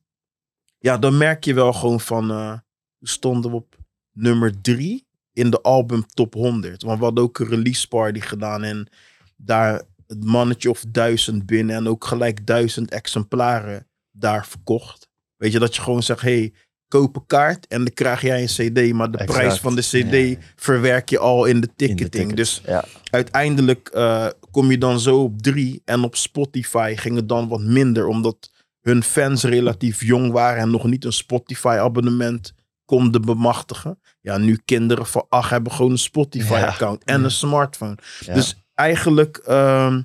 [0.79, 2.31] ja, dan merk je wel gewoon van...
[2.31, 2.59] eh,
[2.99, 3.77] we stonden op
[4.13, 6.83] nummer drie in de album top 100.
[6.83, 8.89] Want we hadden ook een release party gedaan en
[9.37, 15.09] daar het mannetje of duizend binnen en ook gelijk duizend exemplaren daar verkocht.
[15.37, 16.53] Weet je, dat je gewoon zegt, hey,
[16.89, 19.39] koop een kaart en dan krijg jij een cd, maar de Exact.
[19.41, 20.37] prijs van de cd Ja.
[20.57, 22.35] verwerk je al in de In de ticketing.
[22.35, 22.85] dus ja.
[23.11, 25.83] uiteindelijk eh, kom je dan zo op drie.
[25.85, 30.71] En op Spotify ging het dan wat minder, omdat hun fans relatief jong waren en
[30.71, 31.13] nog niet een
[32.93, 33.99] Spotify-abonnement konden bemachtigen.
[34.21, 37.97] Ja, nu kinderen van acht hebben gewoon een Spotify-account en een smartphone.
[38.21, 38.35] Ja.
[38.35, 40.03] Dus eigenlijk ehm,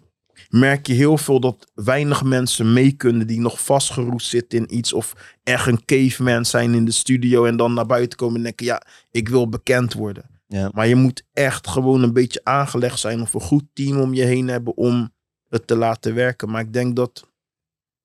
[0.50, 4.94] merk je heel veel dat weinig mensen mee kunnen die nog vastgeroest zitten in iets
[4.94, 5.14] of
[5.44, 8.82] echt een caveman zijn in de studio en dan naar buiten komen en denken, ja,
[9.12, 10.36] ik wil bekend worden.
[10.48, 10.70] Ja.
[10.74, 14.24] Maar je moet echt gewoon een beetje aangelegd zijn of een goed team om je
[14.24, 15.14] heen hebben om
[15.50, 16.50] het te laten werken.
[16.50, 17.28] Maar ik denk dat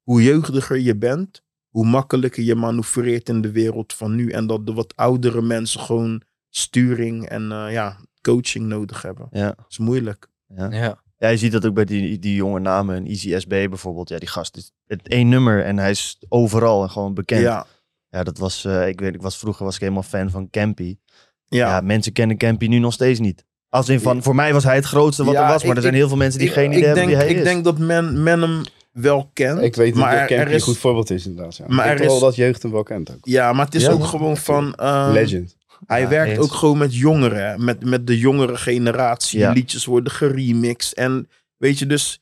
[0.03, 1.42] hoe jeugdiger je bent,
[1.73, 4.31] hoe makkelijker je manoeuvreert in de wereld van nu.
[4.31, 9.27] En dat de wat oudere mensen gewoon sturing en eh, ja, coaching nodig hebben.
[9.31, 9.47] Ja.
[9.47, 10.27] Dat is moeilijk.
[10.47, 10.71] Ja.
[10.71, 11.01] Ja.
[11.19, 12.97] Ja, je ziet dat ook bij die, die jonge namen.
[12.97, 14.09] Een Easy SB bijvoorbeeld.
[14.09, 17.41] Ja, die gast is het één nummer en hij is overal en gewoon bekend.
[17.41, 17.67] Ja,
[18.09, 20.97] Ja, dat was, eh, ik weet, ik was vroeger was ik helemaal fan van Campy.
[21.49, 21.69] ja.
[21.69, 21.81] Ja.
[21.81, 23.45] mensen kennen Campy nu nog steeds niet.
[23.69, 25.63] Als in van, voor mij was hij het grootste wat Ja, er was.
[25.63, 27.17] Maar ik- er zijn ik- heel veel mensen die Ik- geen idee ik hebben denk,
[27.17, 27.45] wie hij Ik is.
[27.53, 28.63] denk dat men, men hem
[28.93, 29.61] wel kent.
[29.61, 31.57] Ik weet maar dat er- er een is- goed voorbeeld is inderdaad.
[31.57, 31.65] Ja.
[31.69, 33.19] Maar ik er denk wel is- dat jeugd hem wel kent ook.
[33.23, 34.09] Ja, maar het is Ja, ook man.
[34.09, 34.75] gewoon van...
[34.75, 35.57] eh, Legend.
[35.87, 36.41] Hij Ja, werkt eens.
[36.41, 37.65] ook gewoon met jongeren.
[37.65, 39.53] Met, met de jongere generatie.
[39.53, 40.95] Liedjes worden geremixed.
[40.95, 42.17] En weet je, dus...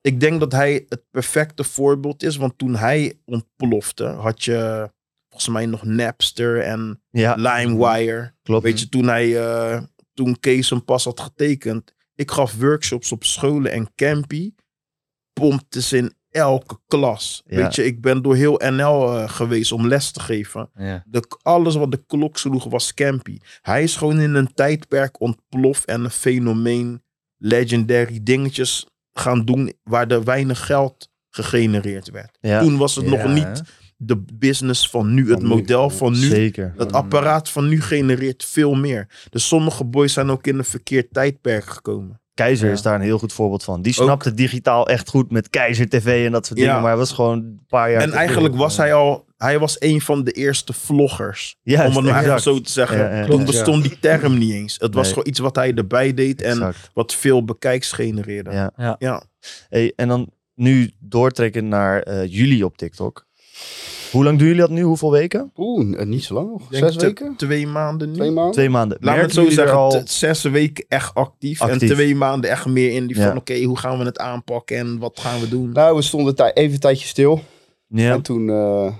[0.00, 2.36] Ik denk dat hij het perfecte voorbeeld is.
[2.36, 4.90] Want toen hij ontplofte, had je
[5.28, 8.32] volgens mij nog Napster en Ja, LimeWire.
[8.42, 8.62] klopt.
[8.64, 9.40] Weet je, toen hij...
[9.46, 9.82] eh,
[10.14, 11.94] toen Kees hem pas had getekend.
[12.14, 14.52] Ik gaf workshops op scholen en Campy
[15.34, 17.42] pompte ze in elke klas.
[17.46, 17.56] Ja.
[17.56, 20.70] Weet je, ik ben door heel NL eh, geweest om les te geven.
[20.74, 21.02] Ja.
[21.06, 23.38] De, alles wat de klok sloeg was Campy.
[23.62, 27.02] Hij is gewoon in een tijdperk ontploft en een fenomeen,
[27.36, 32.38] legendary dingetjes gaan doen waar er weinig geld gegenereerd werd.
[32.40, 33.62] Ja, Toen was het nog niet
[33.96, 36.26] de business van nu, het model van nu.
[36.26, 36.72] zeker.
[36.76, 39.26] Dat apparaat van nu genereert veel meer.
[39.30, 42.20] Dus sommige boys zijn ook in een verkeerd tijdperk gekomen.
[42.34, 42.72] Keizer Ja.
[42.72, 43.82] is daar een heel goed voorbeeld van.
[43.82, 46.64] Die Ook- snapte digitaal echt goed met Keizer TV en dat soort Ja.
[46.64, 46.80] dingen.
[46.80, 48.00] Maar hij was gewoon een paar jaar...
[48.02, 51.56] En eigenlijk was hij al, hij was een van de eerste vloggers.
[51.62, 52.98] Juist, om het maar even zo te zeggen.
[52.98, 53.26] Ja, ja.
[53.26, 54.76] Toen bestond die term niet eens.
[54.78, 55.12] Het was Nee.
[55.12, 56.90] gewoon iets wat hij erbij deed en Exact.
[56.94, 58.50] wat veel bekijks genereerde.
[58.50, 58.72] Ja.
[58.76, 58.96] Ja.
[58.98, 59.22] Ja.
[59.68, 63.26] Hey, en dan nu doortrekken naar eh, jullie op TikTok.
[64.14, 64.82] Hoe lang doen jullie dat nu?
[64.82, 65.52] Hoeveel weken?
[65.56, 66.62] Oeh, n- niet zo lang nog.
[66.62, 67.36] Ik denk Zes te- weken?
[67.36, 68.14] Twee maanden nu.
[68.14, 68.52] Twee maanden?
[68.52, 68.98] Twee maanden.
[69.00, 70.02] Laat me het zo zeggen, al...
[70.04, 71.80] zes weken echt actief, Actief.
[71.90, 73.28] En twee maanden echt meer in die Ja.
[73.28, 75.70] van, oké, hoe gaan we het aanpakken en wat gaan we doen?
[75.72, 77.40] Nou, we stonden tij- even een tijdje stil.
[77.88, 78.92] Ja, En toen, eh,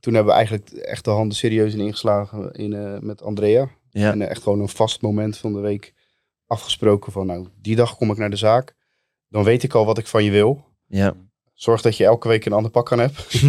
[0.00, 3.68] toen hebben we eigenlijk echt de handen serieus in ingeslagen in, eh, met Andrea.
[3.90, 5.94] ja, En eh, echt gewoon een vast moment van de week
[6.46, 8.74] afgesproken van, nou, die dag kom ik naar de zaak.
[9.28, 10.64] Dan weet ik al wat ik van je wil.
[10.86, 11.14] ja.
[11.62, 13.26] Zorg dat je elke week een ander pak aan hebt.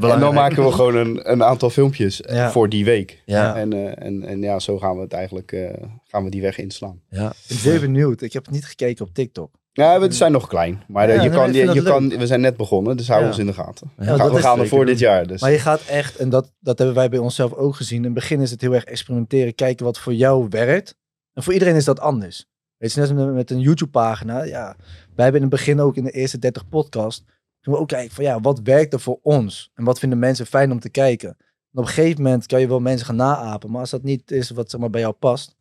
[0.00, 2.50] dan maken we gewoon een, een aantal filmpjes Ja.
[2.50, 3.22] voor die week.
[3.24, 5.70] Ja, En, eh, en, en ja, zo gaan we het eigenlijk eh,
[6.06, 7.00] gaan we die weg inslaan.
[7.08, 7.26] ja.
[7.30, 8.20] Ik ben zeer benieuwd.
[8.22, 9.50] Ik heb niet gekeken op TikTok.
[9.72, 10.82] Ja, we zijn nog klein.
[10.88, 13.26] Maar eh, Ja, je nee, kan, je, kan, we zijn net begonnen, dus hou Ja.
[13.26, 13.90] ons in de gaten.
[13.98, 15.26] Ja, we gaan, we gaan er voor dit jaar.
[15.26, 15.40] Dus.
[15.40, 17.98] Maar je gaat echt, en dat, dat hebben wij bij onszelf ook gezien.
[17.98, 20.96] In het begin is het heel erg experimenteren, kijken wat voor jou werkt.
[21.34, 22.46] En voor iedereen is dat anders.
[22.76, 24.42] Weet je, net met, met een YouTube-pagina.
[24.44, 24.76] Ja,
[25.14, 27.24] wij hebben in het begin ook in de eerste 30 podcast.
[27.62, 29.70] Toen we ook kijken van ja, wat werkt er voor ons?
[29.74, 31.28] En wat vinden mensen fijn om te kijken?
[31.28, 33.70] En op een gegeven moment kan je wel mensen gaan naapen.
[33.70, 35.56] Maar als dat niet is wat zeg maar, bij jou past.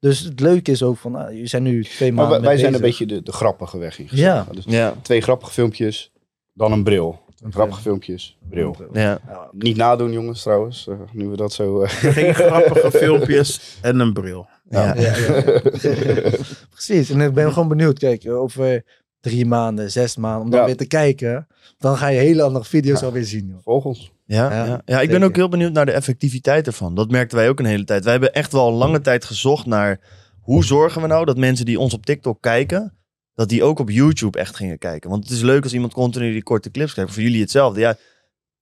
[0.00, 2.58] Dus het leuke is ook van, nou, je zijn nu twee Maar maanden wij, wij
[2.58, 4.06] zijn een beetje de, de grappige weg in.
[4.10, 4.46] Ja.
[4.52, 6.12] Dus Ja, twee grappige filmpjes,
[6.52, 7.20] dan een bril.
[7.50, 8.76] Grappige filmpjes, bril.
[8.92, 9.00] ja.
[9.28, 11.82] Ja, Niet nadoen jongens trouwens, eh, nu we dat zo...
[11.82, 14.46] eh, Geen grappige filmpjes en een bril.
[14.70, 14.94] ja.
[14.94, 15.42] Ja, ja.
[16.74, 17.10] Precies.
[17.10, 17.98] En ik ben gewoon benieuwd.
[17.98, 18.84] Kijk, over
[19.20, 20.66] drie maanden, zes maanden, om dan Ja.
[20.66, 21.46] weer te kijken.
[21.78, 23.60] Dan ga je hele andere video's alweer zien.
[23.64, 23.84] Joh.
[23.86, 24.12] Ons.
[24.24, 24.82] Ja, Ja, ja.
[24.84, 26.94] ja, ik ben ook heel benieuwd naar de effectiviteit ervan.
[26.94, 28.02] Dat merkten wij ook een hele tijd.
[28.02, 30.00] Wij hebben echt wel een lange tijd gezocht naar
[30.40, 32.94] hoe zorgen we nou dat mensen die ons op TikTok kijken,
[33.34, 35.10] dat die ook op YouTube echt gingen kijken.
[35.10, 37.12] Want het is leuk als iemand continu die korte clips kijkt.
[37.12, 37.80] Voor jullie hetzelfde.
[37.80, 37.96] Ja,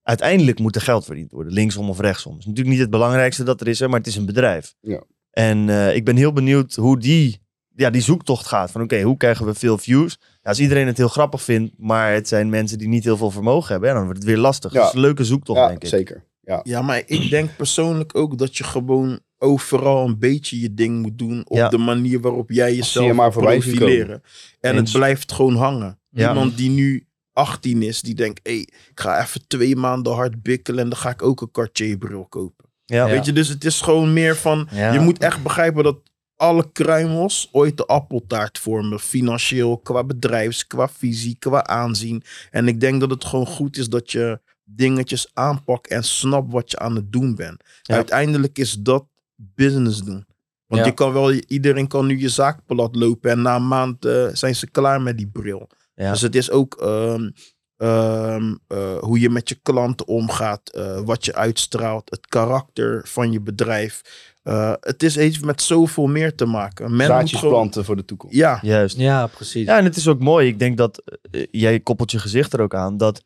[0.02, 2.30] uiteindelijk moet er geld verdiend worden, linksom of rechtsom.
[2.32, 4.74] Dat is natuurlijk niet het belangrijkste dat er is, maar het is een bedrijf.
[4.80, 5.02] Ja.
[5.30, 7.40] En eh, ik ben heel benieuwd hoe die,
[7.76, 8.70] ja, die zoektocht gaat.
[8.70, 10.18] Van oké, hoe krijgen we veel views?
[10.20, 13.30] Ja, als iedereen het heel grappig vindt, maar het zijn mensen die niet heel veel
[13.30, 14.72] vermogen hebben, ja, dan wordt het weer lastig.
[14.72, 14.78] Ja.
[14.78, 15.88] Dat is een leuke zoektocht, Ja, denk ik.
[15.88, 16.24] zeker.
[16.40, 16.60] Ja.
[16.62, 21.18] Ja, maar ik denk persoonlijk ook dat je gewoon overal een beetje je ding moet
[21.18, 21.68] doen op Ja.
[21.68, 24.22] de manier waarop jij jezelf je maar profileren.
[24.60, 24.90] En Eens.
[24.90, 25.98] het blijft gewoon hangen.
[26.10, 26.28] Ja.
[26.28, 30.82] Iemand die nu 18 is, die denkt, hé, ik ga even twee maanden hard bikkelen
[30.84, 32.64] en dan ga ik ook een Cartier bril kopen.
[32.84, 33.06] Ja.
[33.06, 34.92] Weet je, dus het is gewoon meer van, Ja.
[34.92, 35.98] je moet echt begrijpen dat
[36.36, 39.00] alle kruimels ooit de appeltaart vormen.
[39.00, 42.22] Financieel, qua bedrijfs, qua visie, qua aanzien.
[42.50, 46.70] En ik denk dat het gewoon goed is dat je dingetjes aanpakt en snapt wat
[46.70, 47.62] je aan het doen bent.
[47.82, 47.94] Ja.
[47.94, 49.06] Uiteindelijk is dat
[49.36, 50.26] business doen.
[50.66, 50.86] Want Ja.
[50.86, 54.26] je kan wel, iedereen kan nu je zaak plat lopen en na een maand eh,
[54.32, 55.68] zijn ze klaar met die bril.
[55.94, 56.10] Ja.
[56.10, 57.30] Dus het is ook ehm,
[57.76, 63.32] ehm, eh, hoe je met je klanten omgaat, eh, wat je uitstraalt, het karakter van
[63.32, 64.02] je bedrijf.
[64.46, 66.84] Eh, het is heeft met zoveel meer te maken.
[66.84, 68.36] Men moet Zaadjes gewoon- planten voor de toekomst.
[68.36, 68.96] Ja, Juist.
[68.96, 69.66] Ja, precies.
[69.66, 70.48] Ja, en het is ook mooi.
[70.48, 72.96] Ik denk dat eh, jij koppelt je gezicht er ook aan.
[72.96, 73.22] Dat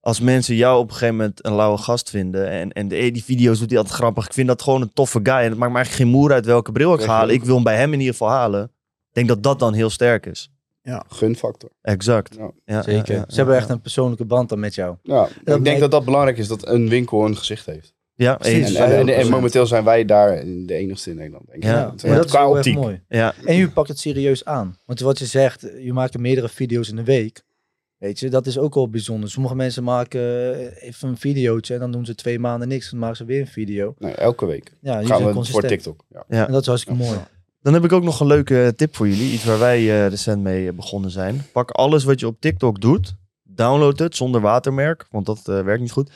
[0.00, 2.48] als mensen jou op een gegeven moment een lauwe gast vinden.
[2.50, 4.26] En, en de, die video's doet hij altijd grappig.
[4.26, 5.34] Ik vind dat gewoon een toffe guy.
[5.34, 7.34] En het maakt me eigenlijk geen moer uit welke bril ik ga halen.
[7.34, 8.62] Ik wil hem bij hem in ieder geval halen.
[8.64, 8.70] Ik
[9.12, 10.50] denk dat dat dan heel sterk is.
[11.08, 11.70] Gunfactor.
[11.82, 12.34] Exact.
[12.38, 12.50] Ja.
[12.64, 13.12] Ja, Zeker.
[13.14, 13.60] ja, ja, Ze hebben ja.
[13.60, 14.96] echt een persoonlijke band dan met jou.
[15.02, 17.94] Ja, ik denk dat dat belangrijk is, dat een winkel een gezicht heeft.
[18.16, 18.66] Ja, eens.
[18.66, 21.58] En, wij en, en, ook, en momenteel zijn wij daar de enigste in Nederland, denk
[21.62, 21.64] ik.
[21.64, 21.78] Ja.
[21.78, 23.02] Ja, Het- maar dat is qua heel erg mooi.
[23.08, 24.76] Ja, En je pakt het serieus aan.
[24.86, 27.42] Want wat je zegt, je maakt meerdere video's in de week.
[27.98, 29.30] Weet je, dat is ook wel bijzonder.
[29.30, 32.90] Sommige mensen maken eh, even een videootje en dan doen ze twee maanden niks.
[32.90, 33.94] Dan maken ze weer een video.
[33.98, 35.68] Nee, elke week Ja, gaan zijn we voor consistent.
[35.68, 36.04] TikTok.
[36.08, 36.24] Ja.
[36.28, 36.46] ja.
[36.46, 37.18] En dat is hartstikke mooi.
[37.62, 39.32] Dan heb ik ook nog een leuke tip voor jullie.
[39.32, 41.42] Iets waar wij eh, recent mee eh, begonnen zijn.
[41.52, 43.14] Pak alles wat je op TikTok doet.
[43.42, 46.10] Download het zonder watermerk, want dat werkt niet goed.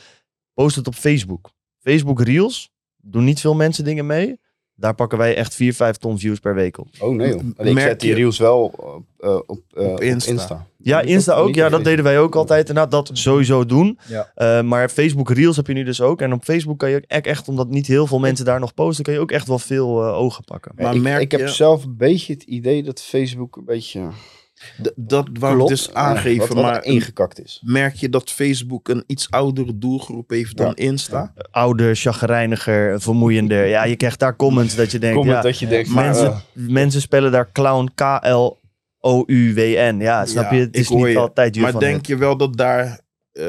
[0.53, 1.51] Post het op Facebook.
[1.81, 2.71] Facebook Reels.
[3.01, 4.39] Doen niet veel mensen dingen mee.
[4.75, 6.87] Daar pakken wij echt 4, 5 ton views per week op.
[6.99, 7.39] Oh nee joh.
[7.39, 10.67] En ik Merk zet die reels wel op, eh, op, eh, Op op Insta.
[10.77, 11.55] Ja, Insta ook.
[11.55, 12.69] Ja, dat deden wij ook altijd.
[12.69, 13.99] Inderdaad, dat sowieso doen.
[14.07, 14.31] Ja.
[14.35, 16.21] Eh, maar Facebook Reels heb je nu dus ook.
[16.21, 18.73] En op Facebook kan je ook echt, echt, omdat niet heel veel mensen daar nog
[18.73, 20.71] posten, kan je ook echt wel veel eh, ogen pakken.
[20.75, 24.01] Maar ik, merk ik heb je- zelf een beetje het idee dat Facebook een beetje
[24.83, 26.39] D- dat wou ik dus aangeven.
[26.39, 27.61] wat, wat maar ingekakt is.
[27.65, 30.75] merk je dat Facebook een iets oudere doelgroep heeft dan Ja.
[30.75, 31.33] Insta?
[31.51, 33.65] Ouder, chagrijniger, vermoeiender.
[33.67, 36.41] Ja, je krijgt daar comments dat je denkt, Comment ja, dat je denkt, maar, mensen,
[36.53, 37.89] mensen spellen daar clown
[39.01, 39.97] K-L-O-U-W-N.
[39.99, 40.61] Ja, snap Ja, je?
[40.63, 41.17] Het is niet je.
[41.17, 42.99] altijd duur Maar van denk je wel dat daar
[43.31, 43.45] eh,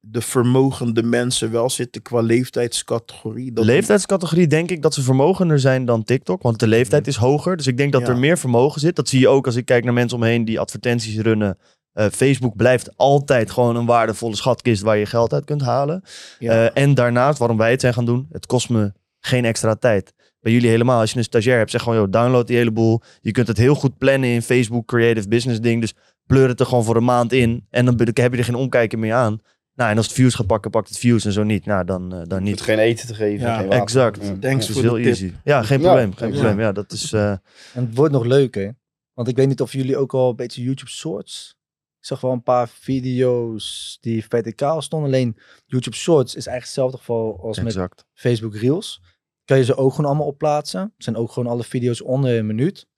[0.00, 3.52] de vermogende mensen wel zitten qua leeftijdscategorie?
[3.52, 6.42] Dat leeftijdscategorie denk ik dat ze vermogender zijn dan TikTok.
[6.42, 7.56] Want de leeftijd is hoger.
[7.56, 8.08] Dus ik denk dat Ja.
[8.08, 8.96] er meer vermogen zit.
[8.96, 11.58] Dat zie je ook als ik kijk naar mensen omheen die advertenties runnen.
[11.92, 16.02] Eh, Facebook blijft altijd gewoon een waardevolle schatkist waar je geld uit kunt halen.
[16.38, 16.68] Ja.
[16.70, 20.12] Eh, en daarnaast, waarom wij het zijn gaan doen, het kost me geen extra tijd.
[20.40, 23.00] Bij jullie helemaal, als je een stagiair hebt, zeg gewoon, joh, download die hele boel.
[23.20, 25.80] Je kunt het heel goed plannen in Facebook Creative Business ding.
[25.80, 25.94] Dus
[26.26, 27.66] pleur het er gewoon voor een maand in.
[27.70, 29.40] En dan heb je er geen omkijken meer aan.
[29.80, 31.66] Nou, en als het views gaat pakken, pakt het views en zo niet.
[31.66, 32.60] Nou, dan, eh, dan niet.
[32.60, 33.46] geen eten te geven.
[33.46, 33.82] Ja, geen water.
[33.82, 34.26] exact.
[34.26, 34.36] Ja.
[34.40, 35.04] Thanks voor heel tip.
[35.04, 35.32] easy.
[35.44, 36.14] Ja, geen Ja, probleem.
[36.14, 36.34] Geen ja.
[36.34, 36.60] probleem.
[36.60, 37.12] Ja, dat is...
[37.12, 37.40] eh, En
[37.72, 38.76] het wordt nog leuker.
[39.14, 41.56] Want ik weet niet of jullie ook al een beetje YouTube Shorts.
[42.00, 45.08] Ik zag wel een paar video's die verticaal stonden.
[45.08, 48.04] Alleen YouTube Shorts is eigenlijk hetzelfde geval als met.
[48.14, 49.00] Facebook Reels.
[49.44, 50.80] Kan je ze ook gewoon allemaal opplaatsen.
[50.80, 52.88] Het zijn ook gewoon alle video's onder een minuut.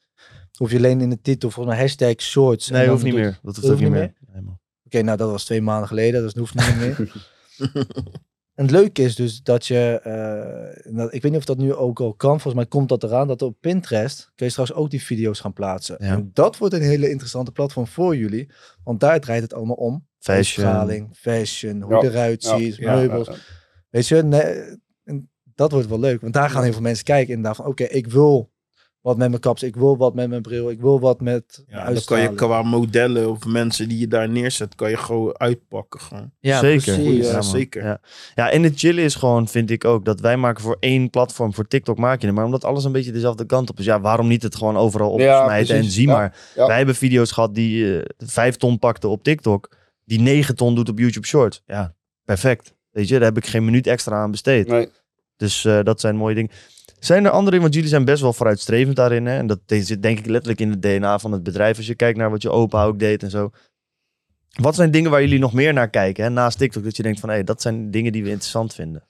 [0.53, 2.69] Hoef je alleen in de titel voor een hashtag Shorts.
[2.69, 3.39] Nee, hoeft niet meer.
[3.43, 4.13] Dat hoeft ook niet niet meer.
[4.93, 7.13] Oké, nou dat was twee maanden geleden, dus dat hoeft niet meer.
[8.55, 11.75] en het leuke is dus dat je, eh, dat, ik weet niet of dat nu
[11.75, 14.91] ook al kan, volgens mij komt dat eraan, dat op Pinterest kun je straks ook
[14.91, 15.97] die video's gaan plaatsen.
[15.99, 16.13] Ja.
[16.13, 18.51] En dat wordt een hele interessante platform voor jullie,
[18.85, 20.07] want daar draait het allemaal om.
[20.19, 21.09] Fashion.
[21.13, 23.27] Fashion, hoe Ja, het eruit ziet, ja, meubels.
[23.27, 23.39] Ja, ja.
[23.91, 27.35] Weet je, nee, en dat wordt wel leuk, want daar gaan heel veel mensen kijken
[27.35, 28.52] inderdaad van, oké, ik wil
[29.03, 31.93] wat met mijn kaps, ik wil wat met mijn bril, ik wil wat met Ja,
[31.93, 36.01] dan kan je qua modellen of mensen die je daar neerzet, kan je gewoon uitpakken.
[36.01, 36.31] Gewoon.
[36.41, 36.95] Ja, zeker.
[36.95, 37.31] precies.
[37.31, 37.85] Ja, zeker.
[37.85, 38.01] Ja.
[38.35, 41.55] ja, en het chillen is gewoon, vind ik ook, dat wij maken voor één platform,
[41.55, 42.35] voor TikTok maak je het.
[42.37, 45.19] Maar omdat alles een beetje dezelfde kant op is, ja, waarom niet het gewoon overal
[45.21, 46.37] Ja, opsmijten en zie Ja, maar.
[46.55, 46.67] ja.
[46.67, 50.89] Wij hebben video's gehad die eh, vijf ton pakten op TikTok, die negen ton doet
[50.89, 51.63] op YouTube Shorts.
[51.67, 51.95] Ja,
[52.25, 52.75] perfect.
[52.91, 54.69] Weet je, daar heb ik geen minuut extra aan besteed.
[54.69, 54.89] Nee.
[55.37, 56.51] Dus eh, dat zijn mooie dingen.
[57.05, 59.27] Zijn er andere dingen, want jullie zijn best wel vooruitstrevend daarin.
[59.27, 59.37] Hè?
[59.37, 61.77] En dat zit denk ik letterlijk in het DNA van het bedrijf.
[61.77, 63.51] Als je kijkt naar wat je opa ook deed en zo.
[64.61, 66.25] Wat zijn dingen waar jullie nog meer naar kijken?
[66.25, 66.31] Hè?
[66.31, 69.05] Naast TikTok, dat je denkt van, hé, dat zijn dingen die we interessant vinden.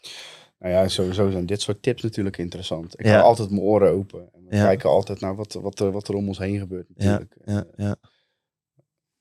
[0.58, 2.98] Nou ja, sowieso zijn dit soort tips natuurlijk interessant.
[3.00, 3.12] Ik Ja.
[3.12, 4.20] hou altijd mijn oren open.
[4.32, 4.64] En we Ja.
[4.64, 7.36] kijken altijd naar wat, wat, er, wat er om ons heen gebeurt natuurlijk.
[7.44, 7.96] Ja, ja.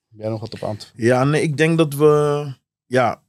[0.09, 2.45] Heb jij nog wat op aan te Ja, nee, ik denk dat we.
[2.85, 3.23] Ja,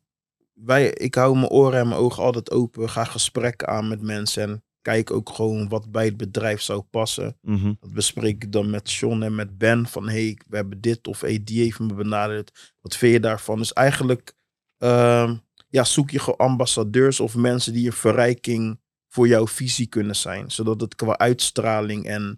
[0.53, 2.89] wij, ik hou mijn oren en mijn ogen altijd open.
[2.91, 4.43] Ga gesprekken aan met mensen.
[4.43, 7.37] En kijk ook gewoon wat bij het bedrijf zou passen.
[7.41, 7.73] Mhm.
[7.81, 9.87] Dat bespreek ik dan met Sean en met Ben.
[9.87, 12.73] Van hey, we hebben dit of hey, die heeft me benaderd.
[12.81, 13.59] Wat vind je daarvan?
[13.59, 14.35] Dus eigenlijk
[14.79, 15.37] ehm,
[15.69, 20.51] ja, zoek je gewoon ambassadeurs of mensen die een verrijking voor jouw visie kunnen zijn.
[20.51, 22.37] Zodat het qua uitstraling en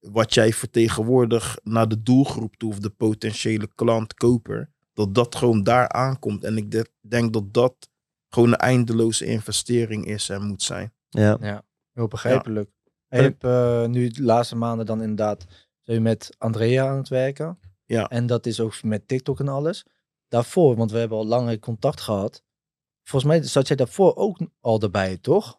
[0.00, 5.62] wat jij vertegenwoordigt naar de doelgroep toe of de potentiële klant, koper, dat dat gewoon
[5.62, 6.44] daar aankomt.
[6.44, 7.74] En ik de- denk dat dat
[8.28, 10.92] gewoon een eindeloze investering is en moet zijn.
[11.40, 11.64] Ja.
[11.92, 12.70] Heel begrijpelijk.
[13.08, 15.46] En je hebt eh, nu de laatste maanden dan inderdaad
[15.80, 17.58] zijn met Andrea aan het werken.
[17.84, 18.08] Ja.
[18.08, 19.84] En dat is ook met TikTok en alles.
[20.28, 22.42] Daarvoor, want we hebben al langer contact gehad.
[23.02, 25.58] Volgens mij zat jij daarvoor ook al erbij, toch?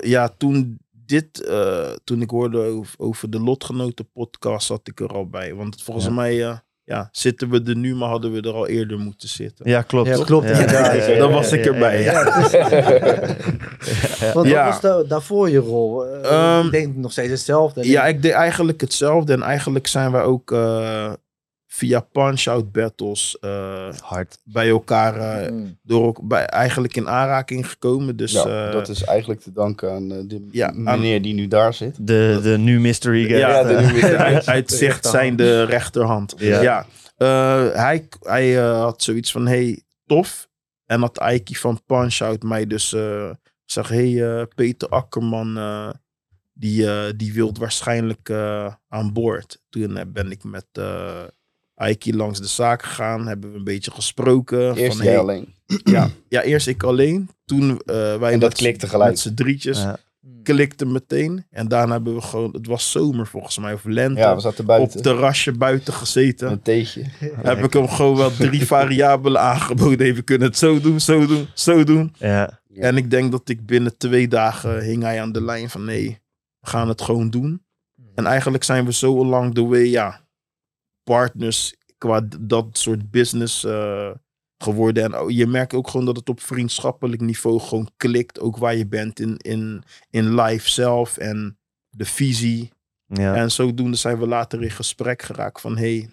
[0.00, 5.12] Ja, toen dit, eh, toen ik hoorde over, over de Lotgenoten podcast, zat ik er
[5.12, 5.54] al bij.
[5.54, 6.12] Want volgens Ja.
[6.12, 6.58] mij eh,
[6.90, 9.68] ja, zitten we er nu, maar hadden we er al eerder moeten zitten.
[9.70, 10.08] Ja, klopt.
[10.08, 10.96] Ja, klopt, Ja, inderdaad.
[10.96, 12.24] ja, ja, Dan ja, was ik erbij, ja, ja.
[14.34, 14.64] Want Ja.
[14.64, 16.06] wat was da- daarvoor je rol?
[16.06, 17.88] Eh, Ehm, ik denk nog steeds hetzelfde.
[17.88, 19.32] Ja, ik deed eigenlijk hetzelfde.
[19.32, 21.12] En eigenlijk zijn wij ook eh,
[21.72, 24.38] via punch-out battles eh, Hard.
[24.44, 25.78] bij elkaar eh, Mm.
[25.82, 28.16] door, ook- bij, eigenlijk in aanraking gekomen.
[28.16, 31.48] Dus ja, eh, dat is eigenlijk te danken aan de Ja, aan- meneer die nu
[31.48, 32.06] daar zit.
[32.06, 33.40] De, de nu mystery guest.
[33.40, 34.16] ja, de nu mystery
[34.54, 36.34] uit, zicht zijn de rechterhand.
[36.36, 36.60] Ja.
[36.60, 36.86] Ja,
[37.16, 40.48] Eh, hij, hij had zoiets van, hey, tof.
[40.86, 43.30] En had Aiki van Punch-Out mij dus uh,
[43.64, 45.90] zeg, hey, eh, Peter Akkerman, eh,
[46.52, 49.62] die, eh die wil waarschijnlijk eh, aan boord.
[49.68, 51.22] Toen ben ik met eh
[51.80, 54.74] Aiki langs de zaak gegaan, hebben we een beetje gesproken.
[54.76, 55.54] Eerst van, jij hey, alleen.
[55.84, 57.30] ja, ja, eerst ik alleen.
[57.44, 59.78] Toen eh, wij En dat met, met z'n drietjes.
[59.78, 59.98] Ja.
[60.42, 61.44] klikte meteen.
[61.50, 64.20] En daarna hebben we gewoon, het was zomer volgens mij, of lente.
[64.20, 64.92] Ja, we zaten op buiten.
[64.92, 66.50] het terrasje buiten gezeten.
[66.50, 67.04] Een theetje.
[67.42, 70.06] Heb ik hem gewoon wel drie variabelen aangeboden.
[70.06, 72.14] Even kunnen het zo doen, zo doen, zo doen.
[72.18, 72.60] Ja.
[72.74, 76.18] En ik denk dat ik binnen twee dagen hing hij aan de lijn van nee,
[76.60, 77.62] we gaan het gewoon doen.
[78.14, 80.20] En eigenlijk zijn we zo along the way, ja,
[81.14, 84.10] partners qua dat soort business eh,
[84.58, 85.12] geworden.
[85.14, 88.40] En je merkt ook gewoon dat het op vriendschappelijk niveau gewoon klikt.
[88.40, 91.58] Ook waar je bent in, in, in life zelf en
[91.88, 92.70] de visie.
[93.06, 93.34] Ja.
[93.34, 96.08] En zodoende zijn we later in gesprek geraakt van hey,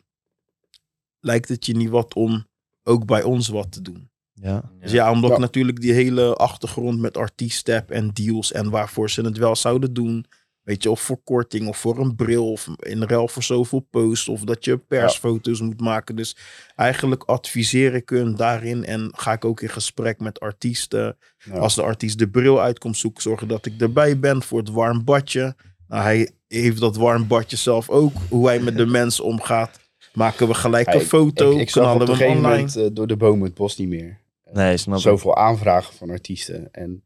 [1.19, 2.45] lijkt het je niet wat om
[2.83, 4.09] ook bij ons wat te doen?
[4.33, 4.71] ja.
[4.79, 5.37] Dus ja, omdat Ja.
[5.37, 9.93] natuurlijk die hele achtergrond met artiesten heb en deals en waarvoor ze het wel zouden
[9.93, 10.25] doen.
[10.67, 14.27] Weet je, of voor korting of voor een bril of in ruil voor zoveel posts
[14.27, 16.15] of dat je persfoto's moet maken.
[16.15, 16.37] Dus
[16.75, 21.17] eigenlijk adviseer ik hun daarin en ga ik ook in gesprek met artiesten.
[21.37, 21.53] Ja.
[21.57, 24.69] Als de artiest de bril uit komt zoeken, zorgen dat ik erbij ben voor het
[24.69, 25.55] warm badje.
[25.87, 28.13] Nou, hij heeft dat warm badje zelf ook.
[28.29, 29.79] Hoe hij met de mensen omgaat.
[30.13, 32.41] Maken we gelijk een ik- foto, Ik, ik zag op knallen een we online.
[32.57, 34.19] moment eh, door de bomen het bos niet meer.
[34.53, 35.01] Nee, snap ik.
[35.01, 36.69] Zoveel aanvragen van artiesten.
[36.71, 37.03] En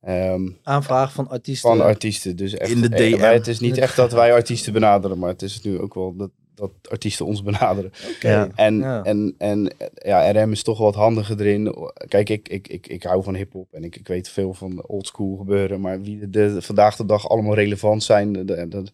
[0.00, 1.70] ehm, Aanvraag van artiesten.
[1.70, 2.36] van artiesten.
[2.36, 3.20] Dus echt, In de eh, DM.
[3.22, 6.30] het is niet echt dat wij artiesten benaderen, maar het is nu ook wel dat,
[6.54, 7.90] dat artiesten ons benaderen.
[8.20, 8.48] Ja.
[8.54, 9.02] En, Ja.
[9.02, 11.74] en, en ja, RM is toch wat handiger erin.
[12.08, 15.36] Kijk, ik, ik, ik, ik hou van hip-hop en ik, ik weet veel van oldschool
[15.36, 15.80] gebeuren.
[15.80, 18.84] Maar wie de, de- vandaag de dag allemaal relevant zijn, de- de- de-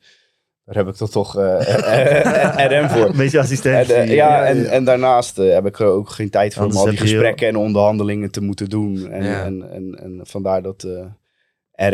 [0.65, 3.07] daar heb ik toch toch eh, eh, RM voor.
[3.11, 3.95] Een beetje En, assistentie.
[3.95, 6.85] eh, ja, en, en daarnaast eh, heb ik er ook geen tijd voor om al
[6.85, 9.11] die gesprekken en onderhandelingen te moeten doen.
[9.11, 9.45] En, Ja.
[9.45, 11.07] en, en, en vandaar dat eh,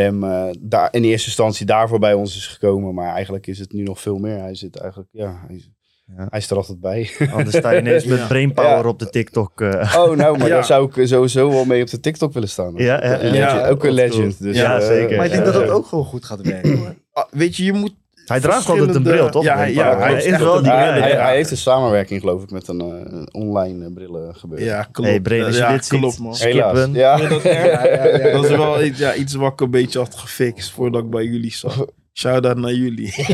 [0.07, 2.95] RM eh, daar, in eerste instantie daarvoor bij ons is gekomen.
[2.95, 4.39] Maar eigenlijk is het nu nog veel meer.
[4.39, 5.71] Hij zit eigenlijk, ja, hij, is-
[6.17, 6.27] Ja.
[6.31, 7.11] hij is er altijd bij.
[7.33, 8.27] Anders sta je ineens met Ja.
[8.27, 8.89] brainpower Ja.
[8.89, 9.61] op de TikTok.
[9.61, 9.95] eh.
[9.99, 10.55] Oh, nou, maar Ja.
[10.55, 12.75] daar zou ik sowieso wel mee op de TikTok willen staan.
[12.77, 13.53] Ja, ja, Een ja.
[13.55, 14.43] legend, ook een legend.
[14.43, 15.17] Dus, Ja, eh, zeker.
[15.17, 16.77] Maar ik denk ja, dat dat ook gewoon goed gaat werken.
[16.79, 16.95] hoor.
[17.13, 17.95] Ah, weet je, je moet
[18.31, 19.43] Hij draagt altijd een bril, toch?
[19.43, 22.69] Ja, hij- ja, hij is wel die een- hij, heeft een samenwerking, geloof ik, met
[22.69, 24.67] een eh, online eh, brillen gebeuren.
[24.67, 25.29] Ja, klopt.
[25.29, 26.35] Hey, als je ja, dit klopt, man.
[26.39, 26.79] Helaas.
[26.79, 26.93] skippen.
[27.01, 27.17] Ja.
[27.17, 27.29] Dat,
[28.33, 31.25] dat is wel iets, ja, iets wat ik een beetje had gefixt voordat ik bij
[31.25, 31.85] jullie zat.
[32.13, 33.15] Shout-out naar jullie.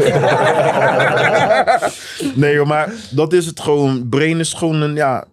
[2.35, 4.09] nee, hoor, maar dat is het gewoon.
[4.09, 5.25] Brain is gewoon een ja,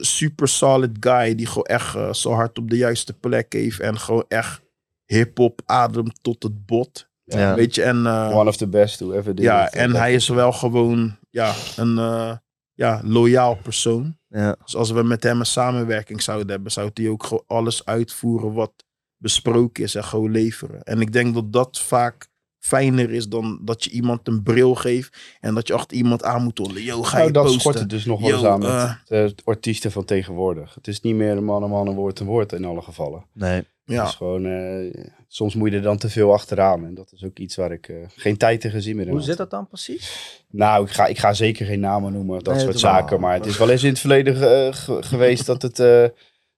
[0.00, 3.80] super solid guy die gewoon echt eh, zo hard op de juiste plek heeft.
[3.80, 4.60] En gewoon echt
[5.06, 7.08] hip-hop ademt tot het bot.
[7.38, 7.54] Ja.
[7.54, 9.74] Weet je, en eh, One of the best who ever did ja, it.
[9.74, 12.32] en hij is wel gewoon ja, een eh,
[12.74, 14.18] ja, loyaal persoon.
[14.28, 14.56] Ja.
[14.64, 18.52] Dus als we met hem een samenwerking zouden hebben, zou hij ook gewoon alles uitvoeren
[18.52, 18.72] wat
[19.16, 20.82] besproken is en gewoon leveren.
[20.82, 22.28] En ik denk dat dat vaak
[22.58, 26.42] fijner is dan dat je iemand een bril geeft en dat je achter iemand aan
[26.42, 26.82] moet hollen.
[26.82, 27.60] Yo, ga je Nou, dat posten?
[27.60, 28.96] schort het dus nog wel eens aan met eh.
[29.06, 30.74] de artiesten van tegenwoordig.
[30.74, 33.24] Het is niet meer een man, een man, een woord, een woord in alle gevallen.
[33.32, 33.56] Nee.
[33.56, 36.84] Het Ja, is gewoon, eh, soms moet je er dan te veel achteraan.
[36.84, 39.18] En dat is ook iets waar ik eh, geen tijd tegen zie meer in Hoe
[39.18, 39.28] had.
[39.28, 40.18] zit dat dan precies?
[40.50, 43.20] Nou, ik ga, ik ga zeker geen namen noemen, dat Nee, soort zaken.
[43.20, 45.78] Maar het is wel eens in het verleden eh, ge- geweest dat het...
[45.78, 46.04] eh,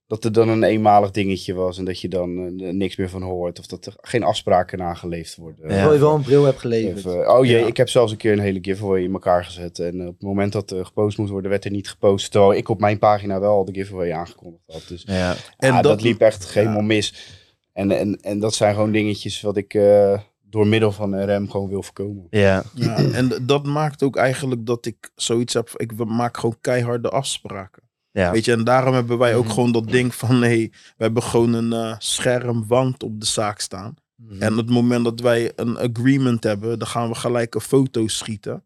[0.07, 3.59] dat er dan een eenmalig dingetje was en dat je dan niks meer van hoort.
[3.59, 5.61] Of dat er geen afspraken nageleefd worden.
[5.63, 5.69] Ja.
[5.69, 7.07] Terwijl je wel een bril hebt geleverd.
[7.07, 7.67] Of, oh jee, Ja.
[7.67, 9.79] ik heb zelfs een keer een hele giveaway in elkaar gezet.
[9.79, 12.31] En op het moment dat er gepost moest worden, werd er niet gepost.
[12.31, 14.85] Terwijl ik op mijn pagina wel al de giveaway aangekondigd had.
[14.89, 15.31] Dus Ja.
[15.31, 17.41] en En dat, dat- liep echt helemaal mis.
[17.73, 21.69] En, en, en dat zijn gewoon dingetjes wat ik eh, door middel van RM gewoon
[21.69, 22.27] wil voorkomen.
[22.31, 22.63] Ja.
[22.75, 22.97] ja.
[22.97, 25.71] en dat maakt ook eigenlijk dat ik zoiets heb.
[25.77, 27.83] Ik maak gewoon keiharde afspraken.
[28.11, 28.31] Ja.
[28.33, 29.53] Weet je, en daarom hebben wij ook Mhm.
[29.53, 33.95] gewoon dat ding van nee, we hebben gewoon een eh, schermwand op de zaak staan.
[34.17, 34.43] Mhm.
[34.43, 38.07] En op het moment dat wij een agreement hebben, dan gaan we gelijk een foto
[38.07, 38.65] schieten.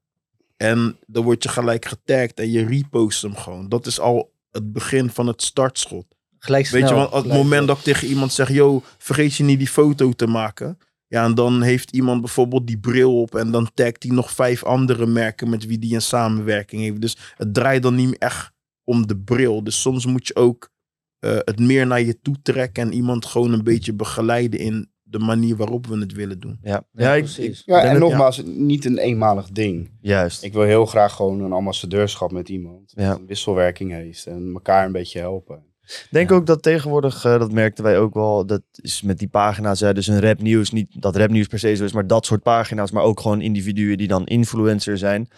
[0.57, 3.69] En dan word je gelijk getagd en je repost hem gewoon.
[3.69, 6.07] Dat is al het begin van het startschot.
[6.47, 6.81] Gelijk snel.
[6.81, 9.59] Weet je, want op het moment dat ik tegen iemand zeg, yo, vergeet je niet
[9.59, 10.78] die foto te maken.
[11.09, 14.64] Ja, en dan heeft iemand bijvoorbeeld die bril op en dan tagt hij nog vijf
[14.64, 17.01] andere merken met wie die een samenwerking heeft.
[17.01, 18.51] Dus het draait dan niet echt
[18.85, 19.64] om de bril.
[19.64, 20.70] Dus soms moet je ook
[21.18, 25.18] eh, het meer naar je toe trekken en iemand gewoon een beetje begeleiden in de
[25.18, 26.59] manier waarop we het willen doen.
[26.62, 26.70] Ja.
[26.70, 27.60] Ja, Ja, ik, precies.
[27.60, 29.90] ik Ja, en het- nogmaals, niet een eenmalig ding.
[30.01, 30.43] Juist.
[30.43, 32.93] Ik wil heel graag gewoon een ambassadeurschap met iemand.
[32.97, 33.14] Ja.
[33.14, 35.64] Een wisselwerking heeft en elkaar een beetje helpen.
[36.11, 39.81] Denk ook dat tegenwoordig, eh, dat merkten wij ook wel, dat is met die pagina's,
[39.81, 42.91] hè, dus een rapnieuws, niet dat rapnieuws per se zo is, maar dat soort pagina's,
[42.91, 45.29] maar ook gewoon individuen die dan influencer zijn.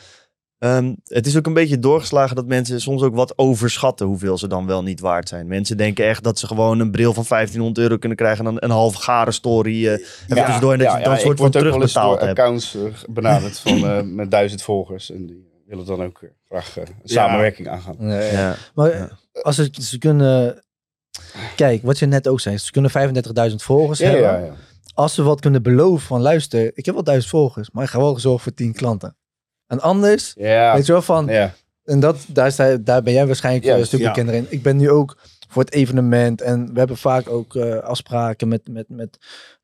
[0.58, 4.46] Ehm, het is ook een beetje doorgeslagen dat mensen soms ook wat overschatten hoeveel ze
[4.46, 5.46] dan wel niet waard zijn.
[5.46, 8.62] Mensen denken echt dat ze gewoon een bril van 1500 euro kunnen krijgen en dan
[8.62, 11.56] een half gare story eh, even tussendoor en dat je dan een soort van word
[11.56, 12.38] ook wel eens door terugbetaald hebt.
[12.38, 15.10] accounts eh, benaderd van, eh, met duizend volgers.
[15.10, 17.96] En die willen dan ook graag een samenwerking aangaan.
[17.98, 18.32] Ja, ja.
[18.32, 18.56] Ja.
[18.74, 19.08] Maar Ja.
[19.42, 20.62] Als ze, ze kunnen...
[21.56, 22.58] Kijk, wat je net ook zei.
[22.58, 22.90] Ze kunnen
[23.50, 24.30] 35.000 volgers Ja, hebben.
[24.30, 24.52] ja, ja.
[24.94, 27.98] als we wat kunnen beloven van luister, ik heb wel duizend volgers, maar ik ga
[27.98, 29.16] wel gezorgd voor tien klanten.
[29.66, 31.54] En anders, Ja, weet je wel van, ja.
[31.84, 34.46] en dat, daar, sta, daar ben jij waarschijnlijk Ja, een stuk bekender in.
[34.48, 38.68] Ik ben nu ook voor het evenement en we hebben vaak ook eh, afspraken met,
[38.68, 39.18] met, met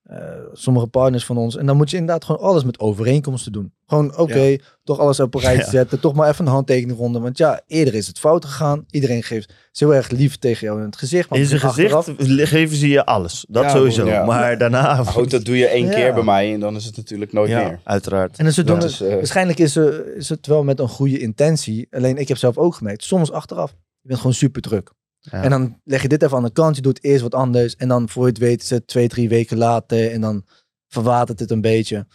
[0.05, 0.19] eh,
[0.53, 1.57] sommige partners van ons.
[1.57, 3.73] En dan moet je inderdaad gewoon alles met overeenkomsten doen.
[3.87, 5.71] Gewoon, oké, toch alles op een rijtje Ja.
[5.71, 7.19] zetten, toch maar even een handtekening ronde.
[7.21, 8.85] Want ja, eerder is het fout gegaan.
[8.91, 11.31] Iedereen geeft is heel erg lief tegen jou in het gezicht.
[11.31, 13.45] maar In zijn achteraf- gezicht geven ze je alles.
[13.49, 14.07] Dat Ja, sowieso.
[14.07, 14.25] ja.
[14.25, 15.93] Maar daarna, goed, dat doe je één Ja.
[15.95, 17.63] keer bij mij en dan is het natuurlijk nooit Ja.
[17.69, 17.81] meer.
[17.85, 18.39] uiteraard.
[18.39, 21.19] En dus ze doen het, eh, waarschijnlijk is, er- is het wel met een goede
[21.19, 21.87] intentie.
[21.91, 23.71] Alleen ik heb zelf ook gemerkt, soms achteraf.
[24.01, 24.93] Je bent gewoon super druk.
[25.31, 25.43] Ja.
[25.43, 27.77] En dan leg je dit even aan de kant, je doet eerst wat anders.
[27.77, 30.11] En dan voor je het weet is het twee, drie weken later.
[30.11, 30.45] En dan
[30.89, 32.07] verwatert het een beetje.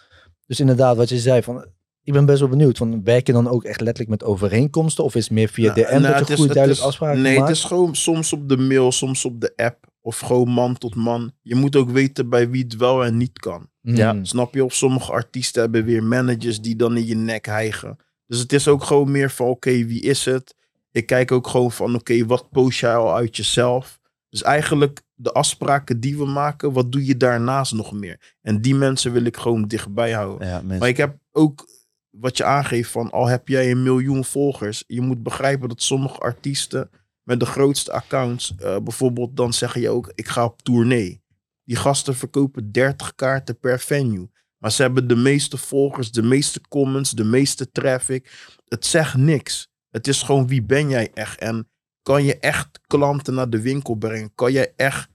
[0.46, 1.66] Dus inderdaad, wat je zei, van,
[2.04, 2.78] ik ben best wel benieuwd.
[2.78, 5.04] Van, werk je dan ook echt letterlijk met overeenkomsten?
[5.04, 6.82] Of is het meer via Nou, DM nou, dat het je is- goed het duidelijk
[6.84, 7.48] is- afspraken Nee, maakt?
[7.48, 9.88] het is gewoon soms op de mail, soms op de app.
[10.02, 11.32] Of gewoon man tot man.
[11.42, 13.70] Je moet ook weten bij wie het wel en niet kan.
[13.82, 14.14] Ja.
[14.14, 14.26] Mm.
[14.26, 14.64] Snap je?
[14.66, 17.98] Of sommige artiesten hebben weer managers die dan in je nek hijgen.
[18.28, 20.56] Dus het is ook gewoon meer van, oké, wie is het?
[20.92, 24.00] Ik kijk ook gewoon van, oké, wat post jij al uit jezelf?
[24.30, 28.36] Dus eigenlijk de afspraken die we maken, wat doe je daarnaast nog meer?
[28.42, 30.48] En die mensen wil ik gewoon dichtbij houden.
[30.48, 30.62] Ja.
[30.62, 31.68] Maar ik heb ook
[32.10, 34.84] wat je aangeeft van al heb jij een miljoen volgers.
[34.88, 36.90] Je moet begrijpen dat sommige artiesten
[37.24, 41.22] met de grootste accounts, eh, bijvoorbeeld dan zeggen je ook ik ga op tournee.
[41.64, 44.30] Die gasten verkopen 30 kaarten per venue.
[44.58, 48.54] Maar ze hebben de meeste volgers, de meeste comments, de meeste traffic.
[48.68, 49.69] Het zegt niks.
[49.90, 51.40] Het is gewoon wie ben jij echt?
[51.40, 51.70] En
[52.02, 54.36] kan je echt klanten naar de winkel brengen?
[54.36, 55.10] Kan jij echt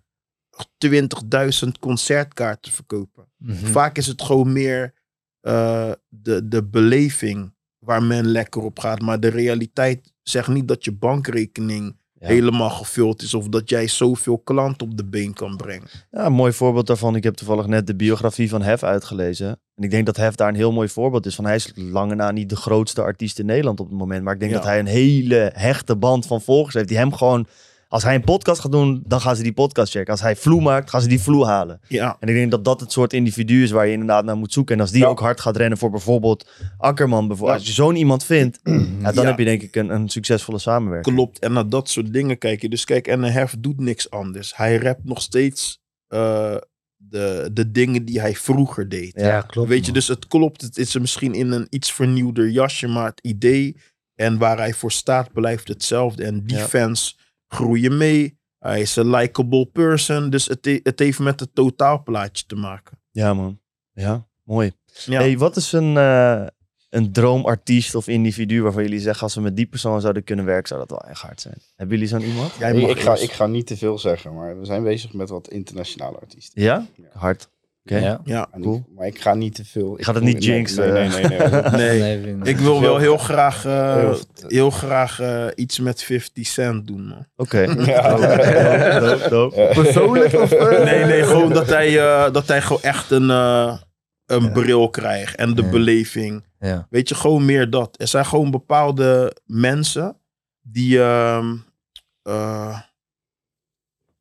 [1.65, 3.29] 20.000 concertkaarten verkopen?
[3.37, 3.67] Mhm.
[3.67, 4.95] Vaak is het gewoon meer
[5.41, 9.01] eh, de, de beleving waar men lekker op gaat.
[9.01, 11.97] Maar de realiteit zegt niet dat je bankrekening
[12.27, 12.35] Ja.
[12.35, 13.35] helemaal gevuld is.
[13.35, 15.89] Of dat jij zoveel klanten op de been kan brengen.
[16.11, 17.17] Ja, een mooi voorbeeld daarvan.
[17.17, 19.49] Ik heb toevallig net de biografie van Hef uitgelezen.
[19.75, 21.45] En ik denk dat Hef daar een heel mooi voorbeeld is van.
[21.45, 24.23] Hij is lange na niet de grootste artiest in Nederland op het moment.
[24.25, 24.59] Maar ik denk Ja.
[24.59, 26.89] dat hij een hele hechte band van volgers heeft.
[26.89, 27.47] Die hem gewoon,
[27.95, 30.11] als hij een podcast gaat doen, dan gaan ze die podcast checken.
[30.13, 31.81] Als hij vloe maakt, gaan ze die vloe halen.
[31.89, 34.53] Ja, En ik denk dat dat het soort individu is waar je inderdaad naar moet
[34.53, 34.75] zoeken.
[34.75, 35.07] En als die Ja.
[35.09, 36.49] ook hard gaat rennen voor bijvoorbeeld
[36.79, 37.29] Akkerman.
[37.29, 37.59] Bijvoorbeeld.
[37.61, 37.67] Ja.
[37.67, 38.61] Als je zo'n iemand vindt,
[39.03, 39.29] ja, dan Ja.
[39.31, 41.17] heb je denk ik een, een succesvolle samenwerking.
[41.17, 41.39] klopt.
[41.39, 42.69] En naar dat soort dingen kijk je.
[42.69, 44.57] Dus kijk, en Hef doet niks anders.
[44.57, 46.57] Hij rapt nog steeds eh,
[46.97, 49.13] de, de dingen die hij vroeger deed.
[49.21, 49.69] Ja, klopt.
[49.69, 50.61] Weet je, dus het klopt.
[50.63, 53.77] Het is er misschien in een iets vernieuwder jasje, maar het idee
[54.15, 56.25] en waar hij voor staat blijft hetzelfde.
[56.25, 56.67] En die Ja.
[56.69, 57.19] fans
[57.55, 58.39] groeien mee.
[58.59, 60.31] Hij is een likable person.
[60.31, 62.99] Dus het, he- het heeft met het totaalplaatje te maken.
[63.11, 63.61] Ja man,
[63.93, 64.73] ja, mooi.
[65.05, 65.21] Ja.
[65.21, 66.47] Hey, wat is een, eh,
[66.91, 70.69] een droomartiest of individu waarvan jullie zeggen als we met die persoon zouden kunnen werken,
[70.69, 71.55] zou dat wel echt hard zijn?
[71.77, 72.53] Hebben jullie zo'n iemand?
[72.59, 75.29] Jij Ik, ik, ga, ik ga niet te veel zeggen, maar we zijn bezig met
[75.29, 76.63] wat internationale artiesten.
[76.63, 76.87] Ja?
[76.97, 77.05] Ja.
[77.13, 77.49] Hard.
[77.87, 77.97] Oké.
[77.99, 78.21] Ja.
[78.25, 78.49] Ja.
[78.53, 78.77] En Cool.
[78.77, 79.97] ik- maar ik ga niet te veel.
[79.99, 80.93] Je gaat het ik- niet jinxen.
[80.93, 81.39] Nee, nee, nee.
[81.51, 81.61] nee.
[81.71, 86.03] Nee, Nee, vind ik wil wel heel graag, eh, Heel- heel graag eh, iets met
[86.03, 87.27] 50 Cent doen, man.
[87.37, 87.59] Oké.
[87.87, 88.17] Ja.
[89.73, 90.53] Persoonlijk of...
[90.53, 90.85] eh?
[90.85, 93.77] Nee, nee, gewoon dat hij, eh, dat hij gewoon echt een, eh,
[94.27, 94.49] een Ja.
[94.51, 95.37] bril krijgt.
[95.37, 95.69] En de Ja.
[95.71, 96.45] beleving.
[96.59, 96.87] Ja.
[96.91, 97.95] Weet je, gewoon meer dat.
[98.01, 100.17] Er zijn gewoon bepaalde mensen
[100.63, 101.55] die ehm,
[102.23, 102.79] eh,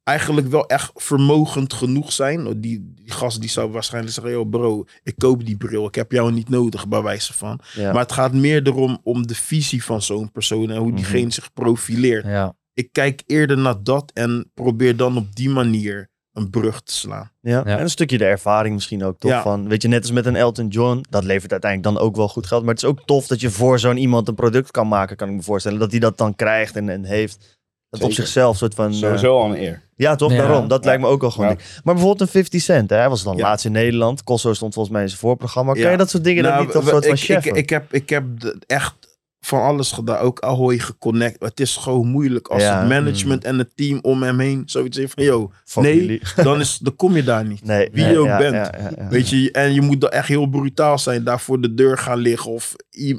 [0.03, 2.47] eigenlijk wel echt vermogend genoeg zijn.
[2.47, 5.87] Oh, Die, die gast die zou waarschijnlijk zeggen, yo bro, ik koop die bril.
[5.87, 7.59] Ik heb jou niet nodig, bij wijze van.
[7.73, 7.91] Ja.
[7.93, 10.95] Maar het gaat meer erom om de visie van zo'n persoon en hoe Mhm.
[10.95, 12.25] diegene zich profileert.
[12.25, 12.55] Ja.
[12.73, 17.31] Ik kijk eerder naar dat en probeer dan op die manier een brug te slaan.
[17.41, 17.51] Ja.
[17.51, 17.63] Ja.
[17.65, 19.31] En een stukje de ervaring misschien ook, toch?
[19.31, 19.41] Ja.
[19.41, 22.27] Van, weet je, net als met een Elton John, dat levert uiteindelijk dan ook wel
[22.27, 22.63] goed geld.
[22.63, 25.29] Maar het is ook tof dat je voor zo'n iemand een product kan maken, kan
[25.29, 25.79] ik me voorstellen.
[25.79, 27.61] Dat hij dat dan krijgt en, en heeft.
[27.99, 28.91] Dat op zichzelf soort van...
[28.91, 29.81] eh, Sowieso al een eer.
[29.95, 30.31] ja, toch?
[30.31, 30.37] Ja.
[30.37, 30.67] Daarom.
[30.67, 30.85] Dat Ja.
[30.89, 31.55] lijkt me ook wel gewoon Ja.
[31.55, 32.95] Maar bijvoorbeeld een 50 Cent, hè?
[32.95, 33.41] hij was dan Ja.
[33.43, 34.23] laatst in Nederland.
[34.23, 35.73] Kosso stond volgens mij in zijn voorprogramma.
[35.75, 35.81] Ja.
[35.81, 37.45] Kan je dat soort dingen dan Nou, niet als we- soort van ik, chef?
[37.45, 38.23] ik, ik heb, ik heb
[38.67, 38.93] echt
[39.39, 40.17] van alles gedaan.
[40.17, 41.43] Ook Ahoy geconnect.
[41.43, 42.79] Het is gewoon moeilijk als Ja.
[42.79, 46.59] het management en het team om hem heen zoiets heeft van, yo, Fuck nee, dan,
[46.59, 47.63] is, dan kom je daar niet.
[47.65, 48.53] Nee, Wie nee, je ook ja, bent.
[48.53, 49.07] ja, ja, ja.
[49.09, 52.17] Weet je, en je moet dan echt heel brutaal zijn, daar voor de deur gaan
[52.19, 52.51] liggen.
[52.51, 52.75] Of,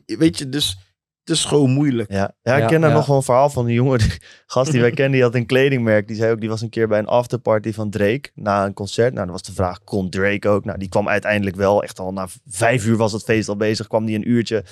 [0.07, 0.79] weet je, dus
[1.31, 2.11] is gewoon moeilijk.
[2.11, 2.97] Ja, ja ik Ja, ken daar ja.
[2.97, 3.67] nog wel een verhaal van.
[3.67, 6.07] Een jongen, die, gast die wij kennen, die had een kledingmerk.
[6.07, 8.31] Die zei ook, die was een keer bij een afterparty van Drake.
[8.35, 9.13] Na een concert.
[9.13, 10.65] Nou, dan was de vraag, kon Drake ook?
[10.65, 11.83] Nou, die kwam uiteindelijk wel.
[11.83, 13.87] Echt al na vijf uur was het feest al bezig.
[13.87, 14.65] Kwam die een uurtje.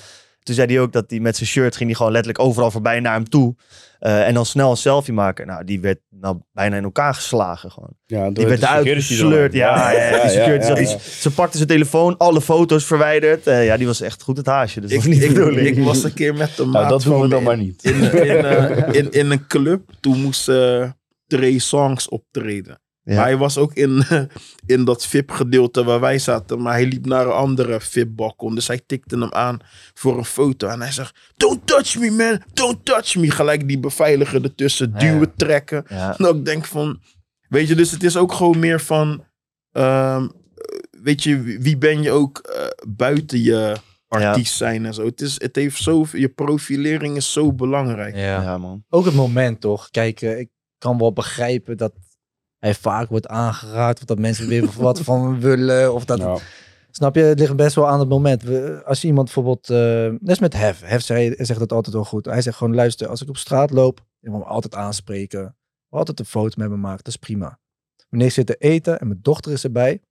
[0.43, 2.99] Toen zei hij ook dat hij met zijn shirt ging hij gewoon letterlijk overal voorbij
[2.99, 3.55] naar hem toe.
[3.99, 5.47] Eh, en dan snel een selfie maken.
[5.47, 7.89] Nou, die werd nou bijna in elkaar geslagen gewoon.
[8.05, 9.51] Ja, Die werd de eruit security gesleurd.
[9.51, 9.61] dan.
[9.61, 13.47] Ja, ja, ja, die security zat Ze pakte zijn telefoon, alle foto's verwijderd.
[13.47, 14.81] Eh, ja, die was echt goed het haasje.
[14.81, 15.37] Dus Ik, niet ik,
[15.77, 17.83] ik was een keer met de maat Nou, dat doen we dan in- maar niet.
[17.83, 19.81] in, in, eh, in, in een club.
[19.99, 20.89] Toen moest eh
[21.27, 22.81] Trey Songs optreden.
[23.03, 23.15] Ja.
[23.15, 24.03] Maar hij was ook in,
[24.65, 26.61] in dat VIP-gedeelte waar wij zaten.
[26.61, 28.55] Maar hij liep naar een andere VIP-balkon.
[28.55, 29.59] Dus hij tikte hem aan
[29.93, 30.67] voor een foto.
[30.67, 33.31] En hij zegt, don't touch me man, don't touch me.
[33.31, 34.99] Gelijk die beveiliger ertussen Ja.
[34.99, 35.85] duwen, trekken.
[35.87, 36.15] Ja.
[36.17, 37.01] Nou, ik denk van,
[37.49, 39.23] weet je, dus het is ook gewoon meer van,
[39.71, 40.27] ehm,
[41.03, 43.75] weet je, wie ben je ook eh, buiten je
[44.07, 45.05] artiest zijn en zo.
[45.05, 48.15] Het, is, het heeft zo, je profilering is zo belangrijk.
[48.15, 48.41] Ja.
[48.41, 48.83] Ja, man.
[48.89, 49.89] Ook het moment toch.
[49.89, 51.93] Kijk, eh, ik kan wel begrijpen dat
[52.63, 53.99] hij vaak wordt aangeraakt.
[53.99, 55.93] Of dat mensen weer wat van willen.
[55.93, 56.39] Of dat, Nou,
[56.91, 57.21] Snap je?
[57.21, 58.43] Het ligt best wel aan het moment.
[58.43, 59.77] We- Als je iemand bijvoorbeeld, eh
[60.19, 60.81] net als met Hef.
[60.81, 62.25] Hef zei, zegt dat altijd wel goed.
[62.25, 65.55] Hij zegt gewoon, luister, als ik op straat loop, je moet me altijd aanspreken.
[65.89, 67.59] Altijd een foto met me maken, dat is prima.
[68.09, 70.01] Wanneer ik zit te eten en mijn dochter is erbij,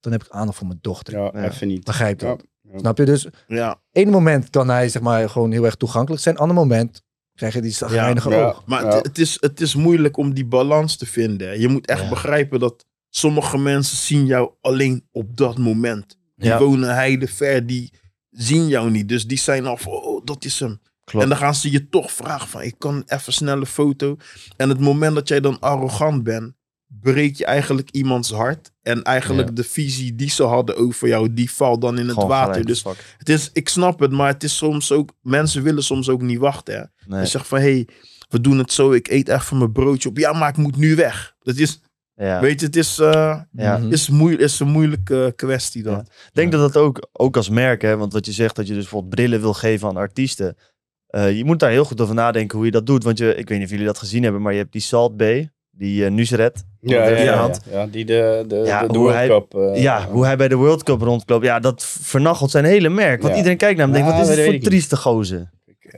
[0.00, 1.14] dan heb ik aandacht voor mijn dochter.
[1.18, 1.44] ja, Ja.
[1.44, 1.84] even niet.
[1.84, 2.44] Begrijp dat?
[2.60, 2.78] Ja.
[2.78, 3.04] Snap je?
[3.04, 6.36] Dus Ja, één moment kan hij zeg maar gewoon heel erg toegankelijk zijn.
[6.36, 7.02] Ander moment
[7.40, 8.44] krijg je die zagrijnige Ja.
[8.46, 8.62] oog.
[8.66, 8.94] maar Ja.
[8.96, 11.60] het, het is, het is moeilijk om die balans te vinden.
[11.60, 12.08] Je moet echt Ja.
[12.08, 16.18] begrijpen dat sommige mensen zien jou alleen op dat moment.
[16.36, 16.58] Die Ja.
[16.58, 17.92] wonen heide ver, die
[18.30, 19.08] zien jou niet.
[19.08, 20.80] Dus die zijn al van, oh, dat is hem.
[21.04, 21.24] Klopt.
[21.24, 24.16] En dan gaan ze je toch vragen van, ik kan even snel een foto.
[24.56, 26.52] En het moment dat jij dan arrogant bent,
[27.00, 28.70] breek je eigenlijk iemands hart.
[28.82, 29.54] En eigenlijk Ja.
[29.54, 32.64] de visie die ze hadden over jou, die valt dan in het Gewoon water.
[32.66, 32.84] Dus
[33.18, 36.38] het is, ik snap het, maar het is soms ook, mensen willen soms ook niet
[36.38, 36.74] wachten.
[36.74, 36.82] Hè?
[37.06, 37.20] Nee.
[37.20, 37.88] Je zegt van, hé, hey,
[38.28, 40.16] we doen het zo, ik eet even mijn broodje op.
[40.18, 41.34] Ja, maar ik moet nu weg.
[41.38, 41.80] Dat is,
[42.14, 42.40] Ja.
[42.40, 43.78] weet je, het is, eh, Ja.
[43.78, 43.92] Mhm.
[43.92, 45.94] is, moe- is een moeilijke kwestie dan.
[45.94, 46.00] Ja.
[46.00, 48.72] Ik denk dat dat ook, ook als merk, hè, want wat je zegt, dat je
[48.72, 50.56] dus bijvoorbeeld brillen wil geven aan artiesten.
[51.06, 53.04] Eh, je moet daar heel goed over nadenken hoe je dat doet.
[53.04, 55.16] Want je, ik weet niet of jullie dat gezien hebben, maar je hebt die Salt
[55.16, 56.64] Bay, die uh, Nusret.
[56.80, 57.60] Ja, ja, ja, ja, hand.
[57.70, 59.54] ja, die de, de, Ja, de, de hoe World hij- Cup.
[59.54, 61.44] eh, ja, hoe hij bij de World Cup rondloopt.
[61.44, 63.18] Ja, dat vernachelt zijn hele merk.
[63.20, 63.36] Want Ja.
[63.36, 65.50] iedereen kijkt naar hem en denkt, Ja, wat is dit voor trieste gozer?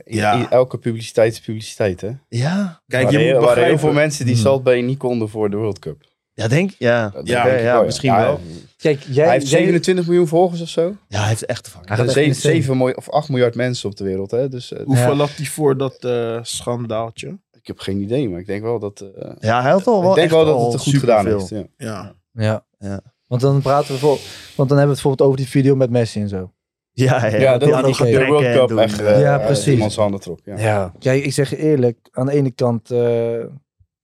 [0.05, 0.49] Ja.
[0.51, 2.09] Elke publiciteit is publiciteit, hè?
[2.29, 2.81] Ja.
[2.87, 3.79] Kijk, je moet er waren heel begrijpen.
[3.79, 4.43] veel mensen die Hmm.
[4.43, 6.01] Salt Bay niet konden voor de World Cup.
[6.33, 7.09] Ja, denk ja.
[7.09, 8.39] Dat Ja, denk ik ja, wel, misschien wel.
[8.77, 10.95] Kijk, jij, Hij heeft jij- 27 miljoen volgers of zo.
[11.07, 11.87] Ja, hij heeft echt fuck.
[11.87, 12.53] Hij gaat echt Zeven, insane.
[12.55, 14.49] 7 miljoen of 8 miljard mensen op de wereld, hè?
[14.49, 15.17] Dus eh, Hoeveel Ja.
[15.17, 17.39] had hij voor dat eh, schandaaltje?
[17.63, 18.99] Ik heb geen idee, maar ik denk wel dat.
[18.99, 21.49] eh, Ja, hij had al wel ik denk wel dat het goed gedaan heeft.
[21.49, 21.63] Ja.
[21.77, 22.15] Ja.
[22.31, 22.65] Ja.
[22.79, 23.01] Ja.
[23.27, 24.17] Want dan praten we voor,
[24.55, 26.51] want dan hebben we het bijvoorbeeld over die video met Messi en zo.
[26.91, 28.79] Ja, ja, Ja, dat had de World Cup doen.
[28.79, 29.73] echt eh, Ja, precies.
[29.73, 30.39] iemands handen trok.
[30.43, 30.57] Ja.
[30.59, 30.93] Ja.
[30.99, 33.45] Kijk, ik zeg je eerlijk, aan de ene kant, eh,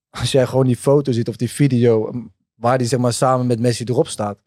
[0.10, 2.12] als jij gewoon die foto ziet of die video,
[2.56, 4.38] waar die zeg maar samen met Messi erop staat.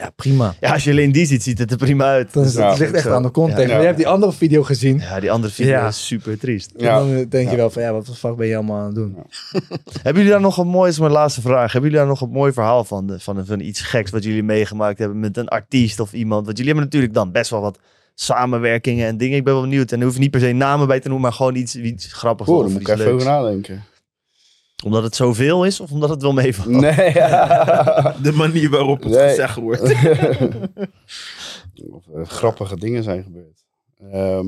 [0.00, 0.54] Ja, prima.
[0.60, 2.32] Ja, als je alleen die ziet, ziet het er prima uit.
[2.32, 3.12] Dan is, Ja, het ligt echt zo.
[3.12, 3.62] aan de context.
[3.62, 3.68] Ja.
[3.68, 4.98] Maar je hebt die andere video gezien.
[4.98, 5.88] Ja, die andere video Ja.
[5.88, 6.72] is super triest.
[6.76, 7.00] Ja.
[7.00, 8.94] En dan denk je wel van, ja, wat de fuck ben je allemaal aan het
[8.94, 9.16] doen?
[10.02, 11.72] Hebben jullie daar nog een mooi, is mijn laatste vraag.
[11.72, 14.42] Hebben jullie daar nog een mooi verhaal van, de- van, van iets geks wat jullie
[14.42, 16.44] meegemaakt hebben met een artiest of iemand?
[16.44, 17.78] Want jullie hebben natuurlijk dan best wel wat
[18.14, 19.36] samenwerkingen en dingen.
[19.36, 19.92] Ik ben wel benieuwd.
[19.92, 22.48] En er hoeft niet per se namen bij te noemen, maar gewoon iets, iets grappigs
[22.50, 23.84] Goh, of daar moet ik even over nadenken.
[24.84, 26.68] Omdat het zoveel is of omdat het wel meevalt?
[26.68, 26.92] Nee.
[28.22, 29.28] De manier waarop het Nee.
[29.28, 29.82] gezegd wordt.
[31.90, 33.64] of eh, grappige dingen zijn gebeurd.
[34.00, 34.46] Ehm,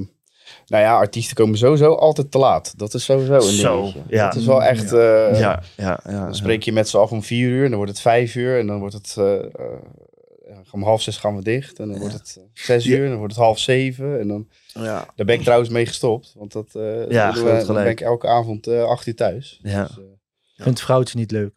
[0.66, 2.78] nou ja, artiesten komen sowieso altijd te laat.
[2.78, 4.02] Dat is sowieso een Zo, dingetje.
[4.09, 4.24] ja.
[4.24, 4.92] Dat is wel echt...
[4.92, 6.24] eh, Ja, ja, ja.
[6.24, 8.59] Dan spreek je met z'n af om vier uur en dan wordt het vijf uur
[8.59, 9.14] en dan wordt het...
[9.18, 9.44] eh, eh,
[10.48, 12.96] ja, om half zes gaan we dicht en dan wordt het zes Ja.
[12.96, 14.48] uur en dan wordt het half zeven en dan...
[14.72, 15.06] Ja.
[15.16, 17.32] Daar ben ik trouwens mee gestopt, want dat, eh, Ja,
[17.64, 19.60] dan, ben ik elke avond eh acht uur thuis.
[19.62, 19.82] Ja.
[19.82, 19.98] Dus,
[20.62, 21.52] Ik vind het vrouwtje niet leuk.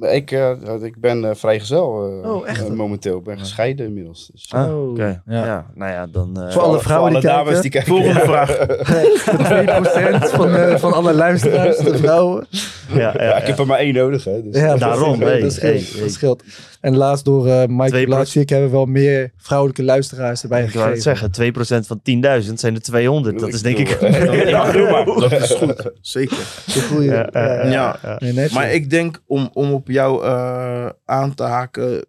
[0.00, 2.68] ik, eh, ik ben eh, vrijgezel eh, Oh, echt?
[2.68, 3.18] momenteel.
[3.18, 4.30] Ik ben gescheiden inmiddels.
[4.32, 5.22] Dus, Ah, Oh, oké.
[5.26, 5.44] ja.
[5.44, 5.66] Ja.
[5.74, 6.42] nou ja, dan...
[6.42, 7.62] eh, Voor alle vrouwen die dames kijken.
[7.62, 7.92] die kijken.
[7.92, 8.56] Volgende vraag.
[10.30, 12.46] 2% van, van alle luisteraars, de vrouwen.
[12.88, 14.42] Ja, ja, Ja, ik heb er maar één nodig, hè.
[14.42, 15.80] Dus, Ja, Daarom, dat, hey, dat scheelt.
[15.80, 16.00] hey, hey.
[16.00, 16.42] Dat scheelt.
[16.80, 18.04] En laatst door eh Mike 2%.
[18.04, 22.00] Blasik hebben we wel meer vrouwelijke luisteraars erbij Ik wou het zeggen, 2% van
[22.42, 23.38] 10.000 zijn er 200.
[23.38, 24.00] Dat is denk ik...
[24.48, 25.04] Ja, doe maar.
[25.28, 25.90] Dat is goed.
[26.00, 26.36] Zeker.
[26.68, 27.28] Zo voel je.
[27.70, 28.16] Ja.
[28.18, 28.52] Nee, net.
[28.52, 32.06] Maar ik denk om, om op jou eh, aan te haken.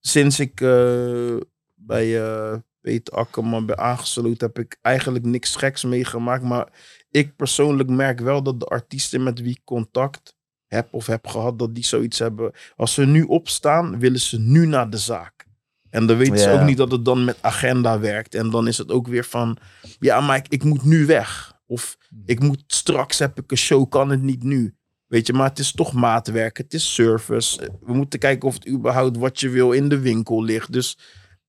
[0.00, 1.36] Sinds ik eh,
[1.74, 6.42] bij eh, Peter Akkerman ben aangesloten, heb ik eigenlijk niks geks meegemaakt.
[6.42, 6.68] Maar
[7.12, 10.34] ik persoonlijk merk wel dat de artiesten met wie ik contact
[10.66, 12.52] heb of heb gehad, dat die zoiets hebben.
[12.76, 15.44] Als ze nu opstaan, willen ze nu naar de zaak.
[15.90, 18.34] En dan weten ze ook niet dat het dan met agenda werkt.
[18.34, 19.56] En dan is het ook weer van,
[19.98, 21.52] ja, maar ik, ik moet nu weg.
[21.66, 24.74] Of ik moet straks heb ik een show, kan het niet nu.
[25.06, 27.70] Weet je, maar het is toch maatwerk, het is service.
[27.80, 30.72] We moeten kijken of het überhaupt wat je wil in de winkel ligt.
[30.72, 30.98] Dus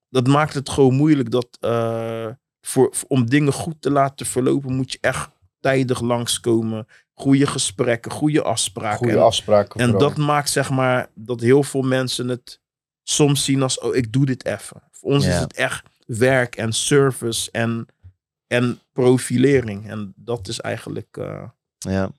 [0.09, 2.27] dat maakt het gewoon moeilijk dat eh,
[2.61, 5.29] voor- om dingen goed te laten verlopen, moet je echt
[5.63, 6.87] tijdig langskomen.
[7.13, 8.97] Goede gesprekken, goede afspraken.
[8.97, 9.79] Goede En- afspraken.
[9.79, 12.59] en dat maakt zeg maar dat heel veel mensen het
[13.03, 14.83] soms zien als, oh, ik doe dit even.
[14.91, 15.31] Voor ons Ja.
[15.33, 17.85] is het echt werk en service en,
[18.47, 19.89] en profilering.
[19.89, 21.43] En dat is eigenlijk, eh,
[21.77, 22.09] Ja,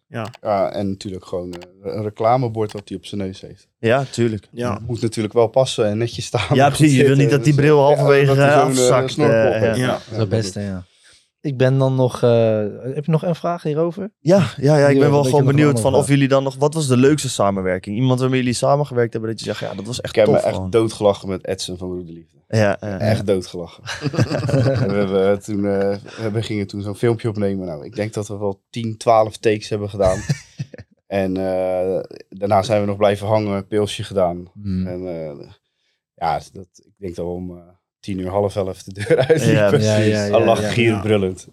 [0.41, 3.69] Ja, en natuurlijk gewoon eh, een reclamebord wat hij op zijn neus heeft.
[3.79, 4.49] ja tuurlijk.
[4.51, 6.55] Ja, Moet natuurlijk wel passen en netjes staan.
[6.57, 6.95] Ja, precies.
[6.97, 9.51] Je wil niet dat die bril halverwege eh, afzakt, ja.
[9.51, 9.79] heeft.
[9.79, 9.87] Ja.
[9.93, 10.85] Dat is het beste, ja.
[11.45, 12.23] Ik ben dan nog...
[12.23, 12.65] eh,
[12.95, 14.11] heb je nog een vraag hierover?
[14.19, 16.57] Ja, ja, ja, ik ben wel gewoon benieuwd van of jullie dan nog...
[16.57, 17.97] Wat was de leukste samenwerking?
[17.97, 20.41] Iemand waarmee jullie samengewerkt hebben dat je zegt, ja, dat was echt Ik heb me
[20.41, 20.71] echt gewoon.
[20.71, 22.37] doodgelachen met Edson van Broederliefde.
[22.49, 23.83] Ja, ja, Echt doodgelachen.
[24.83, 25.97] En we, hebben toen, eh,
[26.33, 27.67] we gingen toen zo'n filmpje opnemen.
[27.67, 30.19] Nou, ik denk dat we wel 10, 12 takes hebben gedaan.
[31.07, 34.51] en eh, daarna zijn we nog blijven hangen, pilsje gedaan.
[34.63, 34.87] Hmm.
[34.87, 35.49] En eh,
[36.15, 37.63] ja, dat, ik denk dat we om eh,
[38.05, 39.55] tien uur, half elf de deur uitliepen.
[39.55, 39.89] Ja, Ja, precies.
[39.89, 40.75] ja, ja, Al lag.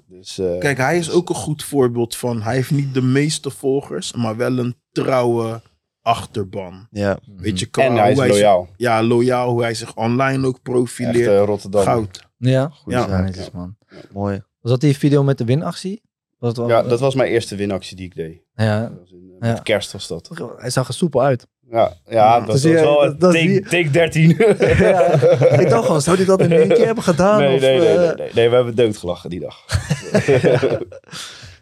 [0.07, 2.41] Dus, eh, kijk, hij is ook een goed voorbeeld van.
[2.41, 5.61] Hij heeft niet de meeste volgers, maar wel een trouwe
[6.01, 6.87] achterban.
[6.91, 7.17] ja.
[7.37, 8.69] Weet je, qua en hij is zich- loyaal.
[8.77, 11.27] ja, loyaal, hoe hij zich online ook Echt profileert.
[11.39, 11.83] eh, Rotterdam.
[11.83, 12.27] Goud.
[12.37, 12.69] Ja?
[12.73, 13.21] Goeie Ja.
[13.21, 13.75] netjes, man.
[14.13, 14.41] mooi.
[14.61, 16.01] Was dat die video met de winactie?
[16.39, 18.41] Was het wel- Ja, dat was mijn eerste winactie die ik deed.
[18.53, 19.53] Ja, Dat was in, eh, Ja.
[19.53, 20.29] Met kerst was dat.
[20.57, 21.47] hij zag er soepel uit.
[21.71, 24.35] Ja, ja dat was Dus ja, wel dat- dat take, die- take 13.
[24.77, 25.11] Ja,
[25.59, 27.39] ik dacht gewoon, zou hij dat in één keer hebben gedaan?
[27.39, 29.65] nee, of, nee, nee, eh, nee, nee, nee, we hebben doodgelachen die dag.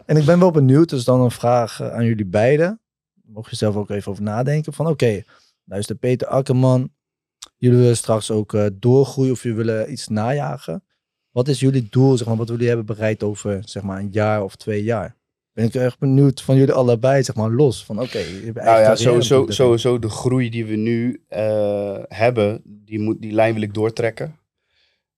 [0.06, 2.82] En ik ben wel benieuwd, dus dan een vraag eh, aan jullie beiden.
[3.26, 4.74] Mocht je zelf ook even over nadenken.
[4.74, 5.22] Van oké,
[5.66, 6.92] luister Peter Akkerman.
[7.58, 10.84] Jullie willen straks ook eh, doorgroeien of jullie willen iets najagen.
[11.32, 14.44] Wat is jullie doel, zeg maar, wat jullie hebben bereikt over zeg maar, een jaar
[14.44, 15.16] of twee jaar?
[15.60, 17.86] Ben ik echt benieuwd van jullie allebei, zeg maar, los.
[17.86, 18.24] Van oké,
[18.54, 18.96] Nou ja,
[19.48, 24.36] sowieso, de groei die we nu eh, hebben, die, moet, die lijn wil ik doortrekken.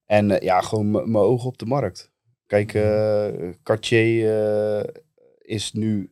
[0.06, 2.12] En eh, ja, gewoon mijn ogen op de markt.
[2.46, 4.94] Kijk, eh, Cartier eh,
[5.42, 6.12] is nu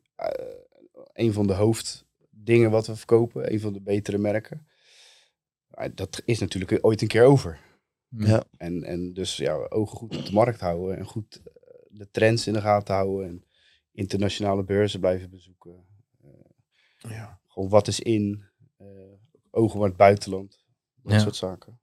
[1.14, 3.54] een van de hoofddingen wat we verkopen.
[3.54, 4.68] Een van de betere merken.
[5.94, 7.60] Dat is natuurlijk ooit een keer over.
[8.10, 8.44] Ja.
[8.58, 11.42] En, en dus ja, ogen goed op de markt houden en goed
[11.88, 13.28] de trends in de gaten houden.
[13.28, 13.44] En
[14.00, 15.86] internationale beurzen blijven bezoeken.
[16.98, 17.40] Ja.
[17.48, 18.44] Gewoon wat is in,
[18.78, 18.88] eh,
[19.52, 20.64] ogen naar het buitenland.
[21.04, 21.20] Dat Ja.
[21.20, 21.80] soort zaken.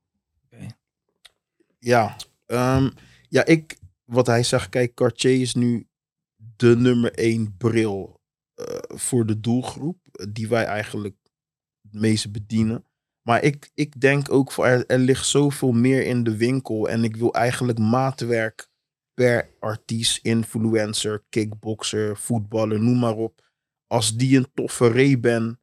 [1.79, 2.17] Ja,
[2.47, 2.91] ehm,
[3.29, 5.87] ja ik, wat hij zegt, kijk, Cartier is nu
[6.57, 8.21] de nummer één bril
[8.55, 11.17] eh, voor de doelgroep, eh, die wij eigenlijk
[11.83, 12.85] het meeste bedienen.
[13.23, 17.05] Maar ik, ik denk ook, voor, er, er ligt zoveel meer in de winkel en
[17.05, 18.69] ik wil eigenlijk maatwerk
[19.17, 23.45] per artiest, influencer, kickboxer, voetballer, noem maar op.
[23.87, 25.59] Als die een toffe Ray-Ban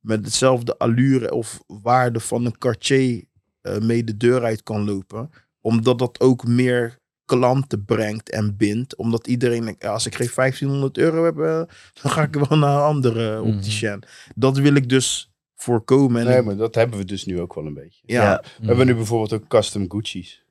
[0.00, 3.24] met hetzelfde allure of waarde van een Cartier
[3.60, 5.30] eh, mee de deur uit kan lopen.
[5.60, 8.96] Omdat dat ook meer klanten brengt en bindt.
[8.96, 11.62] Omdat iedereen denkt, als ik geen 1500 euro heb, eh,
[12.02, 13.54] dan ga ik wel naar een andere Mhm.
[13.54, 14.02] opticien.
[14.34, 16.20] Dat wil ik dus voorkomen.
[16.20, 18.02] En Nee, maar dat hebben we dus nu ook wel een beetje.
[18.06, 18.42] ja, Ja.
[18.60, 20.43] We hebben nu bijvoorbeeld ook custom Gucci's.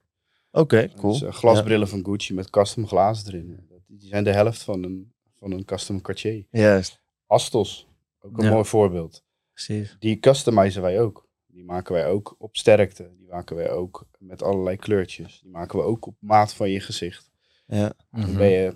[0.55, 1.19] Oké, cool.
[1.19, 3.67] Dus, glasbrillen van Gucci met custom glazen erin.
[3.87, 6.45] Die zijn de helft van een, van een custom Cartier.
[6.49, 7.01] Juist.
[7.27, 7.87] Astos,
[8.19, 8.51] ook een Ja.
[8.51, 9.23] mooi voorbeeld.
[9.53, 9.95] Precies.
[9.99, 11.27] Die customizen wij ook.
[11.47, 13.11] Die maken wij ook op sterkte.
[13.17, 15.39] Die maken wij ook met allerlei kleurtjes.
[15.41, 17.31] Die maken we ook op maat van je gezicht.
[17.67, 17.93] Ja.
[18.11, 18.37] Dan Mhm.
[18.37, 18.75] ben je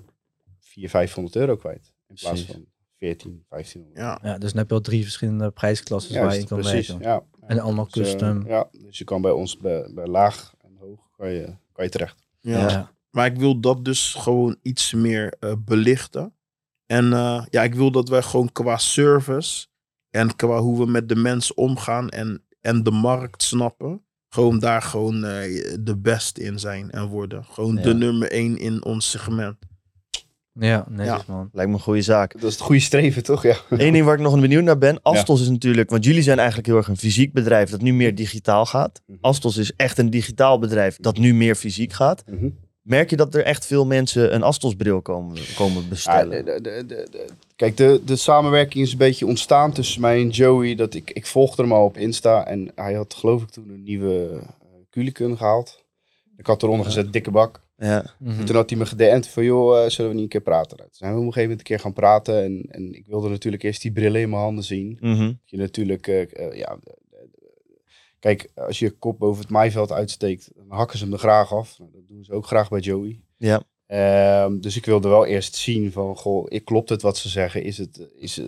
[0.60, 1.94] 400, 500 euro kwijt.
[2.08, 2.52] In plaats Precies.
[2.52, 2.66] van
[2.98, 3.98] 14, 1500.
[3.98, 4.20] ja.
[4.24, 6.88] Ja, dus dan heb je al drie verschillende prijsklassen waar je kan precies.
[6.88, 7.06] werken.
[7.08, 7.24] Ja.
[7.48, 8.48] En allemaal Dus, eh, custom.
[8.48, 10.56] ja, dus je kan bij ons bij, bij laag
[11.18, 12.28] kan je, kan je terecht.
[12.40, 12.70] Ja.
[12.70, 12.92] Ja.
[13.12, 16.34] Maar ik wil dat dus gewoon iets meer eh, belichten.
[16.86, 19.68] En eh, ja, ik wil dat wij gewoon qua service
[20.10, 24.82] en qua hoe we met de mensen omgaan en, en de markt snappen, gewoon daar
[24.82, 27.46] gewoon eh, de beste in zijn en worden.
[27.46, 27.82] Gewoon Ja.
[27.82, 29.58] de nummer één in ons segment.
[30.60, 31.50] Ja, netjes man.
[31.54, 32.34] Lijkt me een goede zaak.
[32.34, 33.44] Dat is het goede streven, toch?
[33.44, 33.56] Ja.
[33.70, 35.02] Eén ding waar ik nog benieuwd naar ben.
[35.02, 38.16] Astos is natuurlijk, want jullie zijn eigenlijk heel erg een fysiek bedrijf dat nu meer
[38.16, 39.02] digitaal gaat.
[39.06, 39.18] Mhm.
[39.22, 42.24] Astos is echt een digitaal bedrijf dat nu meer fysiek gaat.
[42.30, 42.50] Mhm.
[42.82, 46.46] Merk je dat er echt veel mensen een Astos bril komen, komen Ah, bestellen?
[46.46, 47.26] de- de- de- de- de-
[47.56, 50.76] kijk, de, de samenwerking is een beetje ontstaan tussen mij en Joey.
[50.76, 53.84] Dat ik, ik volgde hem al op Insta en hij had geloof ik toen een
[53.84, 54.40] nieuwe uh,
[54.90, 55.84] Kulikun gehaald.
[56.38, 57.62] Ik had eronder gezet dikke bak.
[57.78, 58.46] Ja, Mhm.
[58.46, 60.78] Toen had hij me gedM'd van, joh, eh, zullen we niet een keer praten?
[60.78, 62.44] Toen zijn we op een gegeven moment een keer gaan praten.
[62.44, 64.98] En, en ik wilde natuurlijk eerst die brillen in mijn handen zien.
[65.02, 65.34] Mhm.
[65.46, 66.78] Je natuurlijk, eh, eh, ja...
[68.20, 71.54] Kijk, als je je kop boven het maaiveld uitsteekt, dan hakken ze hem er graag
[71.54, 71.80] af.
[71.80, 73.20] Nou, dat doen ze ook graag bij Joey.
[73.38, 73.64] Ja.
[73.86, 77.64] Ehm, dus ik wilde wel eerst zien van, goh, ik- klopt het wat ze zeggen?
[77.64, 78.42] Is het, is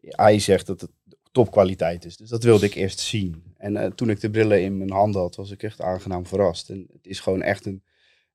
[0.00, 0.90] hij zegt dat het
[1.32, 2.16] topkwaliteit is.
[2.16, 3.42] Dus dat wilde ik eerst zien.
[3.56, 6.70] En toen ik de brillen in mijn handen had, was ik echt aangenaam verrast.
[6.70, 7.82] En het is gewoon echt een,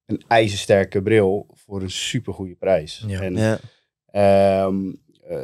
[0.09, 3.03] een ijzersterke bril voor een supergoeie prijs.
[3.07, 3.21] Ja.
[3.21, 3.59] En ja.
[4.11, 5.41] Ehm, eh,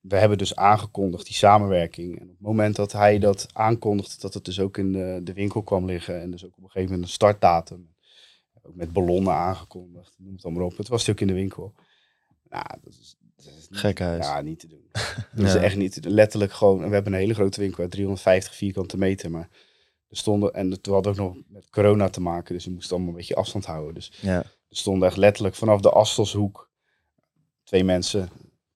[0.00, 2.16] we hebben dus aangekondigd die samenwerking.
[2.20, 5.32] En op het moment dat hij dat aankondigde, dat het dus ook in de, de
[5.32, 6.20] winkel kwam liggen.
[6.20, 7.88] En dus ook op een gegeven moment een startdatum.
[8.62, 10.76] Ook met ballonnen aangekondigd, noem het allemaal op.
[10.76, 11.74] Het was natuurlijk in de winkel.
[12.48, 14.26] Nou, dat is, dat is niet- Gekhuis.
[14.26, 14.84] Ja, niet te doen.
[15.34, 16.12] Dat is echt niet te doen.
[16.12, 19.48] Letterlijk gewoon, we hebben een hele grote winkel, 350 vierkante meter, maar
[20.10, 22.90] er stonden, en toen hadden we ook nog met corona te maken, dus we moesten
[22.96, 23.94] allemaal een beetje afstand houden.
[23.94, 24.36] Dus Ja.
[24.38, 26.70] er stonden echt letterlijk vanaf de Astelshoek
[27.64, 28.28] twee mensen,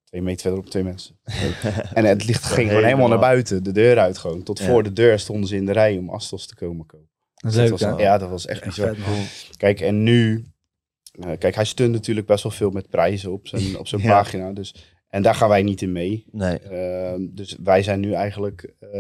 [0.05, 1.19] twee meter verderop twee mensen.
[1.94, 4.43] en het licht ging gewoon helemaal naar buiten, de deur uit gewoon.
[4.43, 4.65] Tot Ja.
[4.65, 7.09] voor de deur stonden ze in de rij om Astels te komen kopen.
[7.35, 8.94] Dat was, ja, dat was echt Echt bizar.
[8.94, 9.24] vet, man.
[9.56, 10.44] Kijk, en nu...
[11.12, 14.09] eh, kijk, hij stunt natuurlijk best wel veel met prijzen op zijn, op zijn Ja.
[14.09, 14.52] pagina.
[14.52, 14.74] Dus,
[15.15, 16.27] en daar gaan wij niet in mee.
[16.31, 16.59] Nee.
[16.59, 18.91] Ehm, dus wij zijn nu eigenlijk eh,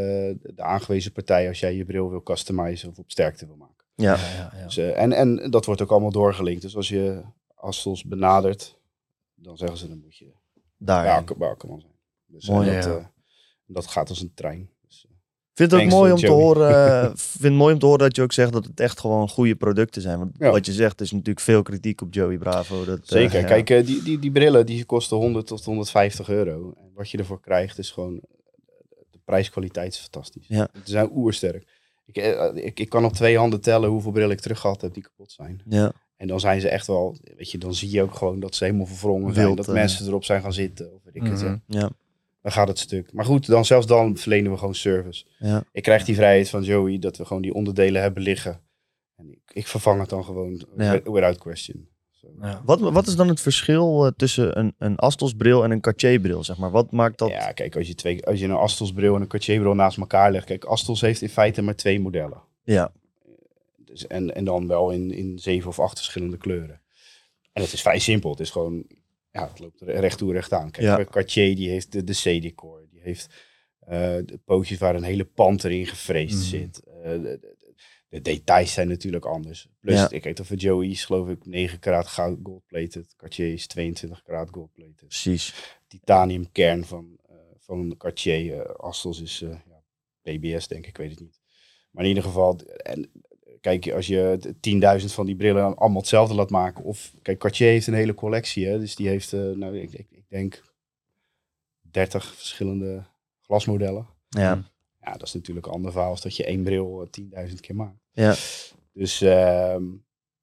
[0.42, 3.84] de aangewezen partij als jij je bril wil customizen of op sterkte wil maken.
[3.94, 4.14] Ja.
[4.14, 4.64] Ja, ja, ja.
[4.64, 6.62] Dus, eh, en, en dat wordt ook allemaal doorgelinkt.
[6.62, 7.22] Dus als je
[7.54, 8.78] Astels benadert,
[9.34, 10.32] dan zeggen ze dan moet je
[10.76, 11.02] Daar.
[11.02, 11.92] bij Akke- bij Akkerman zijn.
[12.26, 13.12] Dus eh, Mooi, dat, ja.
[13.66, 14.70] dat gaat als een trein.
[15.54, 16.70] Eh, vind het ook Thanks mooi to om te horen.
[17.02, 19.28] eh, vind het mooi om te horen dat je ook zegt dat het echt gewoon
[19.28, 20.18] goede producten zijn.
[20.18, 20.50] Want Ja.
[20.50, 22.84] wat je zegt is natuurlijk veel kritiek op Joey Bravo.
[22.84, 23.40] Dat, eh, Zeker.
[23.40, 23.46] ja.
[23.46, 26.72] Kijk, eh, die, die, die brillen die kosten 100 tot 150 euro.
[26.76, 28.20] En wat je ervoor krijgt is gewoon...
[29.10, 30.46] De prijskwaliteit is fantastisch.
[30.48, 30.68] Ja.
[30.72, 31.66] Ze zijn oersterk.
[32.06, 34.94] Ik, eh, ik, ik kan op twee handen tellen hoeveel brillen ik terug gehad heb
[34.94, 35.62] die kapot zijn.
[35.68, 35.92] Ja.
[36.16, 37.16] En dan zijn ze echt wel...
[37.36, 39.54] Weet je, dan zie je ook gewoon dat ze helemaal verwrongen zijn.
[39.54, 39.74] Dat eh.
[39.74, 40.94] mensen erop zijn gaan zitten.
[40.94, 41.22] Of weet ik.
[41.22, 41.56] Mhm.
[41.66, 41.90] Ja.
[42.44, 43.12] Dan gaat het stuk.
[43.12, 45.24] Maar goed, dan, zelfs dan verlenen we gewoon service.
[45.38, 45.64] Ja.
[45.72, 48.60] Ik krijg die vrijheid van Joey dat we gewoon die onderdelen hebben liggen.
[49.16, 51.02] En ik, ik vervang het dan gewoon Ja.
[51.02, 51.88] without question.
[52.10, 52.26] Zo.
[52.40, 52.62] Ja.
[52.64, 56.44] Wat, wat is dan het verschil eh, tussen een, een Astos-bril en een Cartier-bril?
[56.44, 56.70] Zeg maar?
[56.70, 57.28] Wat maakt dat?
[57.28, 59.98] Ja, kijk, als je, twee, als je een Astels bril en een Cartier bril naast
[59.98, 60.46] elkaar legt.
[60.46, 62.42] Kijk, Astels heeft in feite maar twee modellen.
[62.62, 62.92] Ja.
[63.76, 66.80] Dus, en, en dan wel in, in zeven of acht verschillende kleuren.
[67.52, 68.30] En het is vrij simpel.
[68.30, 68.84] Het is gewoon,
[69.34, 70.70] ja, het loopt er recht toe, recht aan.
[70.70, 71.04] Kijk, Ja.
[71.04, 72.86] Cartier die heeft de, de C-decor.
[72.90, 73.26] Die heeft
[73.80, 76.44] eh, de pootjes waar een hele pand erin gefreesd Mhm.
[76.44, 76.82] zit.
[76.84, 77.56] Eh, de, de-
[78.08, 79.68] de details zijn natuurlijk anders.
[79.80, 80.10] Plus, Ja.
[80.10, 83.14] ik weet of Joey is geloof ik 9 karaat goud gold-plated.
[83.16, 84.96] Cartier is 22 karaat gold-plated.
[85.08, 85.54] Precies.
[85.88, 88.76] Titanium kern van, eh, van Cartier.
[88.76, 89.62] Astels is ja,
[90.22, 91.40] PBS denk ik, ik weet het niet.
[91.90, 93.10] Maar in ieder geval, en,
[93.64, 96.84] kijk, als je t- 10.000 van die brillen dan allemaal hetzelfde laat maken.
[96.84, 100.06] Of, kijk, Cartier heeft een hele collectie, hè, dus die heeft, eh, nou, ik, ik,
[100.10, 100.62] ik denk
[101.90, 103.02] 30 verschillende
[103.40, 104.06] glasmodellen.
[104.28, 104.62] Ja.
[105.00, 107.74] Ja, dat is natuurlijk een ander verhaal als dat je één bril eh, 10.000 keer
[107.76, 107.98] maakt.
[108.12, 108.34] Ja.
[108.92, 109.82] Dus, ehm,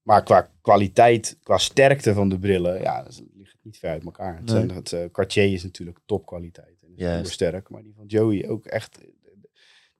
[0.01, 4.03] maar qua kwaliteit, qua sterkte van de brillen, ja, dat ligt het niet ver uit
[4.03, 4.35] elkaar.
[4.35, 4.55] Het, Nee.
[4.55, 6.77] zijn, het eh, Cartier is natuurlijk topkwaliteit.
[6.83, 9.07] En is sterk, maar die van Joey ook echt, eh,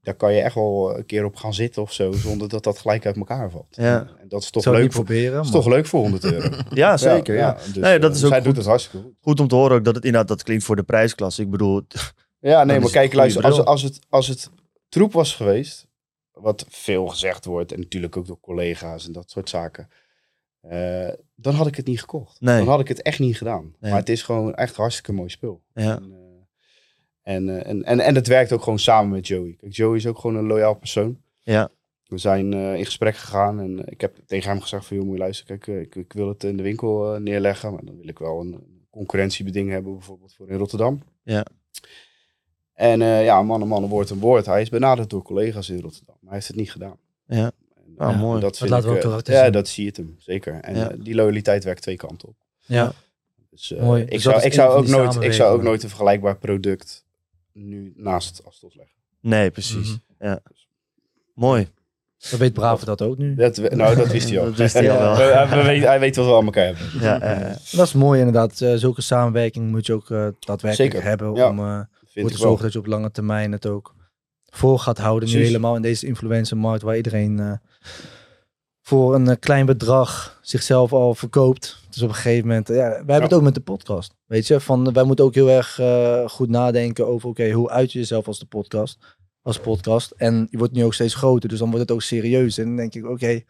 [0.02, 2.80] daar kan je echt wel een keer op gaan zitten of zo, zonder dat dat
[2.80, 3.68] gelijk uit elkaar valt.
[3.76, 4.08] Ja.
[4.20, 5.42] En, dat is toch zou leuk, niet voor, proberen.
[5.42, 6.50] is toch leuk voor 100 euro.
[6.70, 7.36] Ja, zeker.
[7.36, 8.48] Ja, dus, Nee, dat eh, is ook hij goed.
[8.48, 9.16] doet het hartstikke goed.
[9.22, 11.42] Goed om te horen ook dat het inderdaad, dat klinkt voor de prijsklasse.
[11.42, 11.82] Ik bedoel,
[12.40, 14.50] Ja, nee, maar kijk, luister, als, als, het, als het
[14.90, 15.88] troep was geweest,
[16.32, 19.90] wat veel gezegd wordt, en natuurlijk ook door collega's en dat soort zaken,
[20.62, 22.42] eh, dan had ik het niet gekocht.
[22.42, 22.58] Nee.
[22.58, 23.76] Dan had ik het echt niet gedaan.
[23.80, 23.92] Nee.
[23.92, 25.62] Maar het is gewoon echt hartstikke mooi spul.
[25.74, 25.96] Ja.
[25.96, 26.21] En, eh,
[27.22, 29.56] en, eh, en, en, en het werkt ook gewoon samen met Joey.
[29.60, 31.18] Kijk, Joey is ook gewoon een loyaal persoon.
[31.40, 31.70] Ja.
[32.06, 35.16] We zijn eh, in gesprek gegaan en ik heb tegen hem gezegd van, joh, moet
[35.16, 37.98] je luisteren, kijk, eh, ik, ik wil het in de winkel eh, neerleggen, maar dan
[37.98, 41.02] wil ik wel een concurrentiebeding hebben, bijvoorbeeld voor in Rotterdam.
[41.24, 41.46] Ja.
[42.74, 44.46] En eh, ja, man en man, een woord een woord.
[44.46, 46.98] Hij is benaderd door collega's in Rotterdam, maar hij heeft het niet gedaan.
[47.26, 47.52] Ja.
[47.76, 48.40] En, Ah, eh, mooi.
[48.42, 49.52] Dat, laten we ook eh, Ja, zien.
[49.52, 50.54] dat zie je het hem, zeker.
[50.62, 50.92] En Ja.
[50.92, 52.36] eh, die loyaliteit werkt twee kanten op.
[52.60, 52.92] Ja.
[53.50, 54.02] Dus, eh, Mooi.
[54.04, 57.06] ik, Dus zou, ik, zou ook nooit, ik zou ook nooit een vergelijkbaar product
[57.54, 58.96] nu naast Astos leggen.
[59.22, 59.88] Nee, precies.
[59.88, 60.28] Mhm.
[60.28, 60.40] Ja.
[61.34, 61.68] Mooi.
[62.30, 63.36] Dan weet Bravo dat ook nu.
[63.36, 64.46] Dat, nou, dat wist hij al.
[64.50, 65.16] Dat wist hij al wel.
[65.50, 66.86] We- we weten- hij weet wat we aan elkaar hebben.
[67.00, 68.62] Ja, eh, Dat is mooi inderdaad.
[68.62, 71.50] Eh, zulke samenwerking moet je ook eh, daadwerkelijk Zeker, hebben ja.
[71.50, 72.38] om eh, ervoor ik te wel.
[72.38, 73.96] zorgen dat je op lange termijn het ook
[74.50, 75.30] voor gaat houden.
[75.30, 77.54] Nu helemaal in deze influencermarkt waar iedereen eh,
[78.82, 81.80] voor een klein bedrag zichzelf al verkoopt.
[81.94, 83.22] Dus op een gegeven moment, ja, wij hebben Ja.
[83.22, 84.16] het ook met de podcast.
[84.26, 87.92] Weet je, van wij moeten ook heel erg eh, goed nadenken over, oké, hoe uit
[87.92, 90.12] je jezelf als de podcast, als podcast.
[90.12, 92.58] En je wordt nu ook steeds groter, dus dan wordt het ook serieus.
[92.58, 93.44] En dan denk ik, oké, dan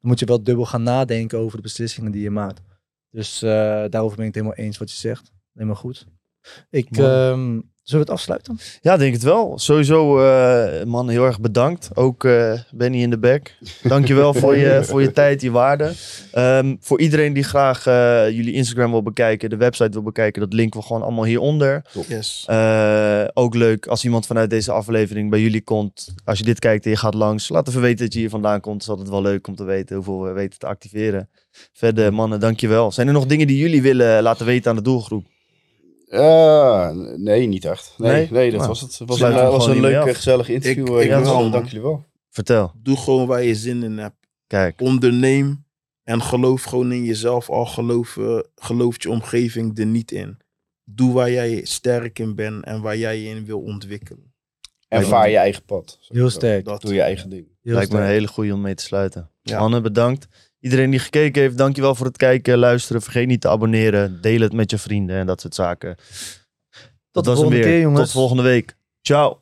[0.00, 2.60] moet je wel dubbel gaan nadenken over de beslissingen die je maakt.
[3.10, 3.48] Dus eh,
[3.88, 5.32] daarover ben ik het helemaal eens wat je zegt.
[5.52, 6.06] Helemaal goed.
[6.70, 7.62] Ik, Mooi.
[7.88, 8.58] Zullen we het afsluiten?
[8.80, 9.58] ja, denk het wel.
[9.58, 11.90] Sowieso, eh, man, heel erg bedankt.
[11.94, 13.54] Ook eh, Benny in de back.
[13.82, 15.92] Dankjewel voor je, voor je tijd, je waarde.
[16.32, 20.52] Ehm, voor iedereen die graag eh, jullie Instagram wil bekijken, de website wil bekijken, dat
[20.52, 21.84] linken we gewoon allemaal hieronder.
[22.08, 22.44] Yes.
[22.46, 26.14] Eh, ook leuk als iemand vanuit deze aflevering bij jullie komt.
[26.24, 28.60] Als je dit kijkt en je gaat langs, laat even weten dat je hier vandaan
[28.60, 28.74] komt.
[28.74, 31.28] Het is altijd wel leuk om te weten hoeveel we weten te activeren.
[31.72, 32.92] Verder, mannen, dankjewel.
[32.92, 35.26] Zijn er nog dingen die jullie willen laten weten aan de doelgroep?
[36.08, 37.94] Eh, nee, niet echt.
[37.98, 38.28] Nee, Nee?
[38.30, 38.98] nee, dat Nou, was het.
[38.98, 40.86] Het was een, we was een leuk, gezellig interview.
[40.86, 41.50] Ik- eh, ik wel, man.
[41.50, 42.04] Dank jullie wel.
[42.30, 42.72] Vertel.
[42.82, 44.16] Doe gewoon waar je zin in hebt.
[44.46, 45.64] Kijk, Onderneem
[46.04, 47.50] en geloof gewoon in jezelf.
[47.50, 50.38] Al geloof, eh, gelooft je omgeving er niet in.
[50.90, 54.32] doe waar jij sterk in bent en waar jij je in wil ontwikkelen.
[54.88, 55.98] En vaar je eigen pad.
[56.00, 56.64] Heel sterk.
[56.64, 57.46] Dat Doe je eigen ding.
[57.62, 59.30] Heel Lijkt me een hele goede om mee te sluiten.
[59.42, 59.58] Ja.
[59.58, 60.26] Mannen, bedankt.
[60.60, 63.02] Iedereen die gekeken heeft, dankjewel voor het kijken, luisteren.
[63.02, 64.20] Vergeet niet te abonneren.
[64.20, 65.96] Deel het met je vrienden en dat soort zaken.
[67.10, 67.64] Tot dat de volgende weer.
[67.64, 68.02] keer, jongens.
[68.02, 68.76] Tot volgende week.
[69.00, 69.38] Ciao.